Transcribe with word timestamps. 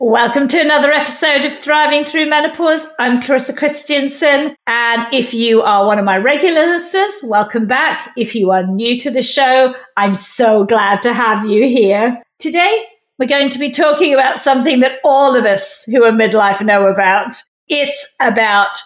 Welcome 0.00 0.48
to 0.48 0.60
another 0.60 0.90
episode 0.90 1.44
of 1.44 1.56
Thriving 1.60 2.04
Through 2.04 2.28
Menopause. 2.28 2.84
I'm 2.98 3.22
Clarissa 3.22 3.54
Christensen. 3.54 4.56
And 4.66 5.14
if 5.14 5.32
you 5.32 5.62
are 5.62 5.86
one 5.86 6.00
of 6.00 6.04
my 6.04 6.16
regular 6.16 6.66
listeners, 6.66 7.12
welcome 7.22 7.68
back. 7.68 8.10
If 8.16 8.34
you 8.34 8.50
are 8.50 8.66
new 8.66 8.98
to 8.98 9.10
the 9.12 9.22
show, 9.22 9.72
I'm 9.96 10.16
so 10.16 10.64
glad 10.64 11.00
to 11.02 11.14
have 11.14 11.48
you 11.48 11.62
here. 11.62 12.20
Today, 12.40 12.84
we're 13.20 13.28
going 13.28 13.50
to 13.50 13.58
be 13.60 13.70
talking 13.70 14.12
about 14.12 14.40
something 14.40 14.80
that 14.80 14.98
all 15.04 15.36
of 15.36 15.44
us 15.44 15.84
who 15.84 16.02
are 16.02 16.10
midlife 16.10 16.60
know 16.60 16.88
about. 16.88 17.34
It's 17.68 18.04
about 18.18 18.76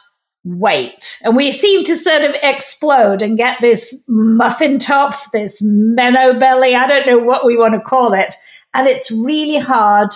weight. 0.44 1.16
And 1.24 1.34
we 1.34 1.52
seem 1.52 1.84
to 1.84 1.96
sort 1.96 2.20
of 2.20 2.36
explode 2.42 3.22
and 3.22 3.38
get 3.38 3.56
this 3.62 3.98
muffin 4.06 4.78
top, 4.78 5.14
this 5.32 5.62
menno 5.62 6.38
belly. 6.38 6.74
I 6.74 6.86
don't 6.86 7.06
know 7.06 7.18
what 7.18 7.46
we 7.46 7.56
want 7.56 7.72
to 7.72 7.80
call 7.80 8.12
it. 8.12 8.34
And 8.74 8.86
it's 8.86 9.10
really 9.10 9.58
hard 9.58 10.10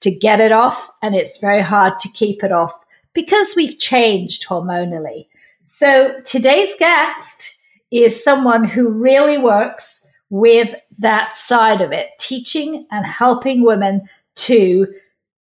to 0.00 0.14
get 0.14 0.40
it 0.40 0.52
off 0.52 0.90
and 1.02 1.14
it's 1.14 1.38
very 1.38 1.62
hard 1.62 1.98
to 2.00 2.08
keep 2.10 2.44
it 2.44 2.52
off 2.52 2.72
because 3.14 3.54
we've 3.56 3.78
changed 3.78 4.46
hormonally. 4.46 5.26
So 5.62 6.20
today's 6.24 6.74
guest 6.78 7.58
is 7.90 8.22
someone 8.22 8.64
who 8.64 8.88
really 8.88 9.38
works 9.38 10.06
with 10.30 10.74
that 10.98 11.34
side 11.34 11.80
of 11.80 11.92
it, 11.92 12.08
teaching 12.18 12.86
and 12.90 13.06
helping 13.06 13.64
women 13.64 14.08
to 14.36 14.86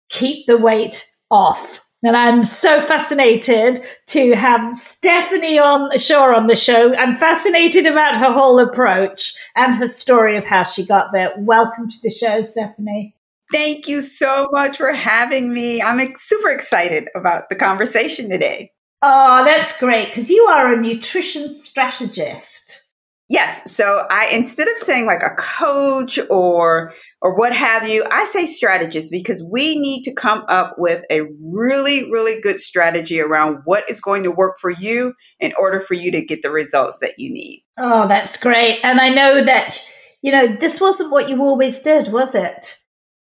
keep 0.09 0.45
the 0.45 0.57
weight 0.57 1.11
off. 1.31 1.81
And 2.03 2.15
I'm 2.15 2.43
so 2.43 2.79
fascinated 2.79 3.83
to 4.07 4.35
have 4.35 4.75
Stephanie 4.75 5.57
on 5.57 5.97
Shaw 5.97 6.35
on 6.35 6.45
the 6.45 6.55
show. 6.55 6.93
I'm 6.93 7.15
fascinated 7.15 7.87
about 7.87 8.15
her 8.17 8.31
whole 8.31 8.59
approach 8.59 9.33
and 9.55 9.73
her 9.75 9.87
story 9.87 10.37
of 10.37 10.45
how 10.45 10.63
she 10.63 10.85
got 10.85 11.11
there. 11.11 11.33
Welcome 11.37 11.89
to 11.89 11.97
the 12.03 12.11
show, 12.11 12.41
Stephanie. 12.41 13.14
Thank 13.51 13.87
you 13.87 14.01
so 14.01 14.47
much 14.51 14.77
for 14.77 14.91
having 14.91 15.53
me. 15.53 15.81
I'm 15.81 15.99
super 16.15 16.49
excited 16.49 17.09
about 17.15 17.49
the 17.49 17.55
conversation 17.55 18.29
today. 18.29 18.71
Oh, 19.01 19.43
that's 19.45 19.77
great 19.77 20.07
because 20.07 20.29
you 20.29 20.43
are 20.45 20.73
a 20.73 20.81
nutrition 20.81 21.47
strategist. 21.49 22.83
Yes. 23.27 23.71
So 23.71 24.03
I 24.09 24.29
instead 24.33 24.67
of 24.67 24.77
saying 24.77 25.07
like 25.07 25.23
a 25.23 25.35
coach 25.35 26.19
or 26.29 26.93
or 27.21 27.35
what 27.35 27.53
have 27.53 27.87
you, 27.87 28.03
I 28.11 28.25
say 28.25 28.45
strategist 28.45 29.11
because 29.11 29.47
we 29.51 29.79
need 29.79 30.03
to 30.03 30.13
come 30.13 30.43
up 30.47 30.75
with 30.77 31.03
a 31.09 31.21
really 31.41 32.11
really 32.11 32.39
good 32.39 32.59
strategy 32.59 33.19
around 33.19 33.59
what 33.65 33.89
is 33.89 33.99
going 33.99 34.23
to 34.23 34.31
work 34.31 34.57
for 34.59 34.69
you 34.69 35.13
in 35.39 35.53
order 35.59 35.81
for 35.81 35.95
you 35.95 36.11
to 36.11 36.23
get 36.23 36.43
the 36.43 36.51
results 36.51 36.97
that 37.01 37.13
you 37.17 37.31
need. 37.31 37.63
Oh, 37.77 38.07
that's 38.07 38.37
great. 38.37 38.79
And 38.83 38.99
I 38.99 39.09
know 39.09 39.43
that 39.43 39.83
you 40.21 40.31
know, 40.31 40.47
this 40.47 40.81
wasn't 40.81 41.11
what 41.11 41.29
you 41.29 41.43
always 41.43 41.79
did, 41.83 42.11
was 42.11 42.33
it? 42.33 42.79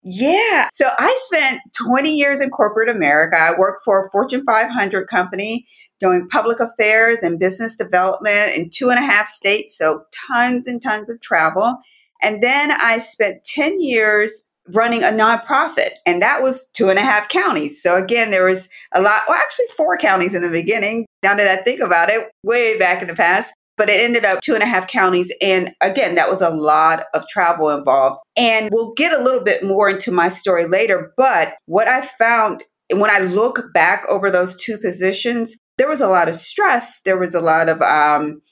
Yeah. 0.05 0.69
So 0.72 0.91
I 0.98 1.16
spent 1.20 1.62
20 1.83 2.14
years 2.14 2.41
in 2.41 2.50
corporate 2.50 2.94
America. 2.94 3.38
I 3.38 3.58
worked 3.58 3.83
for 3.84 4.06
a 4.06 4.11
Fortune 4.11 4.44
500 4.44 5.08
company 5.08 5.66
doing 5.98 6.28
public 6.28 6.61
affairs 6.61 7.22
and 7.22 7.38
business 7.38 7.74
development 7.74 8.55
in 8.55 8.69
two 8.69 8.91
and 8.91 8.98
a 8.98 9.02
half 9.02 9.28
states. 9.28 9.78
So 9.78 10.05
tons 10.28 10.66
and 10.66 10.83
tons 10.83 11.08
of 11.08 11.20
travel. 11.22 11.77
And 12.20 12.42
then 12.42 12.70
I 12.72 12.98
spent 12.98 13.44
10 13.44 13.80
years 13.80 14.50
running 14.72 15.02
a 15.02 15.08
nonprofit, 15.08 15.91
and 16.06 16.22
that 16.22 16.42
was 16.42 16.68
two 16.72 16.89
and 16.89 16.98
a 16.98 17.02
half 17.02 17.28
counties. 17.28 17.83
So 17.83 18.02
again, 18.02 18.30
there 18.30 18.46
was 18.46 18.68
a 18.92 19.02
lot, 19.02 19.22
well, 19.28 19.36
actually 19.36 19.66
four 19.77 19.98
counties 19.98 20.34
in 20.34 20.41
the 20.41 20.48
beginning. 20.48 21.06
Now 21.22 21.34
that 21.34 21.58
I 21.58 21.62
think 21.62 21.80
about 21.80 22.08
it, 22.08 22.30
way 22.42 22.78
back 22.78 23.02
in 23.02 23.08
the 23.08 23.14
past 23.14 23.52
but 23.77 23.89
it 23.89 24.00
ended 24.00 24.25
up 24.25 24.41
two 24.41 24.55
and 24.55 24.62
a 24.62 24.67
half 24.67 24.86
counties. 24.86 25.33
And 25.41 25.72
again, 25.80 26.14
that 26.14 26.28
was 26.28 26.42
a 26.42 26.50
lot 26.50 27.05
of 27.14 27.27
travel 27.28 27.70
involved. 27.70 28.20
And 28.36 28.70
we'll 28.72 28.92
get 28.94 29.19
a 29.19 29.22
little 29.22 29.42
bit 29.42 29.64
more 29.64 29.89
into 29.89 30.12
my 30.12 30.28
story 30.28 30.67
later. 30.67 31.12
But 31.17 31.56
what 31.67 31.89
I 31.89 32.02
found 32.02 32.64
when 32.92 33.11
I 33.11 33.19
look 33.19 33.72
back 33.72 34.05
over 34.08 34.30
those 34.30 34.56
two 34.62 34.78
positions, 34.78 35.56
there 35.78 35.89
was 35.89 36.00
a 36.00 36.08
lot 36.08 36.28
of 36.28 36.36
stress. 36.36 37.00
There 37.05 37.19
was 37.19 37.34
a 37.34 37.41
lot 37.41 37.69
of 37.69 37.80
um, 37.83 38.42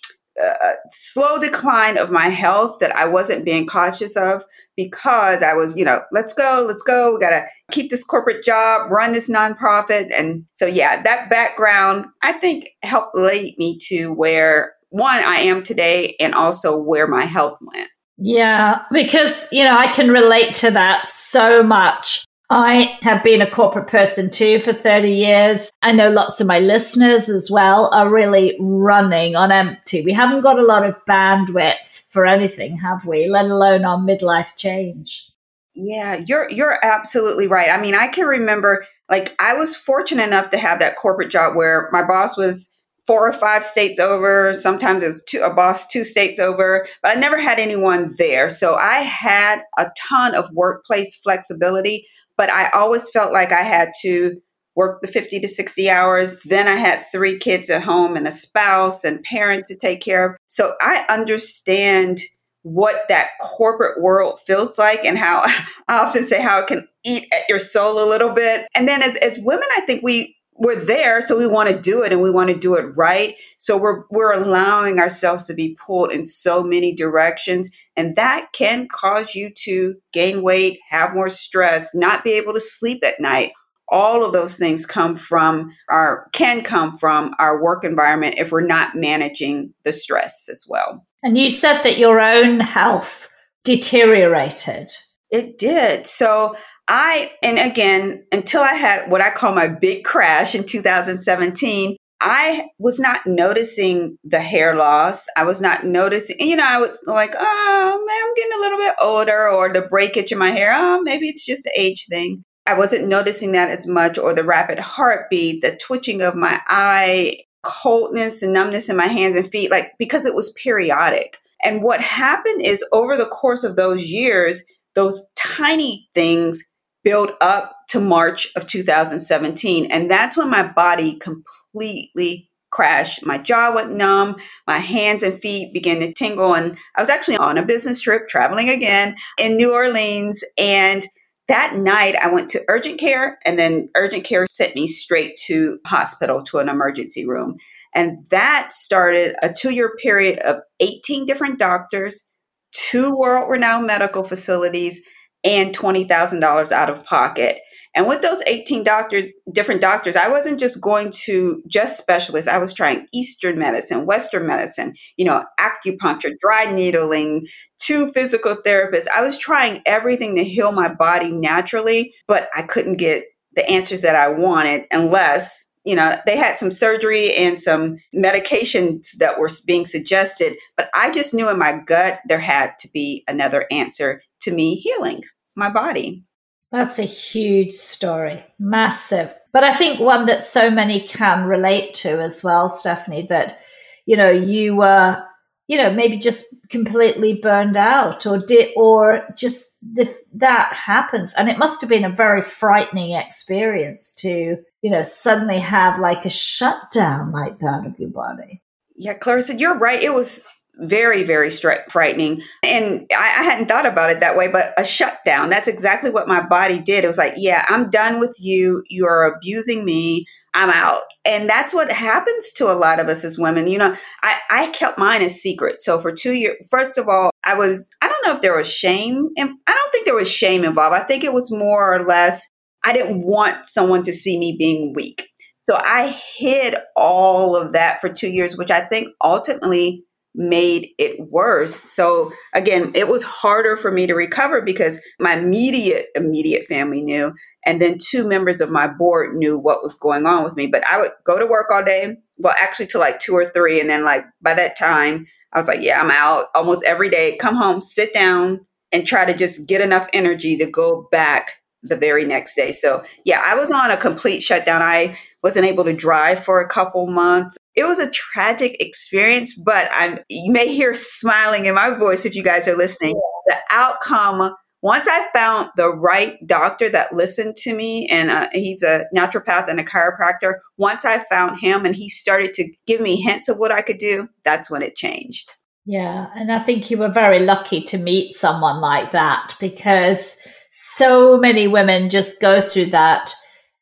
uh, 0.43 0.73
slow 0.89 1.39
decline 1.39 1.99
of 1.99 2.11
my 2.11 2.29
health 2.29 2.79
that 2.81 2.95
I 2.97 3.07
wasn't 3.07 3.45
being 3.45 3.67
cautious 3.67 4.17
of 4.17 4.45
because 4.77 5.43
I 5.43 5.53
was, 5.55 5.77
you 5.77 5.85
know, 5.85 6.03
let's 6.13 6.33
go, 6.33 6.65
let's 6.67 6.83
go. 6.83 7.15
We 7.15 7.21
got 7.21 7.31
to 7.31 7.45
keep 7.71 7.91
this 7.91 8.05
corporate 8.05 8.43
job, 8.43 8.91
run 8.91 9.13
this 9.13 9.29
nonprofit. 9.29 10.11
And 10.13 10.47
so, 10.55 10.67
yeah, 10.67 11.03
that 11.03 11.31
background, 11.31 12.07
I 12.23 12.33
think, 12.33 12.71
helped 12.83 13.15
lead 13.15 13.55
me 13.59 13.77
to 13.89 14.13
where 14.13 14.73
one 14.93 15.25
I 15.25 15.37
am 15.37 15.63
today 15.63 16.15
and 16.21 16.35
also 16.35 16.77
where 16.77 17.07
my 17.07 17.25
health 17.25 17.59
went. 17.61 17.89
Yeah, 18.19 18.83
because, 18.93 19.49
you 19.51 19.65
know, 19.65 19.77
I 19.77 19.89
can 19.89 20.11
relate 20.11 20.53
to 20.57 20.71
that 20.71 21.09
so 21.09 21.63
much. 21.63 22.25
I 22.51 22.99
have 23.01 23.25
been 23.25 23.41
a 23.41 23.51
corporate 23.51 23.89
person 23.89 24.29
too 24.29 24.61
for 24.61 24.75
30 24.75 25.11
years. 25.11 25.73
I 25.81 25.93
know 25.93 26.11
lots 26.11 26.39
of 26.39 26.47
my 26.47 26.59
listeners 26.59 27.31
as 27.31 27.51
well 27.51 27.89
are 27.95 28.11
really 28.11 28.55
running 28.61 29.35
on 29.35 29.51
empty. 29.51 30.05
We 30.05 30.13
haven't 30.13 30.43
got 30.43 30.59
a 30.59 30.67
lot 30.67 30.85
of 30.85 30.95
bandwidth 31.09 32.05
for 32.11 32.27
anything, 32.27 32.77
have 32.77 33.07
we? 33.07 33.29
Let 33.29 33.47
alone 33.47 33.87
our 33.87 33.97
midlife 33.97 34.55
change. 34.57 35.27
Yeah, 35.75 36.21
you're 36.27 36.47
you're 36.51 36.79
absolutely 36.83 37.49
right. 37.49 37.71
I 37.71 37.81
mean, 37.81 37.95
I 37.95 38.09
can 38.09 38.27
remember 38.27 38.85
like 39.11 39.35
I 39.39 39.55
was 39.55 39.75
fortunate 39.75 40.27
enough 40.27 40.51
to 40.51 40.59
have 40.59 40.81
that 40.81 40.97
corporate 40.97 41.31
job 41.31 41.57
where 41.57 41.89
my 41.93 42.07
boss 42.07 42.37
was 42.37 42.69
four 43.07 43.29
or 43.29 43.33
five 43.33 43.65
states 43.65 43.99
over. 43.99 44.55
Sometimes 44.55 45.03
it 45.03 45.09
was 45.09 45.25
two, 45.25 45.41
a 45.43 45.53
boss 45.53 45.87
two 45.87 46.05
states 46.05 46.39
over, 46.39 46.87
but 47.03 47.17
I 47.17 47.21
never 47.21 47.39
had 47.39 47.59
anyone 47.59 48.15
there. 48.19 48.49
So 48.49 48.75
I 48.75 48.99
had 48.99 49.63
a 49.79 49.87
ton 49.99 50.35
of 50.35 50.49
workplace 50.53 51.17
flexibility, 51.17 52.07
but 52.37 52.51
I 52.51 52.69
always 52.71 53.11
felt 53.11 53.33
like 53.33 53.53
I 53.53 53.63
had 53.63 53.91
to 54.03 54.41
work 54.75 55.03
the 55.03 55.09
50 55.09 55.41
to 55.41 55.49
60 55.49 55.91
hours. 55.91 56.41
Then 56.45 56.67
I 56.67 56.77
had 56.77 57.05
three 57.13 57.39
kids 57.39 57.69
at 57.69 57.83
home 57.83 58.17
and 58.17 58.27
a 58.27 58.31
spouse 58.31 59.05
and 59.05 59.23
parents 59.23 59.69
to 59.69 59.77
take 59.77 60.01
care 60.01 60.31
of. 60.31 60.37
So 60.49 60.75
I 60.81 61.05
understand 61.09 62.21
what 62.63 63.09
that 63.09 63.31
corporate 63.41 64.01
world 64.01 64.39
feels 64.47 64.79
like 64.79 65.05
and 65.05 65.19
how 65.19 65.43
I 65.89 65.99
often 65.99 66.25
say 66.25 66.41
how 66.41 66.61
it 66.61 66.69
can 66.69 66.89
eat 67.05 67.25
at 67.35 67.49
your 67.49 67.59
soul 67.59 68.03
a 68.03 68.09
little 68.09 68.33
bit. 68.33 68.67
And 68.75 68.89
then 68.89 69.03
as, 69.03 69.17
as 69.17 69.39
women, 69.41 69.67
I 69.77 69.81
think 69.81 70.03
we 70.03 70.37
we're 70.55 70.79
there 70.79 71.21
so 71.21 71.39
we 71.39 71.47
want 71.47 71.69
to 71.71 71.81
do 71.81 72.03
it 72.03 72.13
and 72.13 72.23
we 72.23 72.31
want 72.31 72.51
to 72.51 72.57
do 72.57 72.75
it 72.75 72.93
right. 72.97 73.37
So 73.59 73.77
we're 73.77 74.05
we're 74.11 74.33
allowing 74.33 74.99
ourselves 74.99 75.47
to 75.47 75.55
be 75.55 75.77
pulled 75.85 76.13
in 76.13 76.23
so 76.23 76.63
many 76.63 76.95
directions 76.95 77.69
and 77.97 78.17
that 78.17 78.49
can 78.53 78.89
cause 78.93 79.35
you 79.35 79.51
to 79.65 79.95
gain 80.13 80.43
weight 80.43 80.79
have 80.91 81.15
more 81.15 81.31
stress 81.31 81.95
not 81.95 82.25
be 82.25 82.33
able 82.33 82.55
to 82.55 82.61
sleep 82.61 83.05
at 83.05 83.21
night. 83.21 83.53
All 83.89 84.25
of 84.25 84.33
those 84.33 84.57
things 84.57 84.87
come 84.87 85.17
from 85.17 85.73
our 85.91 86.29
can 86.33 86.63
come 86.63 86.97
from 86.97 87.35
our 87.39 87.63
work 87.63 87.85
environment 87.85 88.37
if 88.39 88.53
we're 88.53 88.67
not 88.67 88.95
managing 88.95 89.75
the 89.85 89.93
stress 89.93 90.49
as 90.51 90.65
well. 90.69 91.07
And 91.23 91.39
you 91.39 91.51
said 91.51 91.83
that 91.83 91.99
your 91.99 92.21
own 92.21 92.61
health 92.61 93.29
deteriorated. 93.65 94.91
It 95.31 95.59
did. 95.59 96.07
So 96.07 96.57
I, 96.95 97.33
and 97.43 97.59
again, 97.59 98.23
until 98.33 98.61
I 98.61 98.75
had 98.75 99.11
what 99.11 99.23
I 99.23 99.31
call 99.31 99.55
my 99.55 99.67
big 99.67 100.05
crash 100.05 100.55
in 100.55 100.65
2017, 100.65 101.97
I 102.21 102.69
was 102.79 103.01
not 103.01 103.27
noticing 103.27 104.19
the 104.25 104.41
hair 104.41 104.77
loss. 104.77 105.25
I 105.35 105.45
was 105.45 105.63
not 105.63 105.87
noticing, 105.87 106.37
you 106.39 106.55
know, 106.55 106.67
I 106.69 106.77
was 106.77 106.97
like, 107.07 107.33
oh, 107.35 108.05
man, 108.07 108.23
I'm 108.23 108.35
getting 108.35 108.59
a 108.59 108.61
little 108.61 108.79
bit 108.79 108.95
older, 109.01 109.49
or 109.49 109.73
the 109.73 109.89
breakage 109.89 110.33
in 110.33 110.39
my 110.39 110.51
hair. 110.51 110.71
Oh, 110.75 111.01
maybe 111.01 111.29
it's 111.29 111.47
just 111.47 111.65
an 111.65 111.73
age 111.79 112.05
thing. 112.11 112.45
I 112.67 112.77
wasn't 112.77 113.09
noticing 113.09 113.53
that 113.53 113.71
as 113.71 113.87
much, 113.87 114.19
or 114.19 114.35
the 114.35 114.45
rapid 114.45 114.79
heartbeat, 114.79 115.63
the 115.63 115.81
twitching 115.83 116.21
of 116.21 116.35
my 116.35 116.61
eye, 116.69 117.39
coldness 117.63 118.43
and 118.43 118.53
numbness 118.53 118.91
in 118.91 118.99
my 118.99 119.07
hands 119.07 119.35
and 119.35 119.47
feet, 119.47 119.71
like 119.71 119.93
because 119.99 120.27
it 120.27 120.35
was 120.35 120.53
periodic. 120.63 121.39
And 121.65 121.83
what 121.83 122.03
happened 122.03 122.61
is 122.61 122.85
over 122.93 123.17
the 123.17 123.25
course 123.25 123.65
of 123.65 123.77
those 123.77 124.05
years, 124.05 124.63
those 124.95 125.27
tiny 125.37 126.07
things 126.15 126.63
build 127.05 127.33
up 127.41 127.73
to 127.89 128.01
March 128.01 128.49
of 128.57 128.67
2017. 128.67 129.91
And 129.91 130.11
that's 130.11 130.37
when 130.37 130.51
my 130.51 130.67
body 130.67 131.19
completely 131.19 132.49
crashed. 132.71 133.25
My 133.25 133.39
jaw 133.39 133.73
went 133.75 133.93
numb, 133.93 134.37
my 134.67 134.79
hands 134.79 135.23
and 135.23 135.39
feet 135.39 135.75
began 135.75 136.01
to 136.01 136.13
tingle. 136.13 136.55
And 136.55 136.77
I 136.97 137.01
was 137.01 137.11
actually 137.11 137.37
on 137.37 137.59
a 137.59 137.65
business 137.65 138.01
trip 138.01 138.29
traveling 138.29 138.71
again 138.71 139.15
in 139.39 139.57
New 139.57 139.73
Orleans. 139.73 140.43
And 140.59 141.07
that 141.49 141.77
night 141.77 142.17
I 142.17 142.33
went 142.33 142.49
to 142.51 142.65
urgent 142.69 142.99
care, 142.99 143.39
and 143.45 143.59
then 143.59 143.91
urgent 143.95 144.25
care 144.25 144.47
sent 144.47 144.75
me 144.75 144.87
straight 144.87 145.37
to 145.47 145.79
hospital 145.85 146.43
to 146.45 146.59
an 146.59 146.69
emergency 146.69 147.27
room. 147.27 147.57
And 147.95 148.25
that 148.31 148.73
started 148.73 149.37
a 149.43 149.53
two 149.53 149.71
year 149.71 149.95
period 150.03 150.39
of 150.41 150.61
18 150.81 151.27
different 151.27 151.59
doctors, 151.59 152.23
two 152.71 153.15
world 153.15 153.51
renowned 153.51 153.87
medical 153.87 154.23
facilities, 154.23 155.01
and 155.45 155.77
$20,000 155.77 156.73
out 156.73 156.91
of 156.91 157.05
pocket. 157.05 157.59
And 157.95 158.09
with 158.09 158.23
those 158.23 158.43
18 158.47 158.85
doctors, 158.85 159.31
different 159.53 159.83
doctors, 159.83 160.17
I 160.17 160.29
wasn't 160.29 160.59
just 160.59 160.81
going 160.81 161.11
to 161.25 161.63
just 161.69 161.99
specialists. 161.99 162.49
I 162.49 162.59
was 162.59 162.73
trying 162.73 163.07
Eastern 163.13 163.59
medicine, 163.59 164.07
Western 164.07 164.47
medicine, 164.47 164.95
you 165.19 165.27
know, 165.27 165.45
acupuncture, 165.61 166.33
dry 166.41 166.73
needling, 166.73 167.47
two 167.79 168.11
physical 168.13 168.57
therapists. 168.57 169.09
I 169.15 169.21
was 169.21 169.37
trying 169.37 169.83
everything 169.85 170.37
to 170.37 170.45
heal 170.45 170.73
my 170.73 170.93
body 170.93 171.31
naturally, 171.31 172.15
but 172.27 172.49
I 172.55 172.63
couldn't 172.63 172.97
get 172.97 173.25
the 173.55 173.69
answers 173.69 174.01
that 174.01 174.17
I 174.17 174.31
wanted 174.31 174.85
unless 174.91 175.65
you 175.85 175.97
know, 175.97 176.17
they 176.27 176.37
had 176.37 176.59
some 176.59 176.71
surgery 176.71 177.35
and 177.35 177.59
some 177.59 177.99
medications 178.15 179.17
that 179.19 179.39
were 179.39 179.51
being 179.67 179.85
suggested, 179.85 180.57
but 180.77 180.89
I 180.95 181.11
just 181.11 181.35
knew 181.35 181.51
in 181.51 181.59
my 181.59 181.79
gut 181.85 182.21
there 182.27 182.39
had 182.39 182.79
to 182.81 182.89
be 182.93 183.25
another 183.27 183.67
answer 183.71 184.23
to 184.43 184.53
me 184.53 184.77
healing 184.77 185.23
my 185.57 185.69
body. 185.69 186.25
That's 186.71 186.99
a 186.99 187.05
huge 187.05 187.73
story, 187.73 188.43
massive. 188.59 189.31
But 189.53 189.65
I 189.65 189.75
think 189.75 190.01
one 190.01 190.27
that 190.27 190.43
so 190.43 190.71
many 190.71 191.01
can 191.01 191.45
relate 191.45 191.93
to 191.95 192.21
as 192.21 192.43
well, 192.43 192.71
Stephanie, 192.71 193.27
that, 193.29 193.59
you 194.07 194.17
know, 194.17 194.31
you 194.31 194.77
were, 194.77 195.23
you 195.73 195.79
know, 195.79 195.91
maybe 195.91 196.19
just 196.19 196.55
completely 196.69 197.41
burned 197.43 197.79
out 197.79 198.27
or 198.27 198.37
did, 198.37 198.75
or 198.77 199.27
just 199.35 199.79
the, 199.81 200.15
that 200.35 200.75
happens. 200.75 201.33
And 201.33 201.49
it 201.49 201.57
must 201.57 201.81
have 201.81 201.89
been 201.89 202.05
a 202.05 202.15
very 202.15 202.43
frightening 202.43 203.13
experience 203.13 204.15
to, 204.17 204.59
you 204.83 204.91
know, 204.91 205.01
suddenly 205.01 205.61
have 205.61 205.99
like 205.99 206.27
a 206.27 206.29
shutdown 206.29 207.33
like 207.33 207.59
that 207.61 207.87
of 207.87 207.99
your 207.99 208.11
body. 208.11 208.61
Yeah, 208.97 209.15
Clarissa, 209.15 209.57
you're 209.57 209.79
right. 209.79 210.03
It 210.03 210.13
was 210.13 210.45
very, 210.75 211.23
very 211.23 211.49
stri- 211.49 211.91
frightening. 211.91 212.43
And 212.63 213.07
I, 213.11 213.37
I, 213.39 213.43
hadn't 213.43 213.69
thought 213.69 213.87
about 213.87 214.11
it 214.11 214.21
that 214.21 214.37
way, 214.37 214.53
but 214.53 214.75
a 214.77 214.85
shutdown. 214.85 215.49
That's 215.49 215.69
exactly 215.69 216.11
what 216.11 216.29
my 216.29 216.47
body 216.47 216.81
did. 216.81 217.03
It 217.03 217.07
was 217.07 217.17
like, 217.17 217.33
yeah, 217.39 217.65
I'm 217.71 217.89
done 217.89 218.21
with 218.21 218.37
you. 218.39 218.85
You 218.91 219.07
are 219.07 219.25
abusing 219.25 219.87
me. 219.87 220.27
I'm 220.55 220.71
out. 220.71 221.03
And 221.25 221.49
that's 221.49 221.73
what 221.73 221.91
happens 221.91 222.53
to 222.53 222.67
a 222.67 222.75
lot 222.75 223.01
of 223.01 223.09
us 223.09 223.25
as 223.25 223.39
women. 223.39 223.67
You 223.67 223.79
know, 223.79 223.95
I, 224.23 224.37
I 224.51 224.67
kept 224.69 224.99
mine 224.99 225.23
a 225.23 225.31
secret. 225.31 225.81
So 225.81 225.99
for 225.99 226.13
two 226.13 226.33
years, 226.33 226.57
first 226.71 226.99
of 226.99 227.09
all, 227.09 227.31
I 227.45 227.55
was, 227.55 227.91
I 228.03 228.09
don't 228.09 228.27
know 228.27 228.35
if 228.35 228.43
there 228.43 228.57
was 228.57 228.71
shame. 228.71 229.29
And 229.37 229.51
I 229.67 229.73
don't 229.73 229.93
think 229.93 230.05
there 230.05 230.15
was 230.15 230.31
shame 230.31 230.65
involved. 230.65 230.95
I 230.95 231.05
think 231.05 231.25
it 231.25 231.33
was 231.33 231.51
more 231.51 231.95
or 231.95 232.05
less, 232.05 232.47
I 232.85 232.93
didn't 232.93 233.23
want 233.23 233.67
someone 233.67 234.03
to 234.03 234.13
see 234.13 234.39
me 234.39 234.57
being 234.59 234.93
weak. 234.95 235.27
So 235.61 235.79
I 235.81 236.09
hid 236.37 236.75
all 236.97 237.57
of 237.57 237.73
that 237.73 238.01
for 238.01 238.09
two 238.09 238.29
years, 238.29 238.57
which 238.57 238.71
I 238.71 238.81
think 238.81 239.09
ultimately 239.23 240.05
made 240.35 240.89
it 240.99 241.21
worse. 241.31 241.75
So 241.75 242.33
again, 242.55 242.93
it 242.95 243.07
was 243.07 243.23
harder 243.23 243.77
for 243.77 243.93
me 243.93 244.07
to 244.07 244.15
recover 244.15 244.63
because 244.63 245.01
my 245.21 245.35
immediate 245.35 246.07
immediate 246.15 246.67
family 246.67 247.03
knew 247.03 247.33
and 247.65 247.81
then 247.81 247.99
two 247.99 248.27
members 248.27 248.61
of 248.61 248.71
my 248.71 248.89
board 248.89 249.35
knew 249.35 249.59
what 249.59 249.83
was 249.83 249.97
going 249.97 250.27
on 250.27 250.45
with 250.45 250.57
me, 250.57 250.67
but 250.67 250.87
I 250.87 251.01
would 251.01 251.11
go 251.25 251.39
to 251.39 251.47
work 251.47 251.67
all 251.71 251.85
day, 251.85 252.17
well 252.39 252.55
actually 252.61 252.87
to 252.87 252.99
like 252.99 253.19
2 253.19 253.35
or 253.35 253.45
3 253.45 253.81
and 253.81 253.89
then 253.89 254.05
like 254.05 254.25
by 254.41 254.55
that 254.55 254.77
time 254.79 255.27
I 255.53 255.59
was 255.59 255.69
like, 255.69 255.83
yeah, 255.83 256.01
I'm 256.01 256.11
out 256.11 256.47
almost 256.55 256.85
every 256.85 257.11
day. 257.11 257.37
Come 257.37 257.57
home, 257.57 257.81
sit 257.81 258.15
down 258.15 258.67
and 258.91 259.07
try 259.07 259.25
to 259.25 259.37
just 259.37 259.69
get 259.69 259.81
enough 259.81 260.09
energy 260.13 260.57
to 260.59 260.67
go 260.67 261.09
back 261.11 261.53
the 261.83 261.97
very 261.97 262.25
next 262.25 262.55
day. 262.55 262.73
So, 262.73 263.05
yeah, 263.25 263.43
I 263.45 263.55
was 263.55 263.71
on 263.71 263.91
a 263.91 263.97
complete 263.97 264.43
shutdown. 264.43 264.83
I 264.83 265.17
wasn't 265.43 265.67
able 265.67 265.85
to 265.85 265.93
drive 265.93 266.43
for 266.43 266.61
a 266.61 266.69
couple 266.69 267.07
months. 267.07 267.59
It 267.75 267.85
was 267.85 267.99
a 267.99 268.11
tragic 268.11 268.81
experience, 268.81 269.55
but 269.55 269.89
I'm 269.93 270.21
you 270.29 270.53
may 270.53 270.73
hear 270.73 270.95
smiling 270.95 271.67
in 271.67 271.75
my 271.75 271.91
voice 271.91 272.25
if 272.25 272.35
you 272.35 272.43
guys 272.43 272.69
are 272.69 272.77
listening. 272.77 273.15
The 273.47 273.57
outcome 273.71 274.55
once 274.83 275.07
I 275.09 275.29
found 275.33 275.71
the 275.77 275.89
right 275.89 276.37
doctor 276.45 276.89
that 276.91 277.15
listened 277.15 277.55
to 277.59 277.75
me, 277.75 278.09
and 278.09 278.31
uh, 278.31 278.49
he's 278.53 278.83
a 278.83 279.05
naturopath 279.15 279.69
and 279.69 279.79
a 279.79 279.85
chiropractor, 279.85 280.55
once 280.77 281.05
I 281.05 281.21
found 281.21 281.61
him 281.61 281.87
and 281.87 281.95
he 281.95 282.09
started 282.09 282.53
to 282.55 282.69
give 282.87 283.01
me 283.01 283.21
hints 283.21 283.49
of 283.49 283.59
what 283.59 283.71
I 283.71 283.81
could 283.81 283.99
do, 283.99 284.29
that's 284.45 284.69
when 284.69 284.83
it 284.83 284.97
changed. 284.97 285.53
Yeah. 285.85 286.27
And 286.35 286.51
I 286.51 286.59
think 286.59 286.91
you 286.91 286.99
were 286.99 287.11
very 287.11 287.41
lucky 287.41 287.81
to 287.83 287.99
meet 287.99 288.35
someone 288.35 288.81
like 288.81 289.13
that 289.13 289.55
because 289.61 290.37
so 290.73 291.37
many 291.37 291.69
women 291.69 292.11
just 292.11 292.41
go 292.41 292.61
through 292.61 292.87
that, 292.87 293.33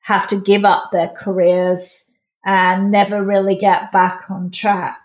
have 0.02 0.28
to 0.28 0.40
give 0.40 0.66
up 0.66 0.90
their 0.92 1.08
careers 1.08 2.14
and 2.44 2.90
never 2.90 3.24
really 3.24 3.56
get 3.56 3.90
back 3.90 4.30
on 4.30 4.50
track. 4.50 4.98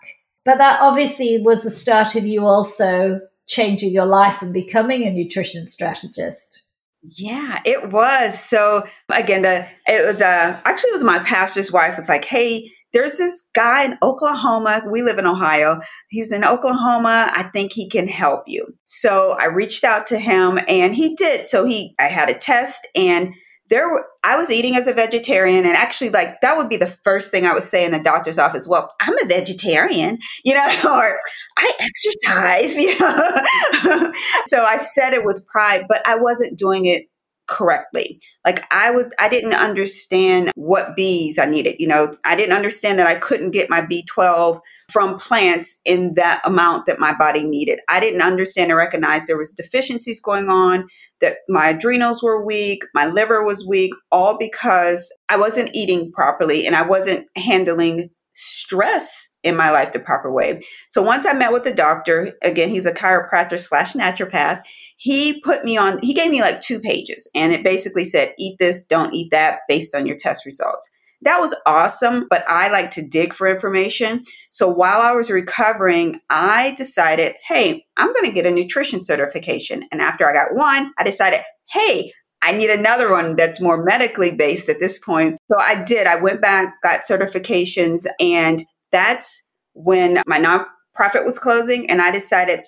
But 0.44 0.58
that 0.58 0.80
obviously 0.80 1.40
was 1.42 1.62
the 1.62 1.70
start 1.70 2.16
of 2.16 2.26
you 2.26 2.46
also 2.46 3.20
changing 3.46 3.92
your 3.92 4.06
life 4.06 4.42
and 4.42 4.52
becoming 4.52 5.04
a 5.04 5.10
nutrition 5.10 5.66
strategist. 5.66 6.62
Yeah, 7.02 7.60
it 7.64 7.92
was. 7.92 8.38
So 8.38 8.82
again, 9.14 9.42
the 9.42 9.66
it 9.86 10.12
was 10.12 10.20
uh 10.20 10.60
actually 10.64 10.90
it 10.90 10.94
was 10.94 11.04
my 11.04 11.20
pastor's 11.20 11.70
wife 11.70 11.96
was 11.96 12.08
like, 12.08 12.24
"Hey, 12.24 12.68
there's 12.92 13.18
this 13.18 13.46
guy 13.54 13.84
in 13.84 13.98
Oklahoma. 14.02 14.82
We 14.90 15.02
live 15.02 15.18
in 15.18 15.26
Ohio. 15.26 15.80
He's 16.08 16.32
in 16.32 16.44
Oklahoma. 16.44 17.30
I 17.32 17.44
think 17.44 17.72
he 17.72 17.88
can 17.88 18.08
help 18.08 18.42
you." 18.46 18.66
So 18.86 19.36
I 19.38 19.46
reached 19.46 19.84
out 19.84 20.06
to 20.08 20.18
him 20.18 20.58
and 20.68 20.94
he 20.96 21.14
did. 21.14 21.46
So 21.46 21.64
he 21.64 21.94
I 22.00 22.04
had 22.04 22.28
a 22.28 22.34
test 22.34 22.88
and 22.96 23.34
there 23.68 23.86
I 24.24 24.36
was 24.36 24.50
eating 24.50 24.76
as 24.76 24.88
a 24.88 24.94
vegetarian 24.94 25.64
and 25.64 25.76
actually 25.76 26.10
like 26.10 26.40
that 26.42 26.56
would 26.56 26.68
be 26.68 26.76
the 26.76 26.86
first 26.86 27.30
thing 27.30 27.46
I 27.46 27.52
would 27.52 27.62
say 27.62 27.84
in 27.84 27.92
the 27.92 28.00
doctor's 28.00 28.38
office. 28.38 28.68
Well, 28.68 28.94
I'm 29.00 29.18
a 29.18 29.26
vegetarian, 29.26 30.18
you 30.44 30.54
know, 30.54 30.66
or 30.84 31.18
I 31.56 31.72
exercise, 31.80 32.76
you 32.82 32.98
know. 32.98 34.12
so 34.46 34.62
I 34.64 34.78
said 34.78 35.12
it 35.12 35.24
with 35.24 35.46
pride, 35.46 35.84
but 35.88 36.06
I 36.06 36.16
wasn't 36.16 36.58
doing 36.58 36.86
it 36.86 37.04
correctly. 37.46 38.20
Like 38.44 38.64
I 38.70 38.90
would 38.90 39.12
I 39.18 39.28
didn't 39.28 39.54
understand 39.54 40.50
what 40.54 40.96
Bs 40.96 41.38
I 41.38 41.46
needed, 41.46 41.76
you 41.78 41.86
know. 41.86 42.16
I 42.24 42.36
didn't 42.36 42.56
understand 42.56 42.98
that 42.98 43.06
I 43.06 43.14
couldn't 43.14 43.52
get 43.52 43.70
my 43.70 43.82
B12 43.82 44.60
from 44.90 45.18
plants 45.18 45.78
in 45.84 46.14
that 46.14 46.40
amount 46.44 46.86
that 46.86 47.00
my 47.00 47.14
body 47.16 47.44
needed. 47.44 47.80
I 47.88 48.00
didn't 48.00 48.22
understand 48.22 48.70
or 48.70 48.76
recognize 48.76 49.26
there 49.26 49.38
was 49.38 49.52
deficiencies 49.52 50.20
going 50.20 50.48
on 50.48 50.86
that 51.20 51.38
my 51.48 51.70
adrenals 51.70 52.22
were 52.22 52.44
weak, 52.44 52.82
my 52.94 53.06
liver 53.06 53.44
was 53.44 53.66
weak, 53.66 53.92
all 54.12 54.36
because 54.38 55.12
I 55.28 55.36
wasn't 55.36 55.74
eating 55.74 56.12
properly 56.12 56.66
and 56.66 56.76
I 56.76 56.82
wasn't 56.82 57.26
handling 57.36 58.10
stress 58.36 59.30
in 59.42 59.56
my 59.56 59.70
life 59.70 59.92
the 59.92 59.98
proper 59.98 60.32
way. 60.32 60.60
So 60.88 61.02
once 61.02 61.24
I 61.26 61.32
met 61.32 61.52
with 61.52 61.64
the 61.64 61.74
doctor, 61.74 62.32
again, 62.42 62.68
he's 62.68 62.86
a 62.86 62.92
chiropractor 62.92 63.58
slash 63.58 63.94
naturopath. 63.94 64.60
He 64.98 65.40
put 65.40 65.64
me 65.64 65.76
on, 65.78 65.98
he 66.02 66.12
gave 66.12 66.30
me 66.30 66.42
like 66.42 66.60
two 66.60 66.78
pages 66.78 67.28
and 67.34 67.52
it 67.52 67.64
basically 67.64 68.04
said, 68.04 68.34
eat 68.38 68.56
this, 68.60 68.84
don't 68.84 69.14
eat 69.14 69.30
that 69.30 69.60
based 69.68 69.94
on 69.94 70.06
your 70.06 70.16
test 70.18 70.44
results. 70.44 70.90
That 71.22 71.40
was 71.40 71.56
awesome, 71.64 72.26
but 72.28 72.44
I 72.46 72.68
like 72.68 72.90
to 72.92 73.06
dig 73.06 73.32
for 73.32 73.48
information. 73.48 74.24
So 74.50 74.68
while 74.68 75.00
I 75.00 75.12
was 75.12 75.30
recovering, 75.30 76.20
I 76.28 76.74
decided, 76.76 77.36
hey, 77.48 77.84
I'm 77.96 78.12
going 78.12 78.26
to 78.26 78.34
get 78.34 78.46
a 78.46 78.50
nutrition 78.50 79.02
certification. 79.02 79.84
And 79.90 80.02
after 80.02 80.28
I 80.28 80.34
got 80.34 80.54
one, 80.54 80.92
I 80.98 81.04
decided, 81.04 81.40
hey, 81.70 82.12
I 82.46 82.52
need 82.52 82.70
another 82.70 83.10
one 83.10 83.34
that's 83.34 83.60
more 83.60 83.82
medically 83.82 84.30
based 84.30 84.68
at 84.68 84.78
this 84.78 85.00
point. 85.00 85.36
So 85.50 85.58
I 85.58 85.82
did. 85.82 86.06
I 86.06 86.14
went 86.20 86.40
back, 86.40 86.80
got 86.80 87.00
certifications, 87.00 88.06
and 88.20 88.64
that's 88.92 89.42
when 89.72 90.22
my 90.28 90.38
nonprofit 90.38 91.24
was 91.24 91.40
closing. 91.40 91.90
And 91.90 92.00
I 92.00 92.12
decided 92.12 92.60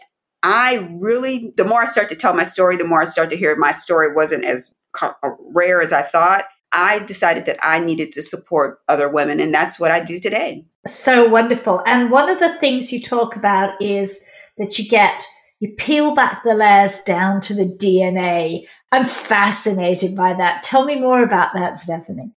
I 0.43 0.89
really, 0.99 1.53
the 1.57 1.65
more 1.65 1.83
I 1.83 1.87
start 1.87 2.09
to 2.09 2.17
tell 2.17 2.35
my 2.35 2.43
story, 2.43 2.77
the 2.77 2.83
more 2.83 3.03
I 3.03 3.05
start 3.05 3.31
to 3.31 3.37
hear 3.37 3.55
my 3.55 3.71
story 3.71 4.13
wasn't 4.13 4.45
as 4.45 4.75
uh, 5.01 5.13
rare 5.55 5.81
as 5.81 5.93
I 5.93 6.03
thought. 6.03 6.47
I 6.73 6.99
decided 7.07 7.47
that 7.47 7.59
I 7.63 7.79
needed 7.79 8.11
to 8.15 8.23
support 8.23 8.81
other 8.89 9.09
women, 9.09 9.39
and 9.39 9.55
that's 9.55 9.79
what 9.79 9.93
I 9.93 10.03
do 10.03 10.19
today. 10.19 10.67
So 10.89 11.29
wonderful. 11.29 11.85
And 11.87 12.11
one 12.11 12.29
of 12.29 12.41
the 12.41 12.59
things 12.59 12.93
you 12.93 13.01
talk 13.01 13.37
about 13.37 13.81
is 13.81 14.25
that 14.59 14.77
you 14.77 14.89
get, 14.89 15.25
you 15.61 15.73
peel 15.79 16.17
back 16.17 16.43
the 16.43 16.55
layers 16.55 17.01
down 17.05 17.41
to 17.43 17.55
the 17.55 17.65
DNA. 17.65 18.65
I'm 18.93 19.07
fascinated 19.07 20.17
by 20.17 20.35
that. 20.35 20.63
Tell 20.63 20.85
me 20.85 20.97
more 20.97 21.23
about 21.23 21.53
that, 21.55 21.81
Stephanie. 21.81 22.33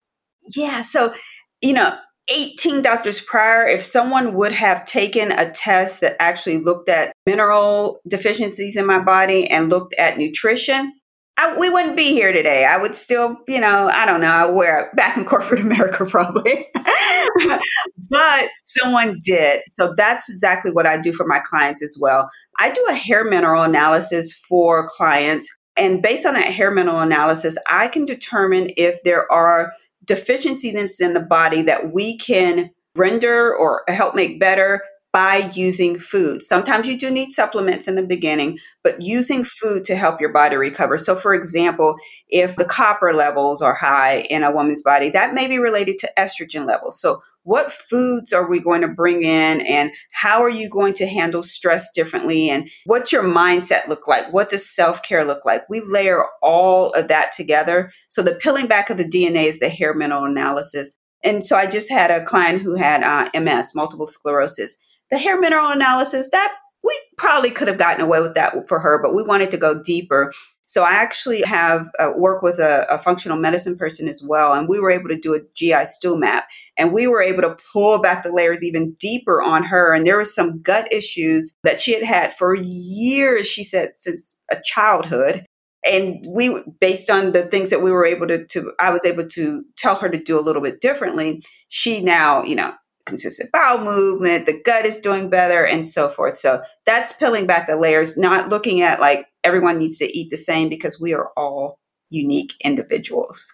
Yeah. 0.56 0.82
So, 0.82 1.14
you 1.62 1.74
know, 1.74 1.98
18 2.30 2.82
doctors 2.82 3.22
prior, 3.22 3.68
if 3.68 3.82
someone 3.84 4.34
would 4.34 4.52
have 4.52 4.86
taken 4.86 5.32
a 5.32 5.50
test 5.52 6.02
that 6.02 6.16
actually 6.20 6.60
looked 6.60 6.90
at 6.90 7.14
mineral 7.26 8.00
deficiencies 8.08 8.78
in 8.78 8.86
my 8.86 9.00
body 9.00 9.50
and 9.50 9.70
looked 9.70 9.96
at 9.96 10.18
nutrition, 10.18 10.94
I, 11.38 11.58
we 11.58 11.70
wouldn't 11.70 11.98
be 11.98 12.12
here 12.12 12.32
today. 12.32 12.66
I 12.66 12.78
would 12.78 12.96
still, 12.96 13.38
you 13.48 13.60
know, 13.60 13.90
I 13.92 14.06
don't 14.06 14.22
know, 14.22 14.32
I 14.32 14.50
wear 14.52 14.92
back 14.96 15.18
in 15.18 15.26
corporate 15.26 15.62
America 15.62 16.06
probably. 16.06 16.68
but 18.10 18.50
someone 18.66 19.20
did. 19.24 19.62
So 19.74 19.94
that's 19.96 20.30
exactly 20.30 20.72
what 20.72 20.86
I 20.86 20.98
do 20.98 21.12
for 21.14 21.26
my 21.26 21.40
clients 21.40 21.82
as 21.82 21.98
well. 22.00 22.30
I 22.60 22.72
do 22.72 22.86
a 22.90 22.94
hair 22.94 23.24
mineral 23.26 23.64
analysis 23.64 24.34
for 24.48 24.88
clients. 24.90 25.50
And 25.78 26.02
based 26.02 26.26
on 26.26 26.34
that 26.34 26.52
hair 26.52 26.72
mineral 26.72 27.00
analysis, 27.00 27.58
I 27.68 27.88
can 27.88 28.06
determine 28.06 28.70
if 28.78 29.02
there 29.04 29.32
are 29.32 29.74
deficiencies 30.06 31.00
in 31.00 31.14
the 31.14 31.20
body 31.20 31.62
that 31.64 31.94
we 31.94 32.18
can 32.18 32.72
render 32.96 33.56
or 33.56 33.84
help 33.88 34.16
make 34.16 34.40
better 34.40 34.82
by 35.14 35.50
using 35.54 36.00
food. 36.00 36.42
Sometimes 36.42 36.88
you 36.88 36.98
do 36.98 37.12
need 37.12 37.34
supplements 37.34 37.88
in 37.88 37.96
the 37.96 38.04
beginning, 38.04 38.60
but 38.84 39.02
using 39.02 39.44
food 39.44 39.84
to 39.86 39.96
help 39.96 40.22
your 40.22 40.32
body 40.32 40.56
recover. 40.56 40.98
So, 40.98 41.16
for 41.16 41.34
example, 41.34 41.98
if 42.30 42.56
the 42.56 42.66
copper 42.66 43.14
levels 43.14 43.62
are 43.62 43.74
high 43.74 44.22
in 44.30 44.44
a 44.44 44.52
woman's 44.52 44.84
body, 44.84 45.10
that 45.10 45.34
may 45.34 45.48
be 45.48 45.60
related 45.60 46.00
to 46.00 46.12
estrogen 46.18 46.66
levels. 46.66 47.00
So, 47.00 47.22
what 47.44 47.72
foods 47.72 48.32
are 48.34 48.48
we 48.48 48.60
going 48.60 48.82
to 48.82 48.88
bring 48.88 49.24
in 49.24 49.62
and 49.62 49.92
how 50.12 50.42
are 50.42 50.50
you 50.50 50.70
going 50.70 50.94
to 50.96 51.08
handle 51.08 51.44
stress 51.44 51.92
differently 51.92 52.50
and 52.50 52.70
what's 52.86 53.12
your 53.12 53.24
mindset 53.24 53.88
look 53.88 54.08
like? 54.08 54.32
What 54.32 54.50
does 54.50 54.70
self-care 54.70 55.26
look 55.26 55.44
like? 55.46 55.68
We 55.70 55.82
layer 55.88 56.24
all 56.42 56.92
of 56.92 57.08
that 57.08 57.32
together. 57.32 57.92
So 58.10 58.22
the 58.22 58.36
peeling 58.36 58.68
back 58.68 58.90
of 58.90 58.98
the 58.98 59.10
dna 59.10 59.46
is 59.46 59.60
the 59.60 59.70
hair 59.70 59.94
mineral 59.94 60.26
analysis. 60.26 60.96
And 61.24 61.44
so 61.44 61.58
i 61.58 61.68
just 61.68 61.92
had 61.92 62.12
a 62.12 62.24
client 62.24 62.62
who 62.62 62.76
had 62.76 63.04
uh, 63.04 63.30
ms 63.40 63.74
multiple 63.76 64.08
sclerosis. 64.08 64.78
The 65.10 65.18
hair 65.18 65.40
mineral 65.40 65.70
analysis 65.70 66.30
that 66.32 66.56
we 66.84 67.00
probably 67.18 67.52
could 67.52 67.68
have 67.68 67.78
gotten 67.78 68.02
away 68.02 68.22
with 68.22 68.36
that 68.36 68.56
for 68.68 68.80
her 68.80 69.02
but 69.02 69.14
we 69.14 69.24
wanted 69.24 69.52
to 69.52 69.58
go 69.58 69.82
deeper 69.82 70.32
so 70.72 70.84
I 70.84 70.92
actually 70.92 71.42
have 71.42 71.90
uh, 72.00 72.12
work 72.16 72.42
with 72.42 72.58
a, 72.58 72.86
a, 72.90 72.98
functional 72.98 73.38
medicine 73.38 73.78
person 73.78 74.08
as 74.08 74.24
well, 74.26 74.54
and 74.54 74.70
we 74.70 74.80
were 74.80 74.90
able 74.90 75.10
to 75.10 75.20
do 75.20 75.34
a 75.34 75.42
GI 75.54 75.84
stool 75.84 76.16
map, 76.16 76.48
and 76.78 76.94
we 76.94 77.08
were 77.08 77.22
able 77.22 77.42
to 77.42 77.58
pull 77.74 78.00
back 78.00 78.24
the 78.24 78.32
layers 78.32 78.64
even 78.64 78.94
deeper 78.98 79.42
on 79.42 79.64
her. 79.64 79.94
And 79.94 80.08
there 80.08 80.18
was 80.18 80.34
some 80.34 80.62
gut 80.62 80.88
issues 80.90 81.58
that 81.66 81.82
she 81.82 81.94
had 81.94 82.04
had 82.04 82.32
for 82.32 82.56
years. 82.56 83.48
She 83.48 83.66
said 83.66 83.98
since 83.98 84.38
a 84.50 84.62
childhood, 84.64 85.46
and 85.86 86.24
we 86.26 86.64
based 86.80 87.10
on 87.10 87.34
the 87.34 87.44
things 87.44 87.70
that 87.70 87.82
we 87.82 87.92
were 87.92 88.06
able 88.06 88.28
to, 88.28 88.46
to 88.46 88.72
I 88.80 88.92
was 88.92 89.04
able 89.04 89.28
to 89.28 89.66
tell 89.76 89.96
her 89.96 90.08
to 90.08 90.24
do 90.24 90.40
a 90.40 90.42
little 90.42 90.62
bit 90.62 90.80
differently. 90.80 91.44
She 91.68 92.02
now, 92.02 92.44
you 92.44 92.56
know, 92.56 92.74
consistent 93.06 93.52
bowel 93.52 93.84
movement, 93.84 94.46
the 94.46 94.62
gut 94.64 94.86
is 94.86 95.00
doing 95.00 95.30
better, 95.30 95.66
and 95.66 95.86
so 95.86 96.10
forth. 96.10 96.38
So 96.38 96.62
that's 96.86 97.14
peeling 97.14 97.48
back 97.48 97.68
the 97.68 97.78
layers, 97.78 98.18
not 98.18 98.50
looking 98.50 98.82
at 98.82 99.00
like 99.00 99.28
everyone 99.44 99.78
needs 99.78 99.98
to 100.00 100.18
eat 100.18 100.30
the 100.30 100.38
same 100.38 100.70
because 100.70 101.00
we 101.00 101.14
are 101.14 101.32
all 101.36 101.80
unique 102.10 102.54
individuals. 102.64 103.52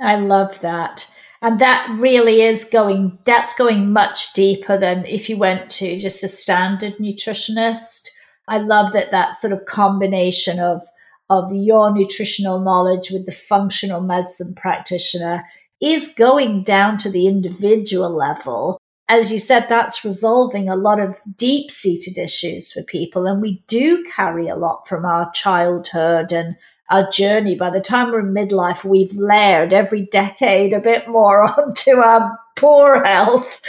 I 0.00 0.16
love 0.16 0.60
that. 0.60 1.12
And 1.42 1.60
that 1.60 1.88
really 1.98 2.40
is 2.40 2.64
going, 2.64 3.18
that's 3.24 3.54
going 3.54 3.92
much 3.92 4.32
deeper 4.32 4.78
than 4.78 5.04
if 5.04 5.28
you 5.28 5.36
went 5.36 5.70
to 5.72 5.98
just 5.98 6.24
a 6.24 6.28
standard 6.28 6.96
nutritionist. 6.96 8.08
I 8.48 8.58
love 8.58 8.92
that 8.92 9.10
that 9.10 9.34
sort 9.34 9.52
of 9.52 9.66
combination 9.66 10.58
of, 10.58 10.82
of 11.28 11.50
your 11.52 11.92
nutritional 11.92 12.60
knowledge 12.60 13.10
with 13.10 13.26
the 13.26 13.32
functional 13.32 14.00
medicine 14.00 14.54
practitioner 14.54 15.44
is 15.80 16.08
going 16.16 16.62
down 16.62 16.96
to 16.98 17.10
the 17.10 17.26
individual 17.26 18.10
level 18.10 18.78
as 19.08 19.30
you 19.30 19.38
said, 19.38 19.66
that's 19.68 20.04
resolving 20.04 20.68
a 20.68 20.76
lot 20.76 20.98
of 20.98 21.18
deep 21.36 21.70
seated 21.70 22.16
issues 22.16 22.72
for 22.72 22.82
people. 22.82 23.26
And 23.26 23.42
we 23.42 23.62
do 23.66 24.04
carry 24.04 24.48
a 24.48 24.56
lot 24.56 24.88
from 24.88 25.04
our 25.04 25.30
childhood 25.32 26.32
and 26.32 26.56
our 26.90 27.10
journey. 27.10 27.54
By 27.54 27.70
the 27.70 27.80
time 27.80 28.10
we're 28.10 28.20
in 28.20 28.34
midlife, 28.34 28.84
we've 28.84 29.14
layered 29.14 29.72
every 29.72 30.06
decade 30.06 30.72
a 30.72 30.80
bit 30.80 31.08
more 31.08 31.44
onto 31.60 31.96
our 31.96 32.38
poor 32.56 33.04
health. 33.04 33.60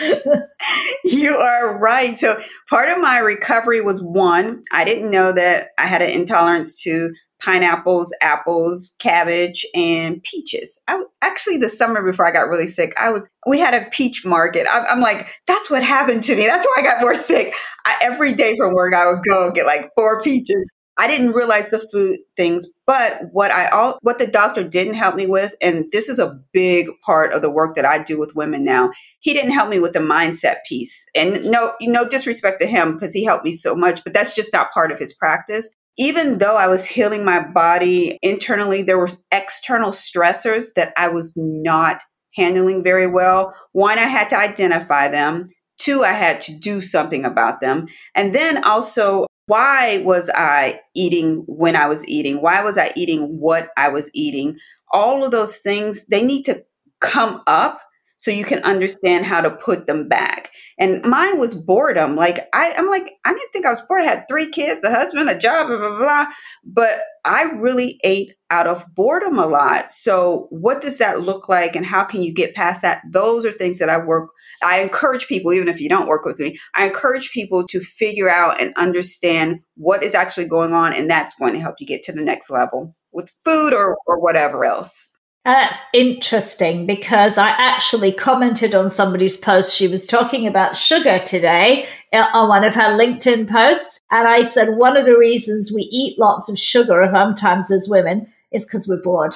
you 1.03 1.35
are 1.35 1.77
right. 1.79 2.17
So 2.17 2.37
part 2.69 2.89
of 2.89 3.01
my 3.01 3.19
recovery 3.19 3.81
was 3.81 4.01
one, 4.01 4.63
I 4.71 4.85
didn't 4.85 5.11
know 5.11 5.31
that 5.33 5.69
I 5.77 5.87
had 5.87 6.01
an 6.01 6.11
intolerance 6.11 6.81
to 6.83 7.13
pineapples, 7.45 8.11
apples, 8.21 8.95
cabbage, 8.99 9.65
and 9.75 10.21
peaches. 10.23 10.81
I 10.87 11.03
actually 11.21 11.57
the 11.57 11.69
summer 11.69 12.03
before 12.03 12.27
I 12.27 12.31
got 12.31 12.49
really 12.49 12.67
sick, 12.67 12.93
I 12.99 13.11
was 13.11 13.29
we 13.47 13.59
had 13.59 13.75
a 13.75 13.87
peach 13.91 14.25
market. 14.25 14.65
I, 14.67 14.91
am 14.91 14.99
like, 14.99 15.29
that's 15.47 15.69
what 15.69 15.83
happened 15.83 16.23
to 16.23 16.35
me. 16.35 16.47
That's 16.47 16.65
why 16.65 16.77
I 16.79 16.83
got 16.83 17.01
more 17.01 17.13
sick. 17.13 17.53
I, 17.85 17.95
every 18.01 18.33
day 18.33 18.57
from 18.57 18.73
work, 18.73 18.95
I 18.95 19.07
would 19.07 19.23
go 19.27 19.51
get 19.51 19.67
like 19.67 19.91
four 19.95 20.21
peaches. 20.21 20.65
I 20.97 21.07
didn't 21.07 21.33
realize 21.33 21.71
the 21.71 21.85
food 21.91 22.17
things, 22.37 22.65
but 22.87 23.19
what 23.31 23.51
I 23.51 23.67
all 23.67 23.99
what 24.01 24.17
the 24.17 24.27
doctor 24.27 24.63
didn't 24.63 24.93
help 24.93 25.15
me 25.15 25.27
with, 25.27 25.53
and 25.61 25.85
this 25.91 26.09
is 26.09 26.17
a 26.17 26.39
big 26.51 26.87
part 27.05 27.33
of 27.33 27.41
the 27.41 27.51
work 27.51 27.75
that 27.75 27.85
I 27.85 28.01
do 28.01 28.17
with 28.17 28.33
women 28.33 28.63
now. 28.63 28.91
He 29.19 29.33
didn't 29.33 29.51
help 29.51 29.69
me 29.69 29.79
with 29.79 29.93
the 29.93 29.99
mindset 29.99 30.57
piece, 30.67 31.05
and 31.13 31.43
no, 31.43 31.73
no 31.81 32.07
disrespect 32.07 32.61
to 32.61 32.65
him 32.65 32.93
because 32.93 33.13
he 33.13 33.25
helped 33.25 33.45
me 33.45 33.51
so 33.51 33.75
much, 33.75 34.03
but 34.03 34.13
that's 34.13 34.33
just 34.33 34.53
not 34.53 34.71
part 34.71 34.91
of 34.91 34.97
his 34.97 35.13
practice 35.13 35.69
even 35.97 36.39
though 36.39 36.57
I 36.57 36.67
was 36.67 36.85
healing 36.85 37.23
my 37.23 37.39
body 37.39 38.17
internally, 38.21 38.81
there 38.81 38.97
were 38.97 39.09
external 39.31 39.91
stressors 39.91 40.73
that 40.75 40.93
I 40.97 41.07
was 41.09 41.33
not 41.35 42.01
handling 42.35 42.83
very 42.83 43.07
well. 43.07 43.53
One, 43.71 43.97
I 43.97 44.03
had 44.03 44.29
to 44.29 44.37
identify 44.37 45.07
them. 45.07 45.45
Two, 45.77 46.03
I 46.03 46.13
had 46.13 46.41
to 46.41 46.57
do 46.57 46.81
something 46.81 47.25
about 47.25 47.61
them. 47.61 47.87
And 48.13 48.33
then 48.33 48.63
also, 48.63 49.25
why 49.47 50.01
was 50.03 50.29
I 50.33 50.81
eating 50.95 51.43
when 51.47 51.75
I 51.75 51.87
was 51.87 52.07
eating? 52.07 52.41
Why 52.41 52.61
was 52.63 52.77
I 52.77 52.91
eating 52.95 53.37
what 53.39 53.69
I 53.77 53.89
was 53.89 54.09
eating? 54.13 54.57
All 54.91 55.23
of 55.23 55.31
those 55.31 55.57
things, 55.57 56.05
they 56.07 56.23
need 56.23 56.43
to 56.43 56.63
come 56.99 57.41
up 57.47 57.79
so 58.17 58.31
you 58.31 58.45
can 58.45 58.59
understand 58.63 59.25
how 59.25 59.41
to 59.41 59.51
put 59.51 59.85
them 59.85 60.07
back. 60.07 60.51
And 60.77 61.05
mine 61.05 61.39
was 61.39 61.55
boredom. 61.55 62.15
Like 62.15 62.47
I, 62.53 62.73
I'm 62.77 62.89
like, 62.89 63.11
I 63.25 63.33
didn't 63.33 63.51
think 63.51 63.65
I 63.65 63.69
was 63.69 63.81
bored. 63.81 64.01
I 64.01 64.05
had 64.05 64.25
three 64.27 64.49
kids, 64.49 64.83
a 64.83 64.89
husband, 64.89 65.29
a 65.29 65.37
job, 65.37 65.67
blah, 65.67 65.77
blah, 65.77 65.97
blah. 65.97 66.25
But 66.63 67.01
I 67.23 67.43
really 67.55 67.99
ate 68.03 68.33
out 68.49 68.67
of 68.67 68.85
boredom 68.95 69.39
a 69.39 69.45
lot. 69.45 69.91
So 69.91 70.47
what 70.49 70.81
does 70.81 70.97
that 70.97 71.21
look 71.21 71.49
like 71.49 71.75
and 71.75 71.85
how 71.85 72.03
can 72.03 72.21
you 72.21 72.33
get 72.33 72.55
past 72.55 72.81
that? 72.81 73.01
Those 73.11 73.45
are 73.45 73.51
things 73.51 73.79
that 73.79 73.89
I 73.89 73.97
work 73.97 74.29
I 74.63 74.79
encourage 74.79 75.27
people, 75.27 75.53
even 75.53 75.67
if 75.67 75.79
you 75.79 75.89
don't 75.89 76.07
work 76.07 76.25
with 76.25 76.39
me, 76.39 76.57
I 76.75 76.85
encourage 76.85 77.31
people 77.31 77.65
to 77.67 77.79
figure 77.79 78.29
out 78.29 78.61
and 78.61 78.73
understand 78.77 79.59
what 79.75 80.03
is 80.03 80.15
actually 80.15 80.47
going 80.47 80.73
on, 80.73 80.93
and 80.93 81.09
that's 81.09 81.35
going 81.35 81.53
to 81.53 81.59
help 81.59 81.75
you 81.79 81.87
get 81.87 82.03
to 82.03 82.11
the 82.11 82.23
next 82.23 82.49
level 82.49 82.95
with 83.11 83.31
food 83.43 83.73
or, 83.73 83.97
or 84.05 84.19
whatever 84.19 84.65
else. 84.65 85.14
That's 85.45 85.79
interesting 85.93 86.87
because 86.87 87.37
I 87.37 87.49
actually 87.49 88.11
commented 88.11 88.73
on 88.73 88.89
somebody's 88.89 89.37
post. 89.37 89.75
She 89.75 89.87
was 89.87 90.07
talking 90.07 90.47
about 90.47 90.75
sugar 90.75 91.19
today 91.19 91.87
uh, 92.11 92.25
on 92.33 92.49
one 92.49 92.63
of 92.63 92.73
her 92.73 92.97
LinkedIn 92.97 93.47
posts. 93.47 93.99
And 94.09 94.27
I 94.27 94.41
said, 94.41 94.69
one 94.75 94.97
of 94.97 95.05
the 95.05 95.19
reasons 95.19 95.71
we 95.71 95.83
eat 95.83 96.17
lots 96.17 96.49
of 96.49 96.57
sugar 96.57 97.07
sometimes 97.11 97.69
as 97.69 97.87
women 97.87 98.25
is 98.51 98.65
because 98.65 98.87
we're 98.87 99.03
bored. 99.03 99.35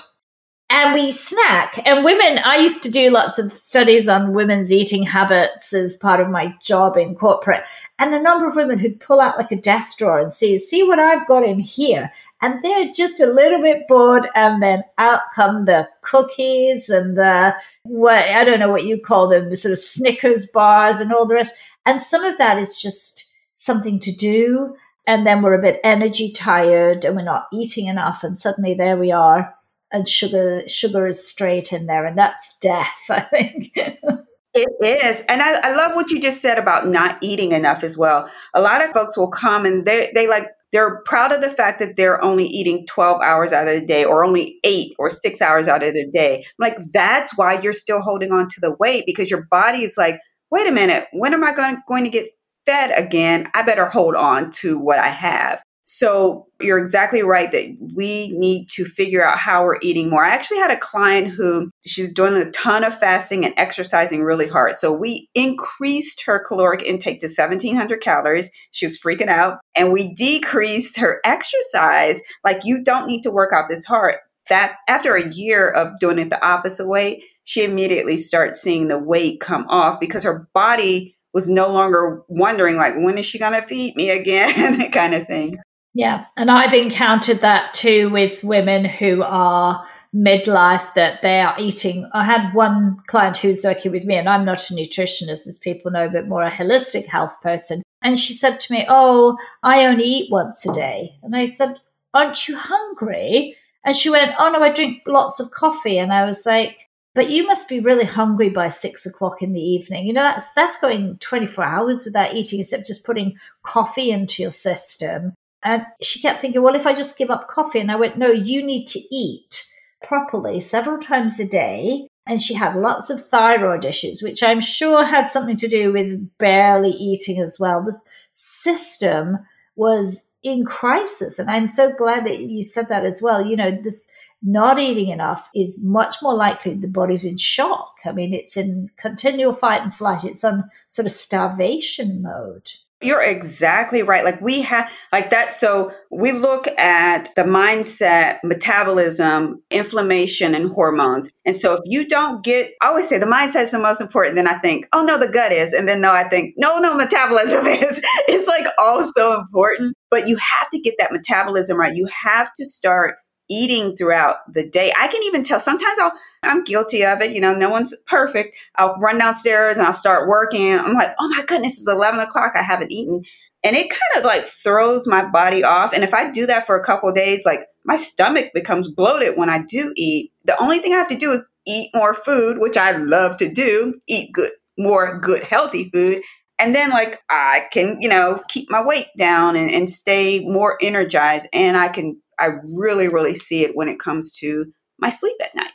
And 0.71 0.95
we 0.95 1.11
snack. 1.11 1.79
And 1.85 2.03
women, 2.03 2.39
I 2.43 2.57
used 2.57 2.81
to 2.83 2.91
do 2.91 3.11
lots 3.11 3.37
of 3.37 3.51
studies 3.51 4.07
on 4.07 4.33
women's 4.33 4.71
eating 4.71 5.03
habits 5.03 5.73
as 5.73 5.97
part 5.97 6.19
of 6.19 6.29
my 6.29 6.55
job 6.61 6.97
in 6.97 7.15
corporate. 7.15 7.63
And 7.99 8.11
the 8.11 8.19
number 8.19 8.47
of 8.47 8.55
women 8.55 8.79
who'd 8.79 8.99
pull 8.99 9.19
out 9.19 9.37
like 9.37 9.51
a 9.51 9.61
desk 9.61 9.99
drawer 9.99 10.19
and 10.19 10.31
see, 10.31 10.57
see 10.57 10.81
what 10.81 10.99
I've 10.99 11.27
got 11.27 11.43
in 11.43 11.59
here 11.59 12.11
and 12.41 12.63
they're 12.63 12.89
just 12.95 13.19
a 13.19 13.25
little 13.25 13.61
bit 13.61 13.87
bored 13.87 14.27
and 14.35 14.63
then 14.63 14.83
out 14.97 15.21
come 15.35 15.65
the 15.65 15.89
cookies 16.01 16.89
and 16.89 17.17
the 17.17 17.55
what 17.83 18.27
I 18.29 18.43
don't 18.43 18.59
know 18.59 18.71
what 18.71 18.85
you 18.85 18.99
call 18.99 19.27
them, 19.27 19.53
sort 19.55 19.73
of 19.73 19.79
Snickers 19.79 20.49
bars 20.49 20.99
and 20.99 21.11
all 21.11 21.25
the 21.25 21.35
rest. 21.35 21.55
And 21.85 22.01
some 22.01 22.23
of 22.23 22.37
that 22.37 22.57
is 22.57 22.81
just 22.81 23.31
something 23.53 23.99
to 24.01 24.15
do. 24.15 24.75
And 25.05 25.25
then 25.25 25.41
we're 25.41 25.55
a 25.55 25.61
bit 25.61 25.81
energy 25.83 26.31
tired 26.31 27.03
and 27.03 27.15
we're 27.15 27.23
not 27.23 27.47
eating 27.51 27.87
enough. 27.87 28.23
And 28.23 28.37
suddenly 28.37 28.73
there 28.73 28.95
we 28.95 29.11
are. 29.11 29.55
And 29.91 30.07
sugar 30.07 30.63
sugar 30.67 31.07
is 31.07 31.27
straight 31.27 31.73
in 31.73 31.87
there. 31.87 32.05
And 32.05 32.17
that's 32.17 32.57
death, 32.59 32.99
I 33.09 33.21
think. 33.21 33.71
It 33.75 34.69
is. 34.81 35.21
And 35.27 35.41
I, 35.41 35.55
I, 35.63 35.75
love 35.75 35.93
what 35.93 36.09
you 36.09 36.19
just 36.19 36.41
said 36.41 36.57
about 36.57 36.87
not 36.87 37.19
eating 37.21 37.51
enough 37.51 37.83
as 37.83 37.97
well. 37.97 38.29
A 38.55 38.61
lot 38.61 38.83
of 38.83 38.89
folks 38.91 39.15
will 39.15 39.29
come 39.29 39.63
and 39.63 39.85
they, 39.85 40.11
they 40.15 40.27
like 40.27 40.47
they're 40.71 41.01
proud 41.05 41.31
of 41.31 41.41
the 41.41 41.49
fact 41.49 41.79
that 41.79 41.97
they're 41.97 42.23
only 42.23 42.45
eating 42.45 42.85
12 42.87 43.21
hours 43.21 43.51
out 43.51 43.67
of 43.67 43.79
the 43.79 43.85
day 43.85 44.05
or 44.05 44.23
only 44.23 44.59
eight 44.63 44.93
or 44.99 45.09
six 45.09 45.41
hours 45.41 45.67
out 45.67 45.83
of 45.83 45.93
the 45.93 46.09
day. 46.13 46.37
I'm 46.37 46.43
like, 46.59 46.77
that's 46.93 47.37
why 47.37 47.59
you're 47.59 47.73
still 47.73 48.01
holding 48.01 48.31
on 48.31 48.47
to 48.49 48.61
the 48.61 48.75
weight 48.79 49.03
because 49.05 49.31
your 49.31 49.47
body 49.49 49.79
is 49.79 49.97
like, 49.97 50.19
wait 50.51 50.67
a 50.67 50.71
minute, 50.71 51.07
when 51.11 51.33
am 51.33 51.43
I 51.43 51.53
going, 51.53 51.77
going 51.87 52.03
to 52.03 52.09
get 52.09 52.29
fed 52.65 52.91
again? 52.97 53.49
I 53.53 53.63
better 53.63 53.85
hold 53.85 54.15
on 54.15 54.51
to 54.51 54.77
what 54.77 54.99
I 54.99 55.07
have. 55.07 55.61
So 55.91 56.45
you're 56.61 56.77
exactly 56.77 57.23
right 57.23 57.51
that 57.51 57.75
we 57.95 58.29
need 58.37 58.67
to 58.73 58.85
figure 58.85 59.25
out 59.25 59.39
how 59.39 59.63
we're 59.63 59.79
eating 59.81 60.07
more. 60.07 60.23
I 60.23 60.29
actually 60.29 60.59
had 60.59 60.69
a 60.69 60.77
client 60.77 61.29
who 61.29 61.71
she's 61.83 62.13
doing 62.13 62.37
a 62.37 62.51
ton 62.51 62.83
of 62.83 62.95
fasting 62.95 63.43
and 63.43 63.55
exercising 63.57 64.21
really 64.21 64.47
hard. 64.47 64.75
So 64.75 64.93
we 64.93 65.27
increased 65.33 66.23
her 66.27 66.45
caloric 66.47 66.83
intake 66.83 67.21
to 67.21 67.25
1700 67.25 68.01
calories. 68.01 68.51
She 68.69 68.85
was 68.85 69.01
freaking 69.01 69.29
out 69.29 69.61
and 69.75 69.91
we 69.91 70.13
decreased 70.13 70.99
her 70.99 71.21
exercise. 71.25 72.21
Like 72.45 72.59
you 72.63 72.83
don't 72.83 73.07
need 73.07 73.23
to 73.23 73.31
work 73.31 73.51
out 73.51 73.65
this 73.67 73.85
hard. 73.85 74.17
That 74.49 74.77
after 74.87 75.15
a 75.15 75.27
year 75.31 75.71
of 75.71 75.99
doing 75.99 76.19
it 76.19 76.29
the 76.29 76.45
opposite 76.45 76.87
way, 76.87 77.23
she 77.45 77.63
immediately 77.63 78.17
starts 78.17 78.61
seeing 78.61 78.89
the 78.89 78.99
weight 78.99 79.39
come 79.39 79.65
off 79.69 79.99
because 79.99 80.23
her 80.23 80.47
body 80.53 81.15
was 81.33 81.49
no 81.49 81.67
longer 81.67 82.21
wondering 82.27 82.75
like 82.75 82.93
when 82.97 83.17
is 83.17 83.25
she 83.25 83.39
going 83.39 83.53
to 83.53 83.61
feed 83.63 83.95
me 83.95 84.11
again 84.11 84.91
kind 84.91 85.15
of 85.15 85.25
thing 85.27 85.57
yeah. 85.93 86.25
And 86.37 86.51
I've 86.51 86.73
encountered 86.73 87.39
that 87.39 87.73
too 87.73 88.09
with 88.09 88.43
women 88.43 88.85
who 88.85 89.23
are 89.23 89.85
midlife 90.15 90.93
that 90.95 91.21
they 91.21 91.41
are 91.41 91.55
eating. 91.59 92.09
I 92.13 92.23
had 92.23 92.53
one 92.53 92.97
client 93.07 93.37
who's 93.37 93.63
working 93.63 93.91
with 93.91 94.05
me, 94.05 94.15
and 94.15 94.27
I'm 94.27 94.45
not 94.45 94.69
a 94.69 94.73
nutritionist, 94.73 95.47
as 95.47 95.59
people 95.61 95.91
know, 95.91 96.09
but 96.09 96.27
more 96.27 96.43
a 96.43 96.51
holistic 96.51 97.05
health 97.05 97.39
person. 97.41 97.83
And 98.01 98.19
she 98.19 98.33
said 98.33 98.59
to 98.59 98.73
me, 98.73 98.85
Oh, 98.89 99.37
I 99.61 99.85
only 99.85 100.05
eat 100.05 100.31
once 100.31 100.65
a 100.65 100.73
day. 100.73 101.15
And 101.21 101.35
I 101.35 101.45
said, 101.45 101.75
Aren't 102.13 102.47
you 102.47 102.57
hungry? 102.57 103.55
And 103.83 103.95
she 103.95 104.09
went, 104.09 104.33
Oh, 104.39 104.51
no, 104.51 104.61
I 104.61 104.71
drink 104.71 105.03
lots 105.05 105.39
of 105.39 105.51
coffee. 105.51 105.97
And 105.97 106.11
I 106.11 106.25
was 106.25 106.45
like, 106.45 106.89
but 107.15 107.29
you 107.29 107.45
must 107.45 107.67
be 107.67 107.79
really 107.79 108.05
hungry 108.05 108.49
by 108.49 108.69
six 108.69 109.05
o'clock 109.05 109.41
in 109.41 109.53
the 109.53 109.61
evening. 109.61 110.07
You 110.07 110.13
know, 110.13 110.21
that's 110.21 110.51
that's 110.53 110.79
going 110.79 111.17
24 111.17 111.63
hours 111.63 112.05
without 112.05 112.33
eating, 112.33 112.59
except 112.59 112.87
just 112.87 113.05
putting 113.05 113.37
coffee 113.63 114.11
into 114.11 114.41
your 114.43 114.51
system. 114.51 115.33
And 115.63 115.85
she 116.01 116.21
kept 116.21 116.39
thinking, 116.39 116.61
well, 116.61 116.75
if 116.75 116.87
I 116.87 116.93
just 116.93 117.17
give 117.17 117.29
up 117.29 117.49
coffee, 117.49 117.79
and 117.79 117.91
I 117.91 117.95
went, 117.95 118.17
no, 118.17 118.29
you 118.29 118.63
need 118.63 118.85
to 118.87 118.99
eat 119.13 119.67
properly 120.01 120.61
several 120.61 120.97
times 120.97 121.39
a 121.39 121.45
day. 121.45 122.07
And 122.25 122.41
she 122.41 122.53
had 122.53 122.75
lots 122.75 123.09
of 123.09 123.25
thyroid 123.25 123.85
issues, 123.85 124.21
which 124.21 124.43
I'm 124.43 124.61
sure 124.61 125.03
had 125.03 125.31
something 125.31 125.57
to 125.57 125.67
do 125.67 125.91
with 125.91 126.37
barely 126.37 126.91
eating 126.91 127.41
as 127.41 127.57
well. 127.59 127.83
This 127.83 128.05
system 128.33 129.39
was 129.75 130.25
in 130.43 130.63
crisis. 130.63 131.39
And 131.39 131.49
I'm 131.49 131.67
so 131.67 131.91
glad 131.91 132.25
that 132.25 132.39
you 132.39 132.61
said 132.63 132.87
that 132.89 133.03
as 133.03 133.21
well. 133.21 133.45
You 133.45 133.55
know, 133.55 133.71
this 133.71 134.07
not 134.41 134.79
eating 134.79 135.09
enough 135.09 135.49
is 135.53 135.83
much 135.83 136.17
more 136.21 136.33
likely 136.33 136.73
the 136.73 136.87
body's 136.87 137.25
in 137.25 137.37
shock. 137.37 137.95
I 138.05 138.11
mean, 138.11 138.33
it's 138.33 138.55
in 138.55 138.89
continual 138.95 139.53
fight 139.53 139.81
and 139.81 139.93
flight. 139.93 140.23
It's 140.23 140.43
on 140.43 140.69
sort 140.87 141.05
of 141.05 141.11
starvation 141.11 142.21
mode. 142.21 142.71
You're 143.01 143.21
exactly 143.21 144.03
right. 144.03 144.25
Like 144.25 144.41
we 144.41 144.61
have 144.63 144.91
like 145.13 145.29
that. 145.29 145.53
So 145.53 145.91
we 146.11 146.33
look 146.33 146.67
at 146.77 147.33
the 147.35 147.43
mindset, 147.43 148.39
metabolism, 148.43 149.63
inflammation, 149.71 150.53
and 150.53 150.69
hormones. 150.69 151.31
And 151.45 151.55
so 151.55 151.75
if 151.75 151.81
you 151.85 152.05
don't 152.05 152.43
get, 152.43 152.73
I 152.81 152.87
always 152.87 153.07
say 153.07 153.17
the 153.17 153.25
mindset 153.25 153.63
is 153.63 153.71
the 153.71 153.79
most 153.79 154.01
important. 154.01 154.35
Then 154.35 154.49
I 154.49 154.55
think, 154.55 154.85
oh 154.91 155.03
no, 155.03 155.17
the 155.17 155.29
gut 155.29 155.53
is. 155.53 155.71
And 155.71 155.87
then 155.87 156.01
no, 156.01 156.11
I 156.11 156.27
think, 156.27 156.55
no, 156.57 156.79
no, 156.79 156.93
metabolism 156.93 157.65
is. 157.67 158.01
It's 158.27 158.47
like 158.49 158.65
all 158.77 159.05
so 159.15 159.39
important. 159.39 159.95
But 160.11 160.27
you 160.27 160.35
have 160.35 160.69
to 160.71 160.79
get 160.79 160.95
that 160.99 161.13
metabolism 161.13 161.77
right. 161.77 161.95
You 161.95 162.07
have 162.23 162.49
to 162.59 162.65
start 162.65 163.15
eating 163.49 163.95
throughout 163.95 164.37
the 164.53 164.67
day. 164.67 164.91
I 164.97 165.07
can 165.07 165.23
even 165.23 165.43
tell 165.43 165.59
sometimes 165.59 165.97
I'll, 165.99 166.11
I'm 166.43 166.63
guilty 166.63 167.03
of 167.03 167.21
it. 167.21 167.31
You 167.31 167.41
know, 167.41 167.53
no 167.53 167.69
one's 167.69 167.95
perfect. 168.07 168.57
I'll 168.75 168.95
run 168.99 169.17
downstairs 169.17 169.75
and 169.75 169.85
I'll 169.85 169.93
start 169.93 170.29
working. 170.29 170.73
I'm 170.73 170.93
like, 170.93 171.09
oh 171.19 171.29
my 171.29 171.43
goodness, 171.45 171.79
it's 171.79 171.91
11 171.91 172.19
o'clock. 172.19 172.53
I 172.55 172.61
haven't 172.61 172.91
eaten. 172.91 173.23
And 173.63 173.75
it 173.75 173.89
kind 173.89 174.17
of 174.17 174.23
like 174.23 174.45
throws 174.45 175.07
my 175.07 175.25
body 175.25 175.63
off. 175.63 175.93
And 175.93 176.03
if 176.03 176.13
I 176.13 176.31
do 176.31 176.45
that 176.45 176.65
for 176.65 176.77
a 176.77 176.83
couple 176.83 177.11
days, 177.11 177.43
like 177.45 177.61
my 177.83 177.97
stomach 177.97 178.51
becomes 178.53 178.89
bloated 178.89 179.35
when 179.35 179.49
I 179.49 179.63
do 179.67 179.91
eat. 179.97 180.31
The 180.45 180.61
only 180.61 180.79
thing 180.79 180.93
I 180.93 180.97
have 180.97 181.09
to 181.09 181.17
do 181.17 181.31
is 181.31 181.45
eat 181.67 181.89
more 181.93 182.13
food, 182.13 182.59
which 182.59 182.77
I 182.77 182.91
love 182.91 183.37
to 183.37 183.51
do, 183.51 183.99
eat 184.07 184.31
good, 184.33 184.51
more 184.77 185.19
good, 185.19 185.43
healthy 185.43 185.89
food. 185.93 186.21
And 186.57 186.75
then 186.75 186.89
like 186.89 187.21
I 187.29 187.67
can, 187.71 187.97
you 188.01 188.09
know, 188.09 188.41
keep 188.49 188.69
my 188.69 188.83
weight 188.83 189.07
down 189.17 189.55
and, 189.55 189.71
and 189.71 189.89
stay 189.89 190.45
more 190.45 190.77
energized 190.81 191.47
and 191.53 191.77
I 191.77 191.87
can 191.87 192.21
I 192.39 192.51
really, 192.73 193.07
really 193.07 193.35
see 193.35 193.63
it 193.63 193.75
when 193.75 193.89
it 193.89 193.99
comes 193.99 194.31
to 194.39 194.65
my 194.97 195.09
sleep 195.09 195.35
at 195.43 195.55
night. 195.55 195.71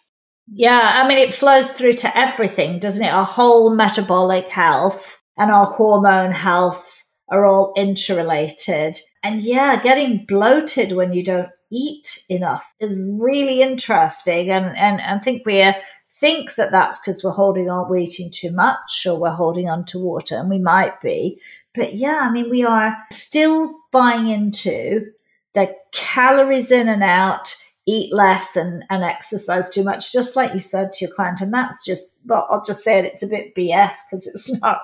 Yeah, 0.52 1.02
I 1.02 1.08
mean, 1.08 1.18
it 1.18 1.34
flows 1.34 1.72
through 1.72 1.94
to 1.94 2.16
everything, 2.16 2.78
doesn't 2.78 3.02
it? 3.02 3.12
Our 3.12 3.24
whole 3.24 3.74
metabolic 3.74 4.48
health 4.48 5.22
and 5.38 5.50
our 5.50 5.66
hormone 5.66 6.32
health 6.32 7.04
are 7.28 7.46
all 7.46 7.72
interrelated. 7.76 8.96
And 9.22 9.42
yeah, 9.42 9.82
getting 9.82 10.26
bloated 10.26 10.92
when 10.92 11.12
you 11.12 11.24
don't 11.24 11.48
eat 11.72 12.24
enough 12.28 12.72
is 12.78 13.10
really 13.18 13.62
interesting. 13.62 14.50
And, 14.50 14.76
and, 14.76 15.00
I 15.00 15.18
think 15.18 15.46
we 15.46 15.62
uh, 15.62 15.72
think 16.20 16.54
that 16.56 16.70
that's 16.70 16.98
because 16.98 17.24
we're 17.24 17.32
holding 17.32 17.70
on, 17.70 17.88
we're 17.88 17.98
eating 17.98 18.30
too 18.32 18.52
much 18.52 19.06
or 19.06 19.18
we're 19.18 19.30
holding 19.30 19.68
on 19.68 19.84
to 19.86 19.98
water, 19.98 20.36
and 20.36 20.50
we 20.50 20.58
might 20.58 21.00
be. 21.00 21.40
But 21.74 21.94
yeah, 21.94 22.20
I 22.20 22.30
mean, 22.30 22.50
we 22.50 22.64
are 22.64 22.96
still 23.10 23.74
buying 23.90 24.28
into 24.28 25.06
the 25.54 25.74
calories 25.92 26.70
in 26.70 26.88
and 26.88 27.02
out, 27.02 27.54
eat 27.86 28.12
less 28.12 28.56
and, 28.56 28.82
and 28.88 29.04
exercise 29.04 29.68
too 29.68 29.84
much, 29.84 30.12
just 30.12 30.36
like 30.36 30.52
you 30.54 30.58
said 30.58 30.92
to 30.92 31.04
your 31.04 31.14
client. 31.14 31.40
And 31.40 31.52
that's 31.52 31.84
just, 31.84 32.20
well, 32.24 32.46
I'll 32.50 32.64
just 32.64 32.82
say 32.82 32.98
it, 32.98 33.04
it's 33.04 33.22
a 33.22 33.26
bit 33.26 33.54
BS 33.54 33.96
because 34.10 34.26
it's 34.26 34.60
not. 34.60 34.82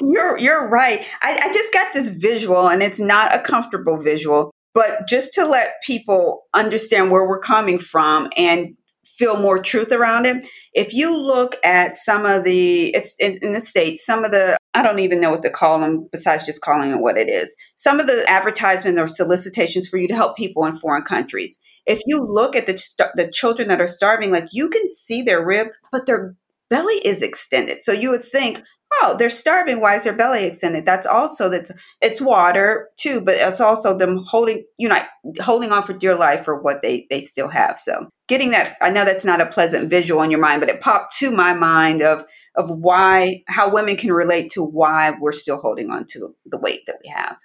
you're, 0.00 0.38
you're 0.38 0.68
right. 0.68 1.00
I, 1.22 1.40
I 1.42 1.52
just 1.52 1.72
got 1.72 1.92
this 1.94 2.10
visual 2.10 2.68
and 2.68 2.82
it's 2.82 3.00
not 3.00 3.34
a 3.34 3.40
comfortable 3.40 3.96
visual, 3.96 4.50
but 4.74 5.08
just 5.08 5.32
to 5.34 5.46
let 5.46 5.82
people 5.84 6.42
understand 6.54 7.10
where 7.10 7.26
we're 7.26 7.40
coming 7.40 7.78
from 7.78 8.28
and 8.36 8.76
feel 9.06 9.40
more 9.40 9.60
truth 9.60 9.90
around 9.90 10.26
it. 10.26 10.44
If 10.74 10.92
you 10.92 11.16
look 11.16 11.56
at 11.64 11.96
some 11.96 12.26
of 12.26 12.44
the, 12.44 12.88
it's 12.94 13.14
in, 13.18 13.38
in, 13.42 13.52
the 13.52 13.60
States, 13.60 14.04
some 14.04 14.24
of 14.24 14.30
the, 14.30 14.56
I 14.78 14.82
don't 14.82 15.00
even 15.00 15.20
know 15.20 15.30
what 15.30 15.42
to 15.42 15.50
call 15.50 15.80
them 15.80 16.08
besides 16.12 16.46
just 16.46 16.60
calling 16.60 16.92
it 16.92 17.00
what 17.00 17.18
it 17.18 17.28
is. 17.28 17.56
Some 17.74 17.98
of 17.98 18.06
the 18.06 18.24
advertisements 18.28 19.00
or 19.00 19.08
solicitations 19.08 19.88
for 19.88 19.96
you 19.96 20.06
to 20.06 20.14
help 20.14 20.36
people 20.36 20.64
in 20.66 20.74
foreign 20.74 21.02
countries. 21.02 21.58
If 21.84 22.00
you 22.06 22.20
look 22.20 22.54
at 22.54 22.66
the, 22.66 23.10
the 23.16 23.28
children 23.28 23.66
that 23.68 23.80
are 23.80 23.88
starving, 23.88 24.30
like 24.30 24.46
you 24.52 24.68
can 24.68 24.86
see 24.86 25.22
their 25.22 25.44
ribs, 25.44 25.76
but 25.90 26.06
their 26.06 26.36
belly 26.70 26.94
is 27.04 27.22
extended. 27.22 27.82
So 27.82 27.90
you 27.90 28.10
would 28.10 28.22
think, 28.22 28.62
oh, 29.02 29.16
they're 29.18 29.30
starving. 29.30 29.80
Why 29.80 29.96
is 29.96 30.04
their 30.04 30.14
belly 30.14 30.46
extended? 30.46 30.86
That's 30.86 31.08
also 31.08 31.50
that's 31.50 31.72
it's 32.00 32.20
water 32.20 32.88
too, 32.96 33.20
but 33.20 33.34
it's 33.36 33.60
also 33.60 33.98
them 33.98 34.22
holding 34.28 34.64
you 34.78 34.88
know 34.88 35.00
holding 35.40 35.72
on 35.72 35.82
for 35.82 35.92
dear 35.92 36.14
life 36.14 36.44
for 36.44 36.62
what 36.62 36.82
they 36.82 37.08
they 37.10 37.20
still 37.22 37.48
have. 37.48 37.80
So 37.80 38.08
getting 38.28 38.50
that, 38.50 38.76
I 38.80 38.90
know 38.90 39.04
that's 39.04 39.24
not 39.24 39.40
a 39.40 39.46
pleasant 39.46 39.90
visual 39.90 40.22
in 40.22 40.30
your 40.30 40.40
mind, 40.40 40.60
but 40.60 40.70
it 40.70 40.80
popped 40.80 41.16
to 41.18 41.32
my 41.32 41.52
mind 41.52 42.00
of 42.00 42.24
of 42.58 42.68
why 42.70 43.42
how 43.46 43.72
women 43.72 43.96
can 43.96 44.12
relate 44.12 44.50
to 44.50 44.62
why 44.62 45.16
we're 45.20 45.32
still 45.32 45.58
holding 45.58 45.90
on 45.90 46.04
to 46.10 46.34
the 46.44 46.58
weight 46.58 46.82
that 46.86 46.98
we 47.02 47.10
have. 47.10 47.36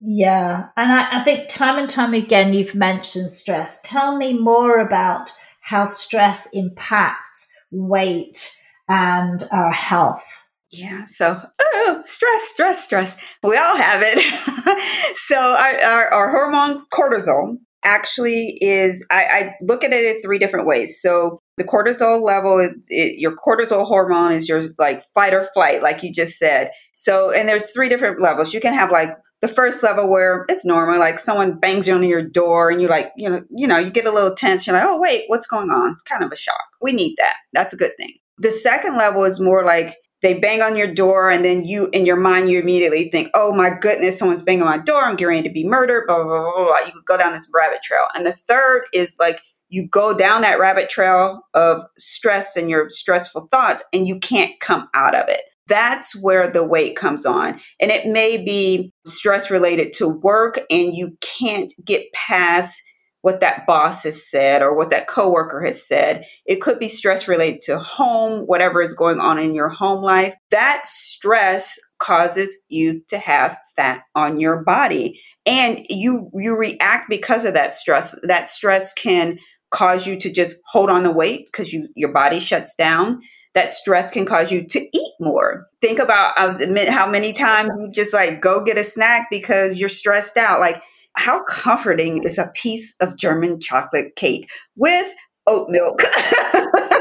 Yeah, 0.00 0.66
and 0.76 0.92
I, 0.92 1.20
I 1.20 1.24
think 1.24 1.48
time 1.48 1.78
and 1.78 1.88
time 1.88 2.14
again 2.14 2.52
you've 2.52 2.74
mentioned 2.74 3.30
stress. 3.30 3.80
Tell 3.82 4.16
me 4.16 4.36
more 4.36 4.80
about 4.80 5.30
how 5.60 5.84
stress 5.84 6.48
impacts 6.52 7.48
weight 7.70 8.58
and 8.88 9.44
our 9.52 9.70
health. 9.70 10.24
Yeah. 10.72 11.04
So, 11.06 11.38
oh, 11.60 12.00
stress, 12.02 12.42
stress, 12.48 12.82
stress. 12.82 13.36
We 13.42 13.56
all 13.58 13.76
have 13.76 14.00
it. 14.02 14.18
so, 15.16 15.36
our, 15.36 15.80
our, 15.80 16.12
our, 16.12 16.30
hormone 16.30 16.84
cortisol 16.92 17.56
actually 17.84 18.56
is, 18.62 19.06
I, 19.10 19.24
I, 19.24 19.54
look 19.60 19.84
at 19.84 19.92
it 19.92 20.16
in 20.16 20.22
three 20.22 20.38
different 20.38 20.66
ways. 20.66 20.98
So, 21.00 21.41
the 21.56 21.64
cortisol 21.64 22.20
level, 22.22 22.58
it, 22.88 23.18
your 23.18 23.36
cortisol 23.36 23.86
hormone 23.86 24.32
is 24.32 24.48
your 24.48 24.62
like 24.78 25.04
fight 25.14 25.34
or 25.34 25.44
flight, 25.54 25.82
like 25.82 26.02
you 26.02 26.12
just 26.12 26.38
said. 26.38 26.70
So, 26.96 27.30
and 27.32 27.48
there's 27.48 27.72
three 27.72 27.88
different 27.88 28.22
levels. 28.22 28.54
You 28.54 28.60
can 28.60 28.74
have 28.74 28.90
like 28.90 29.10
the 29.42 29.48
first 29.48 29.82
level 29.82 30.08
where 30.08 30.46
it's 30.48 30.64
normal, 30.64 30.98
like 30.98 31.18
someone 31.18 31.58
bangs 31.58 31.86
you 31.86 31.94
on 31.94 32.02
your 32.04 32.22
door 32.22 32.70
and 32.70 32.80
you 32.80 32.88
like, 32.88 33.12
you 33.16 33.28
know, 33.28 33.42
you 33.50 33.66
know, 33.66 33.78
you 33.78 33.90
get 33.90 34.06
a 34.06 34.12
little 34.12 34.34
tense. 34.34 34.66
You're 34.66 34.76
like, 34.76 34.86
oh 34.86 34.98
wait, 34.98 35.24
what's 35.26 35.46
going 35.46 35.70
on? 35.70 35.92
It's 35.92 36.02
kind 36.02 36.24
of 36.24 36.32
a 36.32 36.36
shock. 36.36 36.64
We 36.80 36.92
need 36.92 37.16
that. 37.18 37.36
That's 37.52 37.74
a 37.74 37.76
good 37.76 37.92
thing. 37.98 38.14
The 38.38 38.50
second 38.50 38.96
level 38.96 39.24
is 39.24 39.40
more 39.40 39.64
like 39.64 39.96
they 40.22 40.38
bang 40.38 40.62
on 40.62 40.76
your 40.76 40.92
door 40.92 41.30
and 41.30 41.44
then 41.44 41.64
you 41.64 41.88
in 41.92 42.06
your 42.06 42.16
mind 42.16 42.48
you 42.48 42.60
immediately 42.60 43.10
think 43.10 43.28
oh 43.34 43.52
my 43.52 43.70
goodness 43.80 44.18
someone's 44.18 44.42
banging 44.42 44.62
on 44.62 44.68
my 44.68 44.78
door 44.78 45.02
i'm 45.02 45.16
getting 45.16 45.28
ready 45.28 45.48
to 45.48 45.52
be 45.52 45.66
murdered 45.66 46.04
blah 46.06 46.22
blah 46.22 46.26
blah 46.26 46.52
blah, 46.54 46.64
blah. 46.64 46.78
you 46.86 46.92
could 46.92 47.04
go 47.04 47.18
down 47.18 47.32
this 47.32 47.50
rabbit 47.52 47.82
trail 47.82 48.04
and 48.14 48.24
the 48.24 48.32
third 48.32 48.84
is 48.94 49.16
like 49.18 49.42
you 49.72 49.88
go 49.88 50.16
down 50.16 50.42
that 50.42 50.60
rabbit 50.60 50.90
trail 50.90 51.40
of 51.54 51.84
stress 51.96 52.56
and 52.56 52.68
your 52.68 52.90
stressful 52.90 53.48
thoughts 53.50 53.82
and 53.92 54.06
you 54.06 54.20
can't 54.20 54.60
come 54.60 54.88
out 54.94 55.14
of 55.14 55.28
it 55.28 55.42
that's 55.68 56.20
where 56.20 56.50
the 56.50 56.64
weight 56.64 56.96
comes 56.96 57.24
on 57.24 57.58
and 57.80 57.90
it 57.90 58.06
may 58.06 58.36
be 58.36 58.92
stress 59.06 59.50
related 59.50 59.92
to 59.92 60.08
work 60.08 60.58
and 60.70 60.94
you 60.94 61.16
can't 61.20 61.72
get 61.84 62.12
past 62.12 62.82
what 63.22 63.40
that 63.40 63.66
boss 63.66 64.02
has 64.02 64.28
said 64.28 64.62
or 64.62 64.76
what 64.76 64.90
that 64.90 65.06
coworker 65.06 65.64
has 65.64 65.86
said. 65.86 66.26
It 66.44 66.60
could 66.60 66.78
be 66.78 66.88
stress 66.88 67.26
related 67.26 67.60
to 67.62 67.78
home, 67.78 68.42
whatever 68.46 68.82
is 68.82 68.94
going 68.94 69.20
on 69.20 69.38
in 69.38 69.54
your 69.54 69.68
home 69.68 70.02
life. 70.02 70.34
That 70.50 70.82
stress 70.84 71.78
causes 71.98 72.56
you 72.68 73.00
to 73.08 73.18
have 73.18 73.56
fat 73.76 74.02
on 74.16 74.40
your 74.40 74.64
body 74.64 75.20
and 75.46 75.80
you 75.88 76.30
you 76.34 76.56
react 76.58 77.08
because 77.08 77.44
of 77.44 77.54
that 77.54 77.74
stress. 77.74 78.18
That 78.24 78.48
stress 78.48 78.92
can 78.92 79.38
cause 79.72 80.06
you 80.06 80.18
to 80.18 80.30
just 80.32 80.56
hold 80.66 80.90
on 80.90 81.02
the 81.02 81.12
weight 81.12 81.46
because 81.46 81.72
you 81.72 81.88
your 81.96 82.12
body 82.12 82.40
shuts 82.40 82.74
down. 82.74 83.20
That 83.54 83.70
stress 83.70 84.10
can 84.10 84.24
cause 84.24 84.50
you 84.50 84.64
to 84.66 84.80
eat 84.80 85.12
more. 85.20 85.66
Think 85.82 85.98
about 85.98 86.38
how 86.38 87.10
many 87.10 87.32
times 87.32 87.70
you 87.78 87.90
just 87.92 88.14
like 88.14 88.40
go 88.40 88.64
get 88.64 88.78
a 88.78 88.84
snack 88.84 89.26
because 89.30 89.78
you're 89.78 89.88
stressed 89.88 90.36
out. 90.36 90.60
Like 90.60 90.82
how 91.14 91.42
comforting 91.44 92.22
is 92.24 92.38
a 92.38 92.50
piece 92.54 92.94
of 93.00 93.16
German 93.16 93.60
chocolate 93.60 94.16
cake 94.16 94.50
with 94.76 95.12
oat 95.46 95.68
milk? 95.68 96.00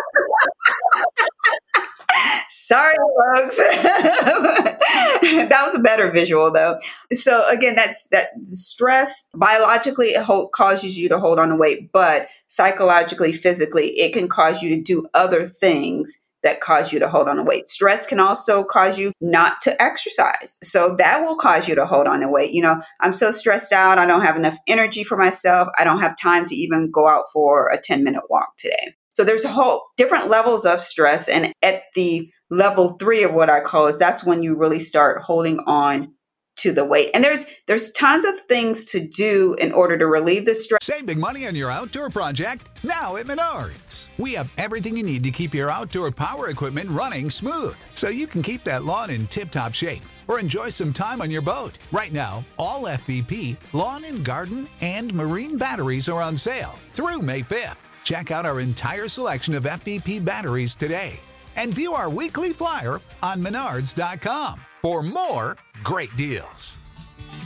Sorry, 2.71 2.95
folks. 3.35 3.57
that 3.57 5.63
was 5.65 5.75
a 5.75 5.81
better 5.81 6.09
visual, 6.09 6.53
though. 6.53 6.79
So 7.11 7.45
again, 7.49 7.75
that's 7.75 8.07
that 8.13 8.27
stress 8.45 9.27
biologically 9.35 10.07
it 10.07 10.23
hold, 10.23 10.53
causes 10.53 10.97
you 10.97 11.09
to 11.09 11.19
hold 11.19 11.37
on 11.37 11.49
to 11.49 11.57
weight, 11.57 11.91
but 11.91 12.29
psychologically, 12.47 13.33
physically, 13.33 13.87
it 13.99 14.13
can 14.13 14.29
cause 14.29 14.61
you 14.61 14.73
to 14.73 14.81
do 14.81 15.05
other 15.13 15.47
things 15.47 16.17
that 16.43 16.61
cause 16.61 16.93
you 16.93 16.99
to 16.99 17.09
hold 17.09 17.27
on 17.27 17.35
to 17.35 17.43
weight. 17.43 17.67
Stress 17.67 18.07
can 18.07 18.21
also 18.21 18.63
cause 18.63 18.97
you 18.97 19.11
not 19.19 19.59
to 19.63 19.81
exercise. 19.81 20.57
So 20.63 20.95
that 20.95 21.19
will 21.19 21.35
cause 21.35 21.67
you 21.67 21.75
to 21.75 21.85
hold 21.85 22.07
on 22.07 22.21
to 22.21 22.29
weight. 22.29 22.53
You 22.53 22.61
know, 22.61 22.81
I'm 23.01 23.11
so 23.11 23.31
stressed 23.31 23.73
out. 23.73 23.97
I 23.97 24.05
don't 24.05 24.21
have 24.21 24.37
enough 24.37 24.57
energy 24.65 25.03
for 25.03 25.17
myself. 25.17 25.67
I 25.77 25.83
don't 25.83 25.99
have 25.99 26.17
time 26.17 26.45
to 26.45 26.55
even 26.55 26.89
go 26.89 27.09
out 27.09 27.25
for 27.33 27.67
a 27.67 27.77
10 27.77 28.01
minute 28.01 28.23
walk 28.29 28.55
today. 28.57 28.95
So 29.11 29.25
there's 29.25 29.43
a 29.43 29.49
whole 29.49 29.83
different 29.97 30.29
levels 30.29 30.65
of 30.65 30.79
stress. 30.79 31.27
And 31.27 31.53
at 31.61 31.83
the 31.95 32.31
level 32.51 32.97
three 32.99 33.23
of 33.23 33.33
what 33.33 33.49
I 33.49 33.61
call 33.61 33.87
is 33.87 33.97
that's 33.97 34.23
when 34.23 34.43
you 34.43 34.55
really 34.55 34.79
start 34.79 35.23
holding 35.23 35.59
on 35.61 36.13
to 36.57 36.71
the 36.71 36.85
weight. 36.85 37.09
And 37.13 37.23
there's 37.23 37.45
there's 37.65 37.91
tons 37.91 38.25
of 38.25 38.39
things 38.41 38.85
to 38.85 38.99
do 38.99 39.55
in 39.59 39.71
order 39.71 39.97
to 39.97 40.05
relieve 40.05 40.45
the 40.45 40.53
stress. 40.53 40.83
Save 40.83 41.05
big 41.05 41.17
money 41.17 41.47
on 41.47 41.55
your 41.55 41.71
outdoor 41.71 42.09
project 42.09 42.69
now 42.83 43.15
at 43.15 43.25
Menards. 43.25 44.09
We 44.19 44.33
have 44.33 44.51
everything 44.57 44.95
you 44.95 45.03
need 45.03 45.23
to 45.23 45.31
keep 45.31 45.55
your 45.55 45.71
outdoor 45.71 46.11
power 46.11 46.49
equipment 46.49 46.89
running 46.89 47.29
smooth 47.29 47.75
so 47.95 48.09
you 48.09 48.27
can 48.27 48.43
keep 48.43 48.63
that 48.65 48.83
lawn 48.83 49.09
in 49.09 49.27
tip-top 49.27 49.73
shape 49.73 50.03
or 50.27 50.39
enjoy 50.39 50.69
some 50.69 50.93
time 50.93 51.21
on 51.21 51.31
your 51.31 51.41
boat. 51.41 51.77
Right 51.91 52.11
now, 52.11 52.45
all 52.59 52.83
FVP, 52.83 53.55
lawn 53.73 54.03
and 54.03 54.23
garden, 54.23 54.67
and 54.81 55.13
marine 55.13 55.57
batteries 55.57 56.09
are 56.09 56.21
on 56.21 56.37
sale 56.37 56.75
through 56.93 57.21
May 57.21 57.41
5th. 57.41 57.77
Check 58.03 58.29
out 58.29 58.45
our 58.45 58.59
entire 58.59 59.07
selection 59.07 59.55
of 59.55 59.63
FVP 59.63 60.23
batteries 60.23 60.75
today 60.75 61.19
and 61.55 61.73
view 61.73 61.93
our 61.93 62.09
weekly 62.09 62.53
flyer 62.53 62.99
on 63.21 63.43
menards.com 63.43 64.61
for 64.81 65.03
more 65.03 65.57
great 65.83 66.15
deals. 66.15 66.79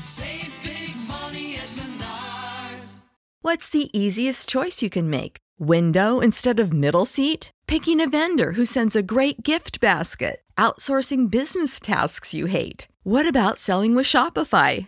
Save 0.01 0.53
big 0.63 0.95
money 1.07 1.55
at 1.55 1.67
Menards. 1.75 3.01
What's 3.41 3.69
the 3.69 3.89
easiest 3.97 4.47
choice 4.47 4.81
you 4.81 4.89
can 4.89 5.09
make? 5.09 5.37
Window 5.59 6.19
instead 6.19 6.59
of 6.59 6.73
middle 6.73 7.05
seat? 7.05 7.51
Picking 7.67 7.99
a 7.99 8.09
vendor 8.09 8.53
who 8.53 8.65
sends 8.65 8.95
a 8.95 9.03
great 9.03 9.43
gift 9.43 9.79
basket? 9.79 10.41
Outsourcing 10.57 11.29
business 11.29 11.79
tasks 11.79 12.33
you 12.33 12.45
hate? 12.45 12.87
What 13.03 13.27
about 13.27 13.59
selling 13.59 13.93
with 13.95 14.05
Shopify? 14.05 14.87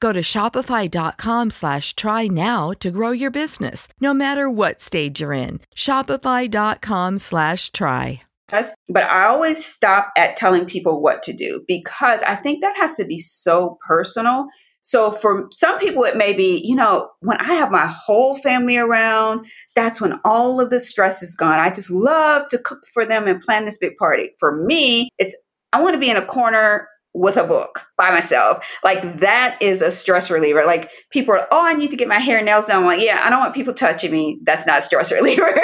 Go 0.00 0.12
to 0.12 0.20
shopify.com 0.20 1.50
slash 1.50 1.94
try 1.94 2.26
now 2.26 2.70
to 2.80 2.90
grow 2.90 3.10
your 3.10 3.30
business, 3.30 3.88
no 4.00 4.12
matter 4.12 4.50
what 4.50 4.80
stage 4.80 5.20
you're 5.20 5.32
in. 5.32 5.60
Shopify.com 5.76 7.18
slash 7.18 7.70
try. 7.70 8.22
But 8.88 9.04
I 9.04 9.24
always 9.24 9.64
stop 9.64 10.12
at 10.16 10.36
telling 10.36 10.66
people 10.66 11.00
what 11.00 11.22
to 11.24 11.32
do 11.32 11.64
because 11.66 12.22
I 12.22 12.34
think 12.34 12.60
that 12.60 12.76
has 12.76 12.96
to 12.96 13.04
be 13.04 13.18
so 13.18 13.78
personal. 13.86 14.46
So 14.82 15.12
for 15.12 15.48
some 15.50 15.78
people, 15.78 16.04
it 16.04 16.16
may 16.16 16.34
be, 16.34 16.60
you 16.62 16.76
know, 16.76 17.08
when 17.20 17.38
I 17.38 17.54
have 17.54 17.70
my 17.70 17.86
whole 17.86 18.36
family 18.36 18.76
around, 18.76 19.46
that's 19.74 20.00
when 20.00 20.20
all 20.26 20.60
of 20.60 20.68
the 20.68 20.78
stress 20.78 21.22
is 21.22 21.34
gone. 21.34 21.58
I 21.58 21.70
just 21.70 21.90
love 21.90 22.46
to 22.48 22.58
cook 22.58 22.80
for 22.92 23.06
them 23.06 23.26
and 23.26 23.40
plan 23.40 23.64
this 23.64 23.78
big 23.78 23.96
party. 23.96 24.30
For 24.38 24.62
me, 24.62 25.08
it's, 25.18 25.34
I 25.72 25.82
want 25.82 25.94
to 25.94 26.00
be 26.00 26.10
in 26.10 26.18
a 26.18 26.26
corner 26.26 26.86
with 27.14 27.36
a 27.36 27.44
book 27.44 27.86
by 27.96 28.10
myself. 28.10 28.68
Like 28.82 29.00
that 29.20 29.56
is 29.60 29.80
a 29.80 29.90
stress 29.90 30.30
reliever. 30.30 30.64
Like 30.66 30.90
people 31.10 31.32
are, 31.34 31.46
oh, 31.50 31.66
I 31.66 31.74
need 31.74 31.90
to 31.92 31.96
get 31.96 32.08
my 32.08 32.18
hair 32.18 32.38
and 32.38 32.46
nails 32.46 32.66
done. 32.66 32.78
I'm 32.78 32.84
like, 32.84 33.00
yeah, 33.00 33.20
I 33.22 33.30
don't 33.30 33.38
want 33.38 33.54
people 33.54 33.72
touching 33.72 34.10
me. 34.10 34.40
That's 34.42 34.66
not 34.66 34.82
stress 34.82 35.12
reliever. 35.12 35.54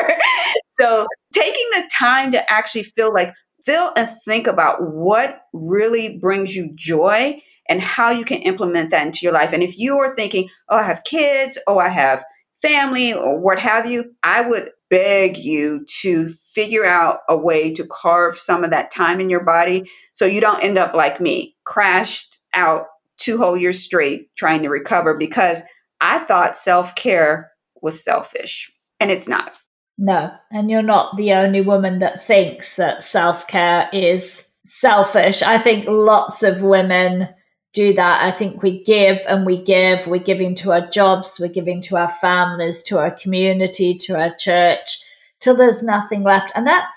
so 0.81 1.07
taking 1.35 1.67
the 1.73 1.91
time 1.93 2.33
to 2.33 2.53
actually 2.53 2.85
feel 2.85 3.13
like, 3.13 3.33
feel 3.65 3.93
and 3.97 4.09
think 4.25 4.47
about 4.47 4.79
what 4.81 5.43
really 5.53 6.19
brings 6.19 6.55
you 6.55 6.71
joy 6.77 7.43
and 7.69 7.81
how 7.81 8.11
you 8.11 8.25
can 8.25 8.39
implement 8.39 8.91
that 8.91 9.07
into 9.07 9.21
your 9.23 9.33
life. 9.33 9.53
And 9.53 9.63
if 9.63 9.79
you 9.79 9.97
are 9.97 10.15
thinking, 10.17 10.49
oh, 10.69 10.79
I 10.79 10.83
have 10.85 11.05
kids, 11.05 11.59
oh, 11.67 11.79
I 11.79 11.89
have 11.89 12.25
family, 12.63 13.13
or 13.13 13.39
what 13.41 13.59
have 13.59 13.91
you, 13.91 14.13
I 14.23 14.43
would 14.43 14.71
beg 14.91 15.37
you 15.37 15.85
to 16.03 16.31
figure 16.53 16.85
out 16.85 17.21
a 17.29 17.37
way 17.37 17.73
to 17.73 17.87
carve 17.87 18.39
some 18.39 18.65
of 18.65 18.71
that 18.71 18.91
time 18.91 19.21
in 19.21 19.31
your 19.31 19.45
body 19.45 19.89
so 20.13 20.27
you 20.27 20.41
don't 20.41 20.63
end 20.63 20.77
up 20.77 20.95
like 20.95 21.21
me, 21.21 21.57
crashed 21.65 22.39
out 22.53 22.87
two 23.17 23.39
whole 23.39 23.57
years 23.57 23.81
straight 23.81 24.35
trying 24.37 24.63
to 24.63 24.69
recover 24.69 25.17
because 25.17 25.63
I 26.01 26.19
thought 26.19 26.57
self 26.57 26.95
care 26.95 27.53
was 27.83 28.03
selfish, 28.03 28.73
and 28.99 29.11
it's 29.11 29.29
not. 29.29 29.59
No, 29.99 30.31
and 30.51 30.71
you're 30.71 30.83
not 30.83 31.17
the 31.17 31.33
only 31.33 31.61
woman 31.61 31.99
that 32.01 32.25
thinks 32.25 32.77
that 32.77 33.03
self 33.03 33.47
care 33.47 33.89
is 33.93 34.51
selfish. 34.65 35.43
I 35.43 35.59
think 35.59 35.87
lots 35.89 36.43
of 36.43 36.63
women 36.63 37.29
do 37.73 37.93
that. 37.95 38.23
I 38.23 38.37
think 38.37 38.63
we 38.63 38.83
give 38.83 39.21
and 39.29 39.47
we 39.47 39.63
give. 39.63 40.07
We're 40.07 40.19
giving 40.19 40.55
to 40.57 40.73
our 40.73 40.87
jobs, 40.89 41.39
we're 41.41 41.49
giving 41.49 41.81
to 41.83 41.97
our 41.97 42.11
families, 42.11 42.83
to 42.85 42.99
our 42.99 43.11
community, 43.11 43.95
to 43.99 44.21
our 44.21 44.35
church, 44.35 44.99
till 45.41 45.57
there's 45.57 45.83
nothing 45.83 46.23
left. 46.23 46.53
And 46.55 46.67
that 46.67 46.91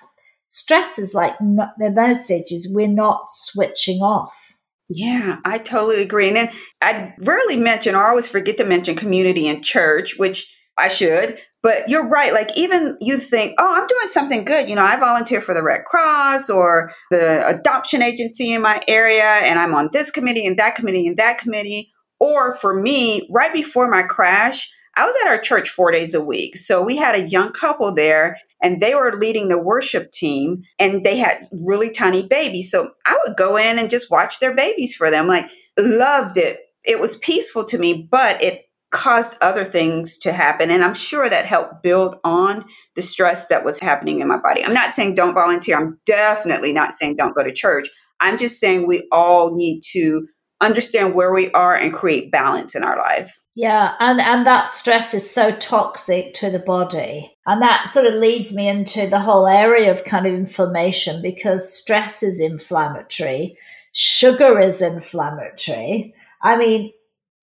stress 0.48 0.98
is 0.98 1.14
like 1.14 1.40
not, 1.42 1.74
in 1.80 1.96
those 1.96 2.24
stages, 2.24 2.72
we're 2.74 2.88
not 2.88 3.26
switching 3.30 4.00
off. 4.00 4.56
Yeah, 4.90 5.38
I 5.46 5.58
totally 5.60 6.02
agree. 6.02 6.28
And 6.28 6.36
then 6.36 6.50
I 6.82 7.14
rarely 7.20 7.56
mention 7.56 7.96
or 7.96 8.06
always 8.06 8.28
forget 8.28 8.58
to 8.58 8.66
mention 8.66 8.96
community 8.96 9.48
and 9.48 9.64
church, 9.64 10.18
which 10.18 10.56
I 10.78 10.88
should. 10.88 11.38
But 11.62 11.88
you're 11.88 12.08
right. 12.08 12.34
Like, 12.34 12.58
even 12.58 12.98
you 13.00 13.18
think, 13.18 13.56
oh, 13.58 13.74
I'm 13.74 13.88
doing 13.88 14.08
something 14.08 14.44
good. 14.44 14.68
You 14.68 14.76
know, 14.76 14.84
I 14.84 14.98
volunteer 14.98 15.40
for 15.40 15.54
the 15.54 15.64
Red 15.64 15.86
Cross 15.86 16.50
or 16.50 16.92
the 17.10 17.44
adoption 17.48 18.02
agency 18.02 18.54
in 18.54 18.62
my 18.62 18.82
area, 18.88 19.24
and 19.24 19.60
I'm 19.60 19.74
on 19.74 19.90
this 19.94 20.12
committee 20.12 20.46
and 20.46 20.58
that 20.58 20.76
committee 20.76 21.08
and 21.08 21.18
that 21.18 21.38
committee. 21.38 21.92
Or 22.20 22.56
for 22.56 22.80
me, 22.80 23.28
right 23.32 23.54
before 23.54 23.90
my 23.90 24.04
crash, 24.04 24.70
I 24.96 25.06
was 25.06 25.16
at 25.24 25.30
our 25.30 25.40
church 25.40 25.70
four 25.70 25.92
days 25.92 26.14
a 26.14 26.24
week. 26.24 26.58
So 26.58 26.84
we 26.84 26.98
had 26.98 27.16
a 27.16 27.28
young 27.28 27.52
couple 27.52 27.94
there 27.94 28.38
and 28.62 28.80
they 28.80 28.94
were 28.94 29.18
leading 29.18 29.48
the 29.48 29.62
worship 29.62 30.12
team 30.12 30.64
and 30.80 31.04
they 31.04 31.18
had 31.18 31.40
really 31.52 31.90
tiny 31.90 32.28
babies. 32.28 32.70
So 32.70 32.92
I 33.06 33.18
would 33.26 33.36
go 33.36 33.58
in 33.58 33.80
and 33.80 33.90
just 33.90 34.12
watch 34.12 34.40
their 34.40 34.56
babies 34.56 34.96
for 34.96 35.10
them. 35.10 35.28
Like, 35.28 35.50
loved 35.78 36.38
it. 36.38 36.60
It 36.86 37.00
was 37.00 37.18
peaceful 37.18 37.66
to 37.66 37.78
me, 37.78 38.08
but 38.10 38.42
it 38.44 38.66
caused 38.94 39.36
other 39.42 39.66
things 39.66 40.18
to 40.20 40.32
happen. 40.32 40.72
And 40.72 40.84
I'm 40.84 40.94
sure 40.94 41.28
that 41.28 41.46
helped 41.46 41.84
build 41.84 42.16
on 42.24 42.64
the 42.96 43.02
stress 43.02 43.48
that 43.48 43.66
was 43.66 43.80
happening 43.80 44.22
in 44.22 44.30
my 44.30 44.38
body. 44.38 44.64
I'm 44.64 44.74
not 44.74 44.94
saying 44.94 45.16
don't 45.16 45.34
volunteer. 45.34 45.76
I'm 45.76 46.00
definitely 46.06 46.72
not 46.72 46.94
saying 46.94 47.18
don't 47.18 47.36
go 47.36 47.44
to 47.44 47.52
church. 47.52 47.90
I'm 48.22 48.38
just 48.38 48.60
saying 48.60 48.88
we 48.88 49.06
all 49.12 49.54
need 49.54 49.82
to 49.92 50.28
understand 50.62 51.14
where 51.14 51.34
we 51.34 51.52
are 51.52 51.76
and 51.76 51.94
create 51.94 52.32
balance 52.32 52.76
in 52.76 52.84
our 52.84 52.98
life. 52.98 53.38
Yeah, 53.56 53.94
and, 54.00 54.20
and 54.20 54.48
that 54.48 54.68
stress 54.68 55.14
is 55.14 55.30
so 55.30 55.52
toxic 55.56 56.34
to 56.36 56.50
the 56.50 56.60
body. 56.60 57.36
And 57.46 57.62
that 57.62 57.90
sort 57.90 58.08
of 58.08 58.16
leads 58.16 58.56
me 58.56 58.68
into 58.68 59.08
the 59.08 59.20
whole 59.20 59.46
area 59.46 59.92
of 59.92 60.06
kind 60.06 60.26
of 60.26 60.34
inflammation 60.34 61.22
because 61.22 61.72
stress 61.72 62.24
is 62.24 62.40
inflammatory, 62.40 63.58
sugar 63.92 64.60
is 64.60 64.82
inflammatory. 64.82 66.16
I 66.42 66.58
mean, 66.58 66.94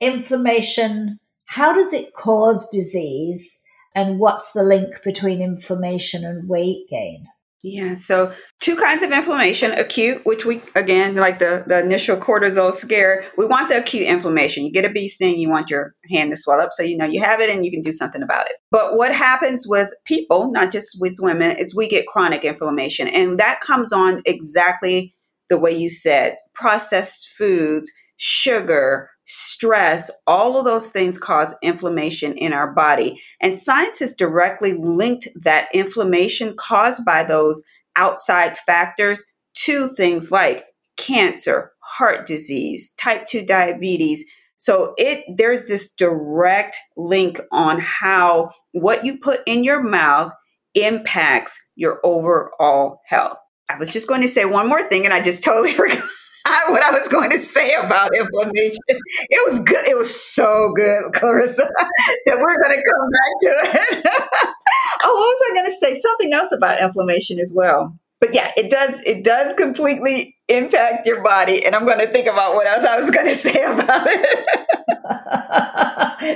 inflammation 0.00 1.19
how 1.50 1.72
does 1.72 1.92
it 1.92 2.14
cause 2.14 2.70
disease? 2.72 3.62
And 3.92 4.20
what's 4.20 4.52
the 4.52 4.62
link 4.62 5.02
between 5.02 5.42
inflammation 5.42 6.24
and 6.24 6.48
weight 6.48 6.86
gain? 6.88 7.26
Yeah, 7.62 7.94
so 7.94 8.32
two 8.60 8.76
kinds 8.76 9.02
of 9.02 9.10
inflammation 9.10 9.72
acute, 9.72 10.24
which 10.24 10.46
we, 10.46 10.62
again, 10.76 11.16
like 11.16 11.40
the, 11.40 11.64
the 11.66 11.80
initial 11.80 12.16
cortisol 12.16 12.72
scare, 12.72 13.24
we 13.36 13.46
want 13.46 13.68
the 13.68 13.78
acute 13.78 14.06
inflammation. 14.06 14.64
You 14.64 14.70
get 14.70 14.88
a 14.88 14.92
bee 14.92 15.08
sting, 15.08 15.40
you 15.40 15.50
want 15.50 15.70
your 15.70 15.92
hand 16.08 16.30
to 16.30 16.36
swell 16.36 16.60
up 16.60 16.70
so 16.72 16.84
you 16.84 16.96
know 16.96 17.04
you 17.04 17.20
have 17.20 17.40
it 17.40 17.50
and 17.50 17.64
you 17.64 17.72
can 17.72 17.82
do 17.82 17.92
something 17.92 18.22
about 18.22 18.46
it. 18.46 18.54
But 18.70 18.96
what 18.96 19.12
happens 19.12 19.66
with 19.68 19.92
people, 20.06 20.52
not 20.52 20.70
just 20.70 20.98
with 21.00 21.16
women, 21.20 21.56
is 21.58 21.74
we 21.74 21.88
get 21.88 22.06
chronic 22.06 22.44
inflammation. 22.44 23.08
And 23.08 23.38
that 23.40 23.60
comes 23.60 23.92
on 23.92 24.22
exactly 24.24 25.16
the 25.50 25.58
way 25.58 25.72
you 25.72 25.90
said 25.90 26.36
processed 26.54 27.28
foods, 27.36 27.90
sugar, 28.16 29.10
stress, 29.32 30.10
all 30.26 30.58
of 30.58 30.64
those 30.64 30.90
things 30.90 31.16
cause 31.16 31.54
inflammation 31.62 32.36
in 32.36 32.52
our 32.52 32.74
body. 32.74 33.22
And 33.40 33.56
science 33.56 34.00
has 34.00 34.12
directly 34.12 34.72
linked 34.72 35.28
that 35.42 35.68
inflammation 35.72 36.54
caused 36.58 37.04
by 37.04 37.22
those 37.22 37.62
outside 37.94 38.58
factors 38.58 39.24
to 39.54 39.88
things 39.96 40.32
like 40.32 40.64
cancer, 40.96 41.70
heart 41.78 42.26
disease, 42.26 42.92
type 42.98 43.24
2 43.26 43.46
diabetes. 43.46 44.24
So 44.56 44.94
it 44.98 45.24
there's 45.38 45.68
this 45.68 45.92
direct 45.92 46.76
link 46.96 47.38
on 47.52 47.78
how 47.78 48.50
what 48.72 49.04
you 49.04 49.18
put 49.18 49.40
in 49.46 49.62
your 49.62 49.80
mouth 49.80 50.32
impacts 50.74 51.56
your 51.76 52.00
overall 52.02 53.00
health. 53.06 53.38
I 53.68 53.78
was 53.78 53.90
just 53.90 54.08
going 54.08 54.22
to 54.22 54.28
say 54.28 54.44
one 54.44 54.68
more 54.68 54.82
thing 54.82 55.04
and 55.04 55.14
I 55.14 55.20
just 55.20 55.44
totally 55.44 55.72
forgot 55.72 56.02
what 56.44 56.82
I 56.82 56.90
was 56.98 57.08
going 57.08 57.30
to 57.30 57.38
say 57.38 57.74
about 57.74 58.14
inflammation. 58.16 58.78
It 58.88 59.50
was 59.50 59.60
good. 59.60 59.86
It 59.88 59.96
was 59.96 60.14
so 60.14 60.72
good, 60.74 61.12
Clarissa, 61.14 61.62
that 62.26 62.38
we're 62.38 62.62
going 62.62 62.76
to 62.76 62.82
come 62.90 63.10
back 63.10 63.32
to 63.40 63.50
it. 63.98 64.04
oh, 65.02 65.14
what 65.14 65.28
was 65.28 65.42
I 65.50 65.54
going 65.54 65.66
to 65.66 65.72
say? 65.72 65.94
Something 65.94 66.32
else 66.32 66.52
about 66.52 66.80
inflammation 66.80 67.38
as 67.38 67.52
well. 67.54 67.94
But 68.20 68.34
yeah, 68.34 68.50
it 68.56 68.70
does. 68.70 69.00
It 69.06 69.24
does 69.24 69.54
completely 69.54 70.36
impact 70.48 71.06
your 71.06 71.22
body, 71.22 71.64
and 71.64 71.74
I'm 71.74 71.86
going 71.86 72.00
to 72.00 72.06
think 72.06 72.26
about 72.26 72.54
what 72.54 72.66
else 72.66 72.84
I 72.84 72.96
was 72.96 73.10
going 73.10 73.26
to 73.32 73.34
say 73.34 73.64
about 73.64 74.06
it. 74.06 74.48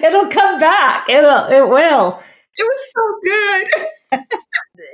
It'll 0.04 0.28
come 0.28 0.58
back. 0.58 1.08
It'll. 1.10 1.44
It 1.46 1.68
will. 1.68 2.22
It 2.56 2.62
was 2.62 2.92
so 2.94 3.02
good. 3.24 3.66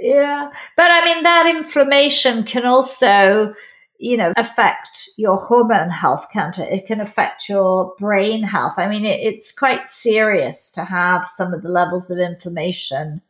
yeah, 0.01 0.51
but 0.77 0.91
I 0.91 1.05
mean 1.05 1.23
that 1.23 1.47
inflammation 1.47 2.43
can 2.43 2.67
also 2.67 3.55
you 4.01 4.17
know, 4.17 4.33
affect 4.37 5.11
your 5.19 5.37
hormone 5.37 5.91
health, 5.91 6.29
can't 6.33 6.59
it? 6.59 6.73
It 6.73 6.87
can 6.87 7.03
affect 7.03 7.51
your 7.51 7.95
brain 7.99 8.43
health. 8.43 8.75
I 8.79 8.89
mean, 8.89 9.05
it, 9.05 9.21
it's 9.21 9.53
quite 9.53 9.89
serious 9.89 10.71
to 10.71 10.85
have 10.85 11.29
some 11.29 11.53
of 11.53 11.63
the 11.63 11.69
levels 11.69 12.11
of 12.11 12.19
inflammation 12.19 13.21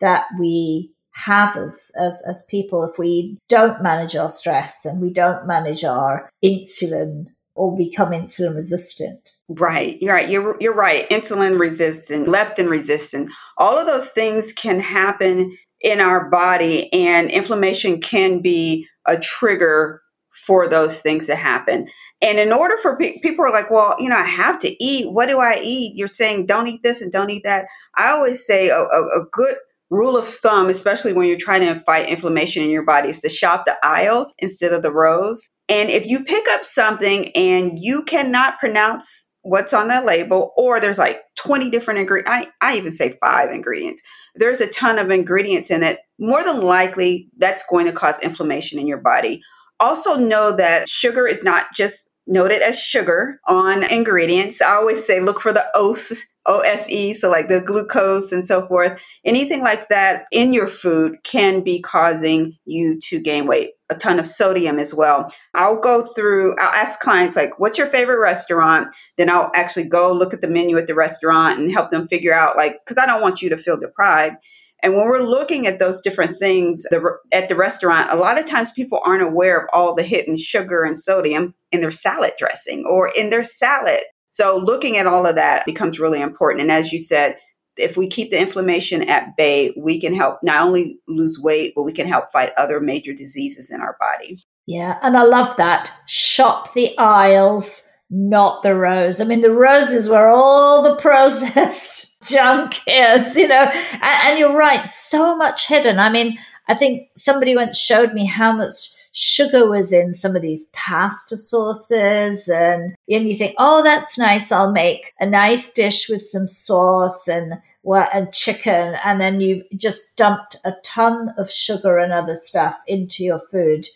that 0.00 0.24
we 0.40 0.90
have 1.12 1.56
as, 1.56 1.92
as, 2.00 2.22
as 2.26 2.46
people 2.46 2.82
if 2.84 2.98
we 2.98 3.36
don't 3.50 3.82
manage 3.82 4.16
our 4.16 4.30
stress 4.30 4.86
and 4.86 5.02
we 5.02 5.12
don't 5.12 5.46
manage 5.46 5.84
our 5.84 6.30
insulin 6.42 7.28
or 7.54 7.76
become 7.76 8.10
insulin 8.10 8.56
resistant. 8.56 9.36
Right. 9.48 10.00
You're 10.00 10.14
right. 10.14 10.28
You're, 10.28 10.56
you're 10.58 10.74
right. 10.74 11.08
Insulin 11.10 11.60
resistant, 11.60 12.28
leptin 12.28 12.70
resistant, 12.70 13.30
all 13.58 13.78
of 13.78 13.86
those 13.86 14.08
things 14.08 14.54
can 14.54 14.80
happen 14.80 15.54
in 15.82 16.00
our 16.00 16.30
body 16.30 16.90
and 16.94 17.30
inflammation 17.30 18.00
can 18.00 18.40
be 18.40 18.88
a 19.06 19.18
trigger 19.18 20.00
for 20.34 20.68
those 20.68 21.00
things 21.00 21.26
to 21.26 21.36
happen. 21.36 21.88
And 22.20 22.38
in 22.38 22.52
order 22.52 22.76
for 22.76 22.96
pe- 22.96 23.20
people 23.20 23.44
are 23.44 23.52
like, 23.52 23.70
well, 23.70 23.94
you 23.98 24.08
know, 24.08 24.16
I 24.16 24.24
have 24.24 24.58
to 24.60 24.84
eat. 24.84 25.12
What 25.12 25.28
do 25.28 25.40
I 25.40 25.60
eat? 25.62 25.92
You're 25.96 26.08
saying 26.08 26.46
don't 26.46 26.68
eat 26.68 26.82
this 26.82 27.00
and 27.00 27.12
don't 27.12 27.30
eat 27.30 27.44
that. 27.44 27.66
I 27.96 28.10
always 28.10 28.44
say 28.44 28.68
a, 28.68 28.76
a, 28.76 29.20
a 29.20 29.26
good 29.30 29.56
rule 29.90 30.16
of 30.16 30.26
thumb, 30.26 30.68
especially 30.68 31.12
when 31.12 31.28
you're 31.28 31.38
trying 31.38 31.60
to 31.60 31.80
fight 31.80 32.08
inflammation 32.08 32.62
in 32.62 32.70
your 32.70 32.82
body, 32.84 33.10
is 33.10 33.20
to 33.20 33.28
shop 33.28 33.64
the 33.64 33.76
aisles 33.82 34.34
instead 34.38 34.72
of 34.72 34.82
the 34.82 34.92
rows. 34.92 35.48
And 35.68 35.88
if 35.88 36.06
you 36.06 36.24
pick 36.24 36.46
up 36.50 36.64
something 36.64 37.30
and 37.34 37.78
you 37.78 38.02
cannot 38.02 38.58
pronounce 38.58 39.28
what's 39.42 39.74
on 39.74 39.88
the 39.88 40.00
label, 40.00 40.52
or 40.56 40.80
there's 40.80 40.98
like 40.98 41.22
20 41.36 41.70
different 41.70 42.00
ingredients, 42.00 42.30
I, 42.30 42.48
I 42.60 42.76
even 42.76 42.92
say 42.92 43.16
five 43.20 43.50
ingredients, 43.50 44.02
there's 44.34 44.60
a 44.60 44.70
ton 44.70 44.98
of 44.98 45.10
ingredients 45.10 45.70
in 45.70 45.82
it. 45.82 46.00
More 46.18 46.42
than 46.42 46.62
likely, 46.62 47.28
that's 47.38 47.64
going 47.66 47.86
to 47.86 47.92
cause 47.92 48.20
inflammation 48.20 48.78
in 48.78 48.86
your 48.86 48.98
body. 48.98 49.42
Also, 49.84 50.16
know 50.16 50.50
that 50.50 50.88
sugar 50.88 51.26
is 51.26 51.44
not 51.44 51.66
just 51.76 52.08
noted 52.26 52.62
as 52.62 52.80
sugar 52.80 53.38
on 53.46 53.82
ingredients. 53.84 54.62
I 54.62 54.76
always 54.76 55.06
say 55.06 55.20
look 55.20 55.42
for 55.42 55.52
the 55.52 55.66
OS, 55.76 56.22
OSE, 56.46 57.20
so 57.20 57.30
like 57.30 57.48
the 57.48 57.60
glucose 57.60 58.32
and 58.32 58.46
so 58.46 58.66
forth. 58.66 59.04
Anything 59.26 59.60
like 59.60 59.88
that 59.88 60.24
in 60.32 60.54
your 60.54 60.68
food 60.68 61.18
can 61.22 61.62
be 61.62 61.82
causing 61.82 62.54
you 62.64 62.98
to 63.00 63.20
gain 63.20 63.46
weight. 63.46 63.72
A 63.90 63.94
ton 63.94 64.18
of 64.18 64.26
sodium 64.26 64.78
as 64.78 64.94
well. 64.94 65.30
I'll 65.52 65.78
go 65.78 66.02
through, 66.02 66.56
I'll 66.58 66.74
ask 66.74 66.98
clients, 67.00 67.36
like, 67.36 67.58
what's 67.58 67.76
your 67.76 67.86
favorite 67.86 68.20
restaurant? 68.20 68.88
Then 69.18 69.28
I'll 69.28 69.52
actually 69.54 69.90
go 69.90 70.14
look 70.14 70.32
at 70.32 70.40
the 70.40 70.48
menu 70.48 70.78
at 70.78 70.86
the 70.86 70.94
restaurant 70.94 71.58
and 71.58 71.70
help 71.70 71.90
them 71.90 72.08
figure 72.08 72.32
out, 72.32 72.56
like, 72.56 72.78
because 72.82 72.96
I 72.96 73.04
don't 73.04 73.20
want 73.20 73.42
you 73.42 73.50
to 73.50 73.58
feel 73.58 73.78
deprived. 73.78 74.36
And 74.84 74.92
when 74.92 75.06
we're 75.06 75.26
looking 75.26 75.66
at 75.66 75.78
those 75.78 76.02
different 76.02 76.38
things 76.38 76.84
at 77.32 77.48
the 77.48 77.56
restaurant, 77.56 78.12
a 78.12 78.16
lot 78.16 78.38
of 78.38 78.46
times 78.46 78.70
people 78.70 79.00
aren't 79.02 79.22
aware 79.22 79.62
of 79.62 79.70
all 79.72 79.94
the 79.94 80.02
hidden 80.02 80.36
sugar 80.36 80.84
and 80.84 80.98
sodium 80.98 81.54
in 81.72 81.80
their 81.80 81.90
salad 81.90 82.32
dressing 82.38 82.84
or 82.86 83.10
in 83.16 83.30
their 83.30 83.42
salad. 83.42 84.00
So 84.28 84.58
looking 84.58 84.98
at 84.98 85.06
all 85.06 85.26
of 85.26 85.36
that 85.36 85.64
becomes 85.64 85.98
really 85.98 86.20
important. 86.20 86.60
And 86.60 86.70
as 86.70 86.92
you 86.92 86.98
said, 86.98 87.38
if 87.78 87.96
we 87.96 88.08
keep 88.08 88.30
the 88.30 88.38
inflammation 88.38 89.08
at 89.08 89.36
bay, 89.38 89.72
we 89.76 89.98
can 89.98 90.12
help 90.12 90.38
not 90.42 90.66
only 90.66 90.98
lose 91.08 91.40
weight, 91.40 91.72
but 91.74 91.84
we 91.84 91.92
can 91.92 92.06
help 92.06 92.30
fight 92.30 92.52
other 92.58 92.78
major 92.78 93.14
diseases 93.14 93.70
in 93.70 93.80
our 93.80 93.96
body. 93.98 94.44
Yeah, 94.66 94.98
and 95.02 95.16
I 95.16 95.24
love 95.24 95.56
that. 95.56 95.92
Shop 96.06 96.74
the 96.74 96.96
aisles, 96.98 97.88
not 98.10 98.62
the 98.62 98.74
rows. 98.74 99.20
I 99.20 99.24
mean, 99.24 99.40
the 99.40 99.50
roses 99.50 100.10
were 100.10 100.28
all 100.28 100.82
the 100.82 100.96
processed 101.00 102.13
junk 102.24 102.80
is, 102.86 103.36
you 103.36 103.48
know. 103.48 103.70
And, 103.92 104.02
and 104.02 104.38
you're 104.38 104.56
right, 104.56 104.86
so 104.86 105.36
much 105.36 105.68
hidden. 105.68 105.98
I 105.98 106.10
mean, 106.10 106.38
I 106.68 106.74
think 106.74 107.08
somebody 107.16 107.54
once 107.54 107.78
showed 107.78 108.12
me 108.14 108.26
how 108.26 108.52
much 108.52 108.74
sugar 109.12 109.68
was 109.68 109.92
in 109.92 110.12
some 110.12 110.34
of 110.34 110.42
these 110.42 110.68
pasta 110.72 111.36
sauces 111.36 112.48
and, 112.48 112.96
and 113.08 113.28
you 113.28 113.34
think, 113.34 113.54
oh, 113.58 113.82
that's 113.82 114.18
nice. 114.18 114.50
I'll 114.50 114.72
make 114.72 115.12
a 115.20 115.26
nice 115.26 115.72
dish 115.72 116.08
with 116.08 116.22
some 116.22 116.48
sauce 116.48 117.28
and 117.28 117.54
well, 117.84 118.08
and 118.12 118.32
chicken. 118.32 118.96
And 119.04 119.20
then 119.20 119.40
you 119.40 119.62
just 119.76 120.16
dumped 120.16 120.56
a 120.64 120.72
ton 120.82 121.34
of 121.36 121.50
sugar 121.50 121.98
and 121.98 122.12
other 122.12 122.34
stuff 122.34 122.76
into 122.88 123.22
your 123.22 123.38
food 123.38 123.86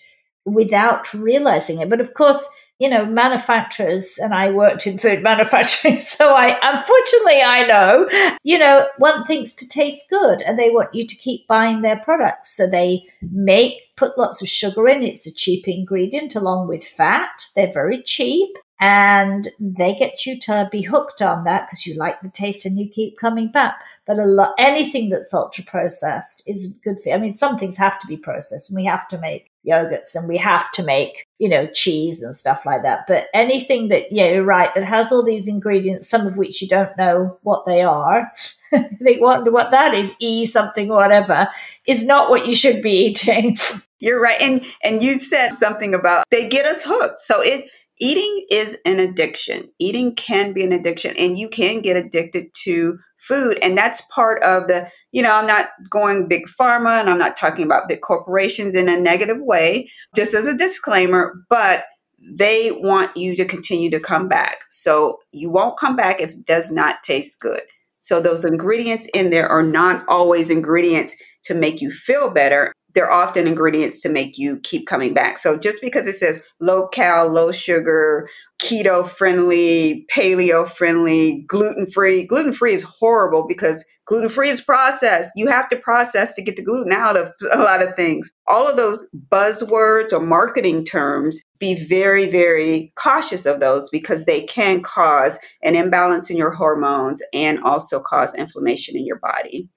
without 0.45 1.12
realizing 1.12 1.81
it. 1.81 1.91
But 1.91 2.01
of 2.01 2.14
course, 2.14 2.49
you 2.79 2.88
know, 2.88 3.05
manufacturers, 3.05 4.19
and 4.19 4.33
I 4.33 4.51
worked 4.51 4.87
in 4.87 4.99
food 4.99 5.23
manufacturing, 5.23 6.01
so 6.01 6.35
I, 6.35 6.59
unfortunately, 6.62 7.43
I 7.43 7.67
know, 7.67 8.38
you 8.43 8.59
know, 8.59 8.87
want 8.99 9.27
things 9.27 9.55
to 9.57 9.69
taste 9.69 10.09
good 10.11 10.43
and 10.43 10.59
they 10.59 10.71
want 10.71 10.95
you 10.95 11.07
to 11.07 11.17
keep 11.17 11.47
buying 11.49 11.83
their 11.83 11.99
products. 11.99 12.57
So 12.57 12.69
they 12.69 13.05
make, 13.23 13.95
put 13.97 14.17
lots 14.17 14.41
of 14.43 14.49
sugar 14.49 14.88
in. 14.88 15.03
It's 15.03 15.27
a 15.27 15.35
cheap 15.35 15.67
ingredient 15.67 16.37
along 16.37 16.69
with 16.69 16.85
fat. 16.85 17.31
They're 17.55 17.73
very 17.73 18.01
cheap 18.03 18.51
and 18.81 19.49
they 19.59 19.95
get 19.95 20.25
you 20.25 20.38
to 20.38 20.69
be 20.71 20.83
hooked 20.83 21.21
on 21.21 21.45
that 21.45 21.67
because 21.67 21.85
you 21.85 21.97
like 21.97 22.21
the 22.21 22.29
taste 22.29 22.64
and 22.64 22.79
you 22.79 22.88
keep 22.88 23.19
coming 23.19 23.51
back. 23.51 23.81
But 24.07 24.21
a 24.21 24.25
lot, 24.25 24.55
anything 24.57 25.09
that's 25.09 25.35
ultra 25.35 25.64
processed 25.64 26.43
is 26.47 26.79
good 26.85 27.01
for 27.01 27.09
you. 27.09 27.14
I 27.17 27.19
mean, 27.19 27.35
some 27.35 27.59
things 27.59 27.77
have 27.77 27.99
to 28.01 28.07
be 28.07 28.17
processed 28.17 28.71
and 28.71 28.77
we 28.77 28.85
have 28.85 29.09
to 29.09 29.19
make 29.19 29.51
yogurts 29.69 30.15
and 30.15 30.29
we 30.29 30.37
have 30.39 30.71
to 30.73 30.83
make, 30.83 31.27
you 31.39 31.49
know, 31.49 31.67
cheese 31.67 32.23
and 32.23 32.35
stuff 32.35 32.65
like 32.65 32.83
that. 32.83 33.07
But 33.07 33.25
anything 33.35 33.89
that, 33.89 34.11
yeah, 34.11 34.29
you're 34.29 34.45
right, 34.45 34.75
that 34.75 34.85
has 34.85 35.13
all 35.13 35.25
these 35.25 35.49
ingredients, 35.49 36.09
some 36.09 36.27
of 36.27 36.37
which 36.37 36.63
you 36.63 36.69
don't 36.69 36.97
know 36.97 37.39
what 37.43 37.67
they 37.67 37.83
are, 37.83 38.33
they 38.73 39.19
wonder 39.19 39.51
what 39.51 39.71
that 39.71 39.95
is, 39.95 40.15
E 40.21 40.47
something 40.47 40.89
whatever, 40.89 41.49
is 41.87 42.05
not 42.05 42.31
what 42.31 42.47
you 42.47 42.55
should 42.55 42.83
be 42.83 43.07
eating. 43.07 43.59
You're 44.01 44.21
right. 44.23 44.41
And 44.41 44.63
and 44.85 45.03
you 45.03 45.19
said 45.19 45.51
something 45.51 45.93
about 45.93 46.25
they 46.31 46.49
get 46.49 46.67
us 46.67 46.85
hooked. 46.85 47.21
So 47.21 47.43
it 47.43 47.69
eating 48.01 48.47
is 48.51 48.79
an 48.85 49.01
addiction. 49.01 49.71
Eating 49.79 50.15
can 50.15 50.53
be 50.53 50.65
an 50.65 50.73
addiction 50.73 51.15
and 51.19 51.39
you 51.39 51.49
can 51.49 51.81
get 51.81 51.97
addicted 51.97 52.53
to 52.65 52.99
food. 53.17 53.59
And 53.63 53.77
that's 53.77 54.01
part 54.03 54.43
of 54.43 54.69
the, 54.69 54.91
you 55.12 55.23
know, 55.23 55.35
I'm 55.35 55.47
not 55.47 55.66
going 55.88 56.29
big 56.29 56.47
pharma 56.47 57.01
and 57.01 57.09
I'm 57.09 57.18
not 57.18 57.37
talking 57.37 57.64
about 57.64 57.88
big 57.88 58.01
corporations 58.01 58.75
in 58.75 58.88
a 58.88 58.99
negative 58.99 59.38
way, 59.40 59.90
just 60.14 60.35
as 60.35 60.47
a 60.47 60.57
disclaimer, 60.57 61.35
but 61.49 61.85
they 62.21 62.73
want 62.73 63.16
you 63.16 63.37
to 63.37 63.44
continue 63.44 63.90
to 63.90 64.01
come 64.01 64.29
back. 64.29 64.62
So 64.71 65.18
you 65.33 65.51
won't 65.51 65.79
come 65.79 65.97
back 65.97 66.21
if 66.21 66.31
it 66.31 66.47
does 66.47 66.71
not 66.71 67.03
taste 67.03 67.40
good. 67.40 67.62
So 68.01 68.21
those 68.21 68.44
ingredients 68.44 69.07
in 69.14 69.31
there 69.31 69.49
are 69.49 69.62
not 69.62 70.05
always 70.09 70.51
ingredients 70.51 71.16
to 71.44 71.55
make 71.55 71.81
you 71.81 71.90
feel 71.90 72.31
better 72.31 72.73
they're 72.94 73.11
often 73.11 73.47
ingredients 73.47 74.01
to 74.03 74.09
make 74.09 74.38
you 74.38 74.59
keep 74.61 74.87
coming 74.87 75.14
back. 75.14 75.38
So 75.38 75.59
just 75.59 75.81
because 75.83 76.07
it 76.07 76.16
says 76.16 76.42
low 76.61 76.88
cal, 76.88 77.29
low 77.29 77.53
sugar, 77.53 78.29
keto 78.61 79.07
friendly, 79.07 80.07
paleo 80.11 80.68
friendly, 80.68 81.44
gluten 81.47 81.87
free, 81.87 82.25
gluten 82.25 82.53
free 82.53 82.73
is 82.73 82.83
horrible 82.83 83.47
because 83.47 83.85
gluten 84.09 84.29
free 84.29 84.51
is 84.51 84.61
processed. 84.61 85.31
You 85.37 85.47
have 85.49 85.68
to 85.68 85.77
process 85.77 86.35
to 86.35 86.42
get 86.42 86.57
the 86.57 86.64
gluten 86.64 86.92
out 86.92 87.16
of 87.16 87.33
a 87.53 87.59
lot 87.59 87.83
of 87.83 87.94
things. 87.94 88.31
All 88.47 88.68
of 88.68 88.77
those 88.77 89.07
buzzwords 89.31 90.12
or 90.12 90.21
marketing 90.21 90.85
terms, 90.85 91.40
be 91.59 91.75
very, 91.75 92.31
very 92.31 92.92
cautious 92.97 93.44
of 93.44 93.61
those 93.61 93.90
because 93.90 94.25
they 94.25 94.44
can 94.44 94.81
cause 94.81 95.38
an 95.62 95.75
imbalance 95.75 96.31
in 96.31 96.37
your 96.37 96.53
hormones 96.53 97.21
and 97.33 97.61
also 97.62 98.01
cause 98.01 98.35
inflammation 98.35 98.97
in 98.97 99.05
your 99.05 99.18
body. 99.18 99.68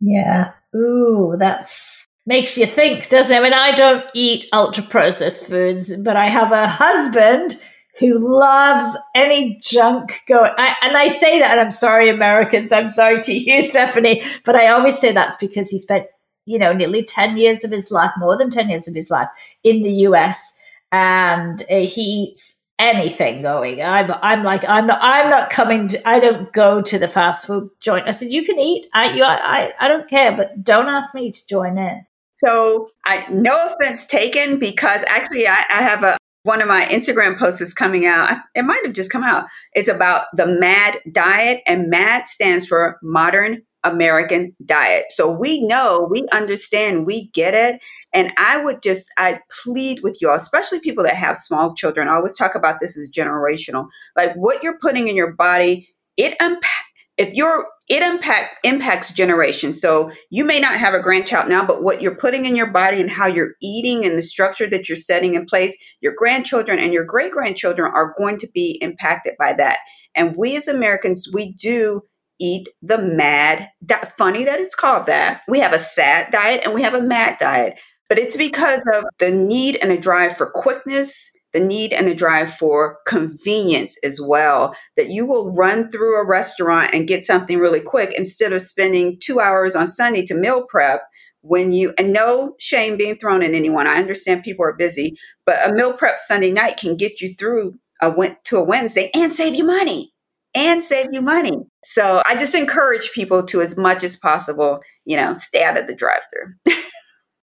Yeah. 0.00 0.52
Ooh, 0.76 1.36
that's 1.38 2.06
makes 2.26 2.56
you 2.56 2.66
think, 2.66 3.08
doesn't 3.08 3.34
it? 3.34 3.40
I 3.40 3.42
mean, 3.42 3.52
I 3.52 3.72
don't 3.72 4.04
eat 4.14 4.46
ultra 4.52 4.84
processed 4.84 5.46
foods, 5.46 5.96
but 5.96 6.16
I 6.16 6.28
have 6.28 6.52
a 6.52 6.68
husband 6.68 7.60
who 8.00 8.40
loves 8.40 8.98
any 9.14 9.58
junk 9.60 10.22
going. 10.26 10.50
I, 10.56 10.74
and 10.80 10.96
I 10.96 11.08
say 11.08 11.38
that, 11.38 11.52
and 11.52 11.60
I'm 11.60 11.70
sorry, 11.70 12.08
Americans. 12.08 12.72
I'm 12.72 12.88
sorry 12.88 13.22
to 13.22 13.34
you, 13.34 13.62
Stephanie, 13.68 14.22
but 14.44 14.56
I 14.56 14.68
always 14.68 14.98
say 14.98 15.12
that's 15.12 15.36
because 15.36 15.68
he 15.68 15.78
spent, 15.78 16.06
you 16.46 16.58
know, 16.58 16.72
nearly 16.72 17.04
10 17.04 17.36
years 17.36 17.62
of 17.62 17.70
his 17.70 17.90
life, 17.90 18.12
more 18.16 18.38
than 18.38 18.50
10 18.50 18.70
years 18.70 18.88
of 18.88 18.94
his 18.94 19.10
life 19.10 19.28
in 19.62 19.82
the 19.82 19.92
US. 20.08 20.56
And 20.90 21.62
uh, 21.70 21.76
he 21.76 22.30
eats 22.30 22.60
anything 22.78 23.42
going. 23.42 23.82
I'm 23.82 24.10
I'm 24.22 24.42
like 24.42 24.64
I'm 24.68 24.86
not 24.86 24.98
I'm 25.02 25.30
not 25.30 25.50
coming. 25.50 25.86
To, 25.88 26.08
I 26.08 26.18
don't 26.18 26.52
go 26.52 26.80
to 26.82 26.98
the 26.98 27.06
fast 27.06 27.46
food 27.46 27.68
joint. 27.80 28.08
I 28.08 28.10
said 28.10 28.32
you 28.32 28.44
can 28.44 28.58
eat. 28.58 28.86
I 28.92 29.12
you 29.12 29.22
I 29.22 29.72
I 29.78 29.86
don't 29.86 30.08
care, 30.08 30.36
but 30.36 30.64
don't 30.64 30.88
ask 30.88 31.14
me 31.14 31.30
to 31.30 31.46
join 31.48 31.78
in. 31.78 32.04
So 32.38 32.88
I 33.04 33.26
no 33.30 33.68
offense 33.74 34.06
taken 34.06 34.58
because 34.58 35.04
actually 35.06 35.46
I, 35.46 35.62
I 35.70 35.82
have 35.82 36.02
a 36.02 36.16
one 36.42 36.62
of 36.62 36.68
my 36.68 36.86
Instagram 36.86 37.38
posts 37.38 37.60
is 37.60 37.74
coming 37.74 38.06
out. 38.06 38.38
It 38.54 38.62
might 38.62 38.82
have 38.84 38.94
just 38.94 39.10
come 39.10 39.24
out. 39.24 39.46
It's 39.72 39.88
about 39.88 40.26
the 40.34 40.46
MAD 40.46 40.98
diet, 41.12 41.60
and 41.66 41.90
MAD 41.90 42.28
stands 42.28 42.66
for 42.66 42.98
Modern 43.02 43.62
American 43.82 44.54
Diet. 44.64 45.06
So 45.10 45.30
we 45.30 45.66
know, 45.66 46.06
we 46.10 46.22
understand, 46.32 47.06
we 47.06 47.30
get 47.30 47.54
it. 47.54 47.82
And 48.12 48.32
I 48.36 48.62
would 48.62 48.82
just, 48.82 49.08
I 49.16 49.40
plead 49.62 50.00
with 50.02 50.18
you 50.20 50.28
all, 50.28 50.36
especially 50.36 50.80
people 50.80 51.04
that 51.04 51.16
have 51.16 51.36
small 51.36 51.74
children. 51.74 52.08
I 52.08 52.16
always 52.16 52.36
talk 52.36 52.54
about 52.54 52.76
this 52.80 52.96
as 52.98 53.10
generational. 53.10 53.86
Like 54.16 54.34
what 54.34 54.62
you're 54.62 54.78
putting 54.78 55.08
in 55.08 55.16
your 55.16 55.32
body, 55.32 55.88
it 56.16 56.36
impact. 56.40 56.84
If 57.16 57.32
you're 57.34 57.66
it 57.90 58.04
impact 58.04 58.64
impacts 58.64 59.10
generations. 59.10 59.80
So 59.80 60.12
you 60.30 60.44
may 60.44 60.60
not 60.60 60.78
have 60.78 60.94
a 60.94 61.02
grandchild 61.02 61.48
now, 61.48 61.66
but 61.66 61.82
what 61.82 62.00
you're 62.00 62.14
putting 62.14 62.44
in 62.44 62.54
your 62.54 62.70
body 62.70 63.00
and 63.00 63.10
how 63.10 63.26
you're 63.26 63.54
eating 63.60 64.04
and 64.04 64.16
the 64.16 64.22
structure 64.22 64.68
that 64.70 64.88
you're 64.88 64.94
setting 64.94 65.34
in 65.34 65.44
place, 65.44 65.76
your 66.00 66.14
grandchildren 66.16 66.78
and 66.78 66.94
your 66.94 67.04
great 67.04 67.32
grandchildren 67.32 67.90
are 67.92 68.14
going 68.16 68.38
to 68.38 68.48
be 68.54 68.78
impacted 68.80 69.34
by 69.40 69.52
that. 69.54 69.78
And 70.14 70.36
we 70.36 70.56
as 70.56 70.68
Americans, 70.68 71.28
we 71.34 71.52
do 71.54 72.02
eat 72.40 72.68
the 72.80 72.98
mad. 72.98 73.68
Di- 73.84 74.12
funny 74.16 74.44
that 74.44 74.60
it's 74.60 74.76
called 74.76 75.06
that. 75.06 75.42
We 75.48 75.58
have 75.58 75.72
a 75.72 75.78
sad 75.78 76.30
diet 76.30 76.62
and 76.64 76.72
we 76.72 76.82
have 76.82 76.94
a 76.94 77.02
mad 77.02 77.38
diet, 77.40 77.80
but 78.08 78.20
it's 78.20 78.36
because 78.36 78.84
of 78.94 79.04
the 79.18 79.32
need 79.32 79.78
and 79.82 79.90
the 79.90 79.98
drive 79.98 80.36
for 80.36 80.48
quickness 80.54 81.28
the 81.52 81.60
need 81.60 81.92
and 81.92 82.06
the 82.06 82.14
drive 82.14 82.52
for 82.52 82.98
convenience 83.06 83.96
as 84.04 84.20
well. 84.20 84.74
That 84.96 85.10
you 85.10 85.26
will 85.26 85.52
run 85.52 85.90
through 85.90 86.20
a 86.20 86.26
restaurant 86.26 86.90
and 86.92 87.08
get 87.08 87.24
something 87.24 87.58
really 87.58 87.80
quick 87.80 88.12
instead 88.16 88.52
of 88.52 88.62
spending 88.62 89.18
two 89.20 89.40
hours 89.40 89.74
on 89.74 89.86
Sunday 89.86 90.24
to 90.26 90.34
meal 90.34 90.64
prep 90.68 91.02
when 91.42 91.72
you 91.72 91.94
and 91.98 92.12
no 92.12 92.54
shame 92.58 92.96
being 92.96 93.16
thrown 93.16 93.42
at 93.42 93.54
anyone. 93.54 93.86
I 93.86 93.96
understand 93.96 94.42
people 94.42 94.64
are 94.64 94.76
busy, 94.76 95.16
but 95.46 95.68
a 95.68 95.72
meal 95.72 95.92
prep 95.92 96.18
Sunday 96.18 96.50
night 96.50 96.76
can 96.76 96.96
get 96.96 97.20
you 97.20 97.28
through 97.34 97.74
a 98.02 98.10
went 98.10 98.42
to 98.44 98.56
a 98.56 98.64
Wednesday 98.64 99.10
and 99.14 99.32
save 99.32 99.54
you 99.54 99.64
money. 99.64 100.12
And 100.52 100.82
save 100.82 101.10
you 101.12 101.22
money. 101.22 101.52
So 101.84 102.22
I 102.26 102.34
just 102.34 102.56
encourage 102.56 103.12
people 103.12 103.44
to 103.44 103.60
as 103.60 103.76
much 103.76 104.02
as 104.02 104.16
possible, 104.16 104.80
you 105.04 105.16
know, 105.16 105.32
stay 105.34 105.62
out 105.62 105.78
of 105.78 105.86
the 105.86 105.94
drive 105.94 106.22
through. 106.28 106.74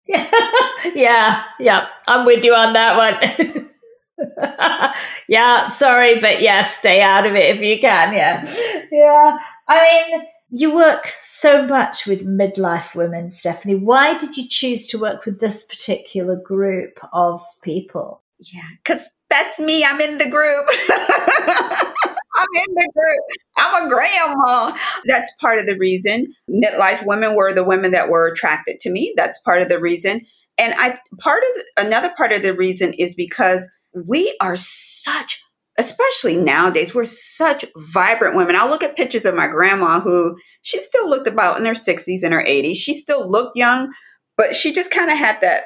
yeah, 0.96 1.44
yeah, 1.60 1.88
I'm 2.08 2.26
with 2.26 2.44
you 2.44 2.56
on 2.56 2.74
that 2.74 2.98
one. 2.98 3.70
yeah, 5.28 5.70
sorry, 5.70 6.20
but 6.20 6.42
yeah, 6.42 6.64
stay 6.64 7.02
out 7.02 7.26
of 7.26 7.36
it 7.36 7.56
if 7.56 7.62
you 7.62 7.80
can. 7.80 8.14
Yeah. 8.14 8.46
Yeah. 8.92 9.38
I 9.68 10.08
mean, 10.12 10.24
you 10.50 10.74
work 10.74 11.14
so 11.22 11.66
much 11.66 12.06
with 12.06 12.26
midlife 12.26 12.96
women, 12.96 13.30
Stephanie. 13.30 13.76
Why 13.76 14.18
did 14.18 14.36
you 14.36 14.48
choose 14.48 14.88
to 14.88 15.00
work 15.00 15.26
with 15.26 15.40
this 15.40 15.64
particular 15.64 16.36
group 16.36 17.00
of 17.14 17.44
people? 17.62 18.24
Yeah, 18.40 18.68
because 18.84 19.08
that's 19.30 19.60
me. 19.60 19.84
I'm 19.84 20.02
in 20.02 20.18
the 20.18 20.30
group. 20.30 20.66
I'm 22.40 22.48
in 22.56 22.74
the 22.74 22.90
group. 22.94 23.26
I'm 23.58 23.86
a 23.86 23.90
grandma. 23.90 24.78
That's 25.06 25.32
part 25.40 25.60
of 25.60 25.68
the 25.68 25.78
reason. 25.78 26.34
Midlife 26.50 27.06
women 27.06 27.36
were 27.36 27.54
the 27.54 27.64
women 27.64 27.92
that 27.92 28.10
were 28.10 28.28
attracted 28.28 28.80
to 28.82 28.90
me. 28.90 29.14
That's 29.16 29.40
part 29.42 29.62
of 29.62 29.70
the 29.70 29.80
reason. 29.80 30.22
And 30.58 30.74
I 30.78 31.00
part 31.20 31.44
of 31.44 31.50
the, 31.56 31.86
another 31.86 32.12
part 32.18 32.32
of 32.32 32.42
the 32.42 32.54
reason 32.54 32.94
is 32.98 33.14
because 33.14 33.70
we 33.94 34.36
are 34.42 34.56
such 34.58 35.42
especially 35.78 36.36
nowadays 36.36 36.94
we're 36.94 37.06
such 37.06 37.64
vibrant 37.94 38.36
women. 38.36 38.54
I'll 38.58 38.68
look 38.68 38.84
at 38.84 38.98
pictures 38.98 39.24
of 39.24 39.34
my 39.34 39.48
grandma 39.48 40.02
who 40.02 40.36
she 40.62 40.78
still 40.80 41.10
looked 41.10 41.28
about 41.28 41.58
in 41.58 41.66
her 41.66 41.72
60s 41.72 42.22
and 42.24 42.34
her 42.34 42.44
80s 42.44 42.76
she 42.76 42.94
still 42.94 43.30
looked 43.30 43.58
young 43.58 43.90
but 44.38 44.56
she 44.56 44.74
just 44.74 44.92
kind 44.92 45.10
of 45.10 45.18
had 45.18 45.40
that 45.42 45.64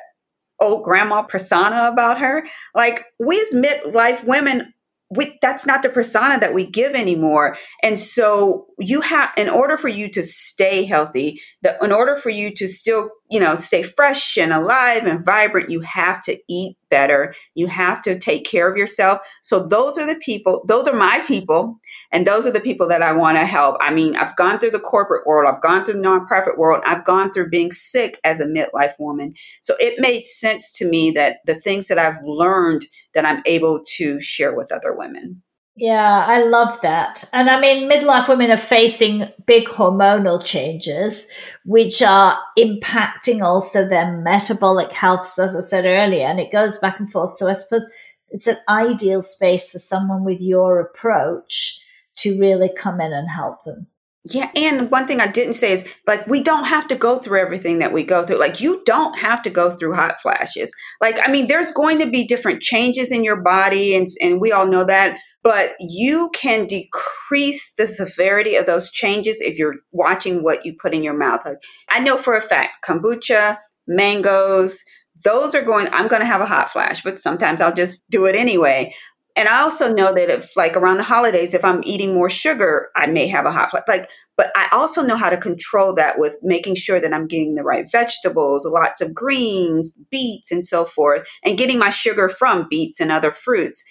old 0.63 0.83
grandma 0.83 1.21
persona 1.21 1.89
about 1.91 2.19
her. 2.19 2.45
Like 2.73 3.05
we 3.19 3.39
as 3.39 3.53
midlife 3.53 4.23
women 4.23 4.73
we, 5.15 5.37
that's 5.43 5.67
not 5.67 5.83
the 5.83 5.89
persona 5.89 6.39
that 6.39 6.55
we 6.55 6.65
give 6.65 6.95
anymore. 6.95 7.55
And 7.83 7.99
so 7.99 8.65
you 8.79 9.01
have, 9.01 9.31
in 9.37 9.47
order 9.47 9.77
for 9.77 9.87
you 9.87 10.09
to 10.09 10.23
stay 10.23 10.85
healthy, 10.85 11.39
that 11.63 11.81
in 11.81 11.91
order 11.91 12.15
for 12.15 12.29
you 12.29 12.53
to 12.53 12.67
still, 12.67 13.09
you 13.31 13.39
know, 13.39 13.55
stay 13.55 13.83
fresh 13.83 14.37
and 14.37 14.53
alive 14.53 15.05
and 15.05 15.25
vibrant, 15.25 15.69
you 15.69 15.79
have 15.81 16.21
to 16.23 16.37
eat 16.49 16.77
better. 16.89 17.33
You 17.55 17.67
have 17.67 18.01
to 18.03 18.19
take 18.19 18.45
care 18.45 18.69
of 18.69 18.77
yourself. 18.77 19.19
So 19.41 19.65
those 19.65 19.97
are 19.97 20.05
the 20.05 20.19
people, 20.19 20.63
those 20.67 20.87
are 20.87 20.95
my 20.95 21.23
people, 21.25 21.79
and 22.11 22.27
those 22.27 22.45
are 22.45 22.51
the 22.51 22.59
people 22.59 22.87
that 22.89 23.01
I 23.01 23.13
want 23.13 23.37
to 23.37 23.45
help. 23.45 23.77
I 23.79 23.93
mean, 23.93 24.15
I've 24.17 24.35
gone 24.35 24.59
through 24.59 24.71
the 24.71 24.79
corporate 24.79 25.25
world, 25.25 25.51
I've 25.51 25.63
gone 25.63 25.85
through 25.85 25.95
the 25.95 26.07
nonprofit 26.07 26.57
world, 26.57 26.83
I've 26.85 27.05
gone 27.05 27.31
through 27.31 27.49
being 27.49 27.71
sick 27.71 28.19
as 28.23 28.39
a 28.39 28.45
midlife 28.45 28.93
woman. 28.99 29.33
So 29.63 29.73
it 29.79 29.99
made 29.99 30.25
sense 30.25 30.77
to 30.77 30.87
me 30.87 31.11
that 31.11 31.37
the 31.45 31.55
things 31.55 31.87
that 31.87 31.97
I've 31.97 32.21
learned 32.23 32.85
that 33.13 33.25
I'm 33.25 33.41
able 33.45 33.81
to 33.95 34.21
share 34.21 34.55
with 34.55 34.71
other 34.71 34.93
women. 34.93 35.41
Yeah, 35.75 36.25
I 36.27 36.43
love 36.43 36.79
that. 36.81 37.23
And 37.33 37.49
I 37.49 37.59
mean, 37.59 37.89
midlife 37.89 38.27
women 38.27 38.51
are 38.51 38.57
facing 38.57 39.27
big 39.47 39.67
hormonal 39.67 40.43
changes, 40.43 41.25
which 41.65 42.01
are 42.03 42.37
impacting 42.59 43.41
also 43.41 43.87
their 43.87 44.15
metabolic 44.17 44.91
health, 44.91 45.39
as 45.39 45.55
I 45.55 45.61
said 45.61 45.85
earlier. 45.85 46.27
And 46.27 46.39
it 46.39 46.51
goes 46.51 46.77
back 46.77 46.99
and 46.99 47.11
forth. 47.11 47.37
So 47.37 47.47
I 47.47 47.53
suppose 47.53 47.87
it's 48.29 48.45
an 48.45 48.57
ideal 48.69 49.21
space 49.23 49.71
for 49.71 49.79
someone 49.79 50.23
with 50.23 50.41
your 50.41 50.79
approach 50.79 51.79
to 52.17 52.39
really 52.39 52.71
come 52.77 53.01
in 53.01 53.11
and 53.11 53.29
help 53.29 53.63
them. 53.63 53.87
Yeah, 54.25 54.51
and 54.55 54.89
one 54.89 55.05
thing 55.05 55.19
I 55.19 55.27
didn't 55.27 55.53
say 55.53 55.73
is 55.73 55.93
like 56.07 56.25
we 56.27 56.41
don't 56.41 56.63
have 56.63 56.87
to 56.87 56.95
go 56.95 57.17
through 57.17 57.39
everything 57.39 57.79
that 57.79 57.91
we 57.91 58.03
go 58.03 58.23
through. 58.25 58.39
Like 58.39 58.61
you 58.61 58.81
don't 58.85 59.17
have 59.17 59.43
to 59.43 59.49
go 59.49 59.69
through 59.71 59.95
hot 59.95 60.21
flashes. 60.21 60.73
Like 61.01 61.19
I 61.27 61.29
mean, 61.29 61.47
there's 61.47 61.71
going 61.71 61.99
to 61.99 62.09
be 62.09 62.25
different 62.25 62.61
changes 62.61 63.11
in 63.11 63.23
your 63.25 63.41
body, 63.41 63.95
and 63.95 64.07
and 64.21 64.39
we 64.39 64.51
all 64.51 64.67
know 64.67 64.85
that. 64.85 65.17
But 65.43 65.73
you 65.79 66.31
can 66.33 66.67
decrease 66.67 67.73
the 67.77 67.85
severity 67.85 68.55
of 68.55 68.65
those 68.65 68.89
changes 68.89 69.41
if 69.41 69.57
you're 69.57 69.75
watching 69.91 70.41
what 70.41 70.65
you 70.65 70.73
put 70.81 70.93
in 70.93 71.03
your 71.03 71.17
mouth. 71.17 71.41
Like, 71.45 71.57
I 71.89 71.99
know 71.99 72.17
for 72.17 72.35
a 72.35 72.41
fact, 72.41 72.85
kombucha, 72.87 73.57
mangoes, 73.85 74.83
those 75.23 75.53
are 75.53 75.61
going. 75.61 75.87
I'm 75.91 76.07
going 76.07 76.21
to 76.21 76.27
have 76.27 76.41
a 76.41 76.45
hot 76.45 76.69
flash, 76.69 77.03
but 77.03 77.19
sometimes 77.19 77.61
I'll 77.61 77.73
just 77.73 78.03
do 78.09 78.25
it 78.25 78.35
anyway 78.35 78.93
and 79.35 79.47
I 79.47 79.61
also 79.61 79.91
know 79.91 80.13
that 80.13 80.29
if 80.29 80.55
like 80.55 80.75
around 80.77 80.97
the 80.97 81.03
holidays, 81.03 81.53
if 81.53 81.65
I'm 81.65 81.81
eating 81.83 82.13
more 82.13 82.29
sugar, 82.29 82.89
I 82.95 83.07
may 83.07 83.27
have 83.27 83.45
a 83.45 83.51
hot 83.51 83.71
flash. 83.71 83.83
Like, 83.87 84.09
but 84.37 84.51
I 84.55 84.67
also 84.71 85.03
know 85.03 85.15
how 85.15 85.29
to 85.29 85.37
control 85.37 85.93
that 85.95 86.19
with 86.19 86.37
making 86.43 86.75
sure 86.75 86.99
that 86.99 87.13
I'm 87.13 87.27
getting 87.27 87.55
the 87.55 87.63
right 87.63 87.85
vegetables, 87.91 88.65
lots 88.65 89.01
of 89.01 89.13
greens, 89.13 89.93
beets, 90.11 90.51
and 90.51 90.65
so 90.65 90.85
forth, 90.85 91.27
and 91.43 91.57
getting 91.57 91.79
my 91.79 91.89
sugar 91.89 92.29
from 92.29 92.67
beets 92.69 92.99
and 92.99 93.11
other 93.11 93.31
fruits. 93.31 93.83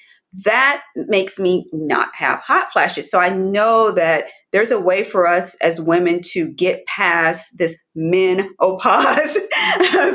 That 0.44 0.82
makes 0.94 1.38
me 1.38 1.68
not 1.72 2.14
have 2.14 2.40
hot 2.40 2.72
flashes. 2.72 3.10
So 3.10 3.18
I 3.18 3.28
know 3.28 3.92
that 3.92 4.26
there's 4.52 4.70
a 4.70 4.80
way 4.80 5.02
for 5.02 5.26
us 5.26 5.54
as 5.56 5.80
women 5.80 6.20
to 6.32 6.48
get 6.48 6.86
past 6.86 7.58
this 7.58 7.76
menopause 7.94 9.38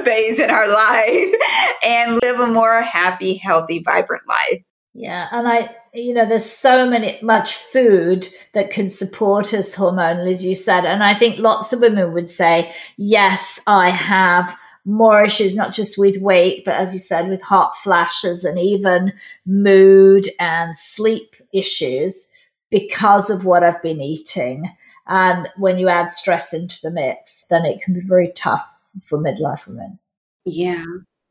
phase 0.03 0.39
in 0.39 0.49
our 0.49 0.67
life 0.67 1.36
and 1.86 2.19
live 2.21 2.39
a 2.39 2.47
more 2.47 2.82
happy, 2.82 3.36
healthy, 3.36 3.82
vibrant 3.84 4.23
life. 4.27 4.63
Yeah, 4.93 5.27
and 5.32 5.47
I, 5.47 5.75
you 5.93 6.12
know, 6.12 6.25
there's 6.25 6.49
so 6.49 6.89
many 6.89 7.19
much 7.21 7.53
food 7.53 8.27
that 8.53 8.71
can 8.71 8.89
support 8.89 9.53
us 9.53 9.75
hormonally, 9.75 10.32
as 10.32 10.43
you 10.43 10.56
said, 10.56 10.86
and 10.86 11.03
I 11.03 11.13
think 11.13 11.38
lots 11.38 11.71
of 11.71 11.82
women 11.82 12.13
would 12.13 12.30
say, 12.30 12.73
yes, 12.97 13.60
I 13.67 13.91
have 13.91 14.58
more 14.88 15.21
issues, 15.21 15.54
not 15.54 15.73
just 15.73 15.97
with 15.97 16.21
weight, 16.21 16.63
but 16.63 16.76
as 16.76 16.93
you 16.93 17.00
said, 17.00 17.30
with 17.30 17.41
hot 17.41 17.76
flashes 17.76 18.45
and 18.45 18.58
even 18.58 19.12
mood 19.45 20.30
and 20.39 20.78
sleep 20.78 21.36
issues 21.54 22.30
because 22.71 23.30
of 23.30 23.43
what 23.43 23.63
I've 23.63 23.82
been 23.84 24.00
eating. 24.00 24.73
And 25.08 25.50
when 25.58 25.78
you 25.78 25.89
add 25.89 26.10
stress 26.10 26.54
into 26.54 26.80
the 26.82 26.89
mix, 26.89 27.45
then 27.50 27.65
it 27.65 27.82
can 27.82 27.93
be 27.93 28.00
very 28.00 28.32
tough 28.34 28.65
for 29.10 29.21
midlife 29.21 29.67
women. 29.67 30.00
Yeah. 30.45 30.86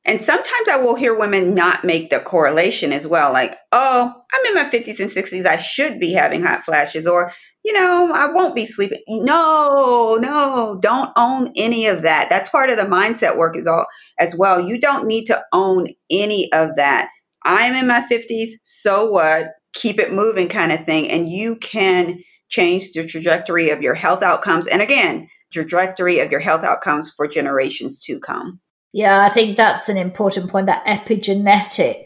And 0.05 0.23
sometimes 0.23 0.69
I 0.69 0.77
will 0.77 0.95
hear 0.95 1.19
women 1.19 1.55
not 1.55 1.83
make 1.83 2.11
the 2.11 2.21
correlation 2.21 2.93
as 2.93 3.07
well, 3.07 3.33
like, 3.33 3.57
oh, 3.73 4.15
I'm 4.33 4.47
in 4.47 4.55
my 4.55 4.71
50s 4.71 5.01
and 5.01 5.11
60s. 5.11 5.47
I 5.47 5.57
should 5.57 5.99
be 5.99 6.13
having 6.13 6.43
hot 6.43 6.63
flashes, 6.63 7.07
or, 7.07 7.33
you 7.67 7.73
know, 7.73 8.13
I 8.15 8.29
won't 8.31 8.55
be 8.55 8.65
sleeping. 8.65 9.03
No, 9.09 10.19
no, 10.23 10.79
don't 10.81 11.11
own 11.17 11.51
any 11.57 11.89
of 11.89 12.03
that. 12.03 12.31
That's 12.31 12.49
part 12.49 12.71
of 12.71 12.77
the 12.77 12.85
mindset 12.85 13.37
work 13.37 13.57
is 13.57 13.67
all 13.67 13.87
as 14.21 14.37
well. 14.39 14.61
You 14.61 14.79
don't 14.79 15.09
need 15.09 15.25
to 15.25 15.43
own 15.53 15.89
any 16.09 16.49
of 16.53 16.77
that. 16.77 17.09
I'm 17.43 17.75
in 17.75 17.89
my 17.89 18.07
50s, 18.09 18.51
so 18.63 19.11
what? 19.11 19.49
Keep 19.73 19.99
it 19.99 20.13
moving 20.13 20.49
kind 20.49 20.71
of 20.71 20.85
thing. 20.85 21.11
And 21.11 21.29
you 21.29 21.57
can 21.57 22.21
change 22.49 22.93
the 22.93 23.05
trajectory 23.05 23.71
of 23.71 23.83
your 23.83 23.95
health 23.95 24.23
outcomes. 24.23 24.69
And 24.69 24.81
again, 24.81 25.27
trajectory 25.53 26.21
of 26.21 26.31
your 26.31 26.39
health 26.39 26.63
outcomes 26.63 27.13
for 27.17 27.27
generations 27.27 27.99
to 28.05 28.21
come. 28.21 28.61
Yeah, 28.93 29.27
I 29.27 29.31
think 29.31 29.57
that's 29.57 29.89
an 29.89 29.97
important 29.97 30.51
point 30.51 30.67
that 30.67 30.87
epigenetic 30.87 32.05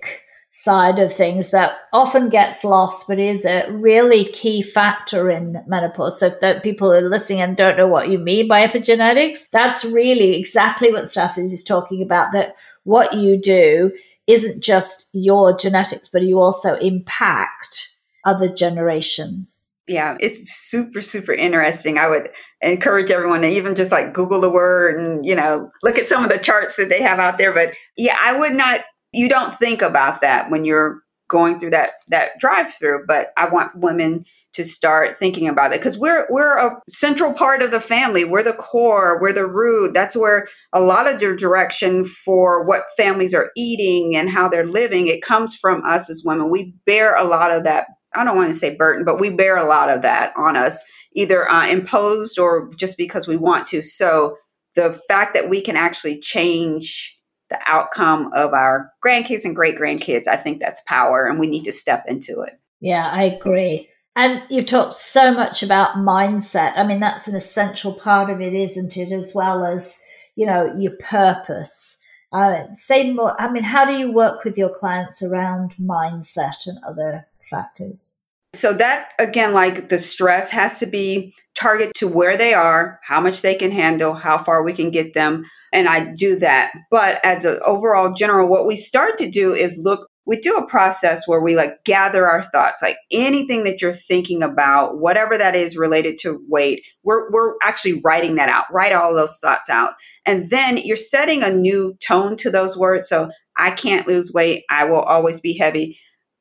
side 0.52 0.98
of 0.98 1.12
things 1.12 1.52
that 1.52 1.78
often 1.92 2.28
gets 2.28 2.64
lost, 2.64 3.06
but 3.06 3.18
is 3.18 3.44
a 3.44 3.70
really 3.70 4.24
key 4.24 4.62
factor 4.62 5.30
in 5.30 5.62
menopause. 5.66 6.18
So 6.18 6.26
if 6.26 6.40
that 6.40 6.62
people 6.62 6.92
are 6.92 7.08
listening 7.08 7.40
and 7.40 7.56
don't 7.56 7.76
know 7.76 7.86
what 7.86 8.08
you 8.08 8.18
mean 8.18 8.48
by 8.48 8.66
epigenetics, 8.66 9.48
that's 9.52 9.84
really 9.84 10.34
exactly 10.36 10.92
what 10.92 11.08
Stephanie 11.08 11.52
is 11.52 11.62
talking 11.62 12.02
about, 12.02 12.32
that 12.32 12.54
what 12.82 13.14
you 13.14 13.40
do 13.40 13.92
isn't 14.26 14.62
just 14.62 15.08
your 15.12 15.56
genetics, 15.56 16.08
but 16.08 16.22
you 16.22 16.40
also 16.40 16.74
impact 16.78 17.96
other 18.24 18.48
generations. 18.48 19.72
Yeah, 19.86 20.16
it's 20.20 20.52
super, 20.52 21.00
super 21.00 21.32
interesting. 21.32 21.98
I 21.98 22.08
would 22.08 22.30
encourage 22.60 23.10
everyone 23.10 23.42
to 23.42 23.48
even 23.48 23.74
just 23.74 23.90
like 23.90 24.14
Google 24.14 24.40
the 24.40 24.50
word 24.50 25.00
and, 25.00 25.24
you 25.24 25.34
know, 25.34 25.70
look 25.82 25.98
at 25.98 26.08
some 26.08 26.22
of 26.22 26.30
the 26.30 26.38
charts 26.38 26.76
that 26.76 26.88
they 26.88 27.02
have 27.02 27.18
out 27.18 27.38
there. 27.38 27.52
But 27.52 27.74
yeah, 27.96 28.16
I 28.20 28.38
would 28.38 28.52
not, 28.52 28.80
you 29.12 29.28
don't 29.28 29.54
think 29.54 29.82
about 29.82 30.20
that 30.20 30.50
when 30.50 30.64
you're 30.64 31.02
going 31.28 31.58
through 31.58 31.70
that, 31.70 31.94
that 32.08 32.38
drive 32.38 32.72
through. 32.74 33.04
But 33.06 33.28
I 33.36 33.48
want 33.48 33.76
women 33.76 34.24
to 34.52 34.64
start 34.64 35.16
thinking 35.16 35.46
about 35.46 35.72
it 35.72 35.78
because 35.78 35.96
we're 35.96 36.26
we're 36.28 36.58
a 36.58 36.76
central 36.88 37.32
part 37.32 37.62
of 37.62 37.70
the 37.70 37.80
family 37.80 38.24
we're 38.24 38.42
the 38.42 38.52
core 38.52 39.20
we're 39.20 39.32
the 39.32 39.46
root 39.46 39.94
that's 39.94 40.16
where 40.16 40.48
a 40.72 40.80
lot 40.80 41.06
of 41.06 41.20
the 41.20 41.36
direction 41.36 42.02
for 42.02 42.66
what 42.66 42.86
families 42.96 43.32
are 43.32 43.52
eating 43.56 44.16
and 44.16 44.28
how 44.28 44.48
they're 44.48 44.66
living 44.66 45.06
it 45.06 45.22
comes 45.22 45.54
from 45.54 45.80
us 45.84 46.10
as 46.10 46.24
women 46.26 46.50
we 46.50 46.74
bear 46.84 47.14
a 47.14 47.22
lot 47.22 47.52
of 47.52 47.62
that 47.62 47.86
I 48.14 48.24
don't 48.24 48.36
want 48.36 48.48
to 48.48 48.58
say 48.58 48.76
burden, 48.76 49.04
but 49.04 49.20
we 49.20 49.30
bear 49.30 49.56
a 49.56 49.68
lot 49.68 49.90
of 49.90 50.02
that 50.02 50.32
on 50.36 50.56
us, 50.56 50.80
either 51.14 51.48
uh, 51.48 51.66
imposed 51.68 52.38
or 52.38 52.70
just 52.76 52.96
because 52.96 53.28
we 53.28 53.36
want 53.36 53.66
to. 53.68 53.82
So 53.82 54.36
the 54.74 54.92
fact 55.08 55.34
that 55.34 55.48
we 55.48 55.60
can 55.60 55.76
actually 55.76 56.18
change 56.18 57.16
the 57.50 57.60
outcome 57.66 58.30
of 58.34 58.52
our 58.52 58.92
grandkids 59.04 59.44
and 59.44 59.54
great 59.56 59.76
grandkids, 59.76 60.26
I 60.26 60.36
think 60.36 60.60
that's 60.60 60.82
power, 60.86 61.26
and 61.26 61.38
we 61.38 61.46
need 61.46 61.64
to 61.64 61.72
step 61.72 62.04
into 62.06 62.40
it. 62.42 62.58
Yeah, 62.80 63.08
I 63.10 63.24
agree. 63.24 63.88
And 64.16 64.42
you've 64.48 64.66
talked 64.66 64.94
so 64.94 65.32
much 65.32 65.62
about 65.62 65.96
mindset. 65.96 66.72
I 66.76 66.86
mean, 66.86 67.00
that's 67.00 67.28
an 67.28 67.36
essential 67.36 67.92
part 67.92 68.30
of 68.30 68.40
it, 68.40 68.54
isn't 68.54 68.96
it? 68.96 69.12
As 69.12 69.32
well 69.34 69.64
as, 69.64 70.00
you 70.36 70.46
know, 70.46 70.74
your 70.76 70.92
purpose. 70.98 71.98
Uh, 72.32 72.64
say 72.72 73.12
more. 73.12 73.40
I 73.40 73.50
mean, 73.50 73.64
how 73.64 73.84
do 73.84 73.92
you 73.92 74.12
work 74.12 74.44
with 74.44 74.56
your 74.56 74.70
clients 74.70 75.22
around 75.22 75.74
mindset 75.80 76.66
and 76.66 76.78
other 76.86 77.26
factors. 77.50 78.14
So 78.54 78.72
that 78.74 79.10
again, 79.18 79.52
like 79.52 79.88
the 79.88 79.98
stress 79.98 80.50
has 80.50 80.80
to 80.80 80.86
be 80.86 81.34
target 81.58 81.92
to 81.96 82.08
where 82.08 82.36
they 82.36 82.54
are, 82.54 82.98
how 83.04 83.20
much 83.20 83.42
they 83.42 83.54
can 83.54 83.70
handle, 83.70 84.14
how 84.14 84.38
far 84.38 84.62
we 84.62 84.72
can 84.72 84.90
get 84.90 85.14
them. 85.14 85.44
And 85.72 85.88
I 85.88 86.12
do 86.14 86.38
that. 86.38 86.72
But 86.90 87.24
as 87.24 87.44
an 87.44 87.60
overall 87.64 88.12
general, 88.12 88.48
what 88.48 88.66
we 88.66 88.76
start 88.76 89.18
to 89.18 89.30
do 89.30 89.52
is 89.52 89.80
look, 89.84 90.08
we 90.26 90.40
do 90.40 90.56
a 90.56 90.66
process 90.66 91.26
where 91.26 91.40
we 91.40 91.56
like 91.56 91.84
gather 91.84 92.26
our 92.26 92.44
thoughts, 92.44 92.80
like 92.82 92.96
anything 93.12 93.64
that 93.64 93.82
you're 93.82 93.92
thinking 93.92 94.42
about, 94.42 94.98
whatever 94.98 95.36
that 95.36 95.56
is 95.56 95.76
related 95.76 96.18
to 96.18 96.40
weight, 96.48 96.82
we're, 97.02 97.30
we're 97.30 97.54
actually 97.62 98.00
writing 98.04 98.36
that 98.36 98.48
out, 98.48 98.64
write 98.72 98.92
all 98.92 99.14
those 99.14 99.38
thoughts 99.38 99.68
out. 99.68 99.94
And 100.26 100.48
then 100.50 100.78
you're 100.78 100.96
setting 100.96 101.42
a 101.42 101.50
new 101.50 101.96
tone 102.00 102.36
to 102.38 102.50
those 102.50 102.76
words. 102.76 103.08
So 103.08 103.30
I 103.56 103.70
can't 103.72 104.06
lose 104.06 104.32
weight. 104.32 104.64
I 104.70 104.84
will 104.84 105.02
always 105.02 105.40
be 105.40 105.56
heavy 105.56 105.98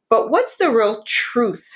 but 0.10 0.32
what's 0.32 0.57
the 0.57 0.72
real 0.72 1.03
truth 1.05 1.68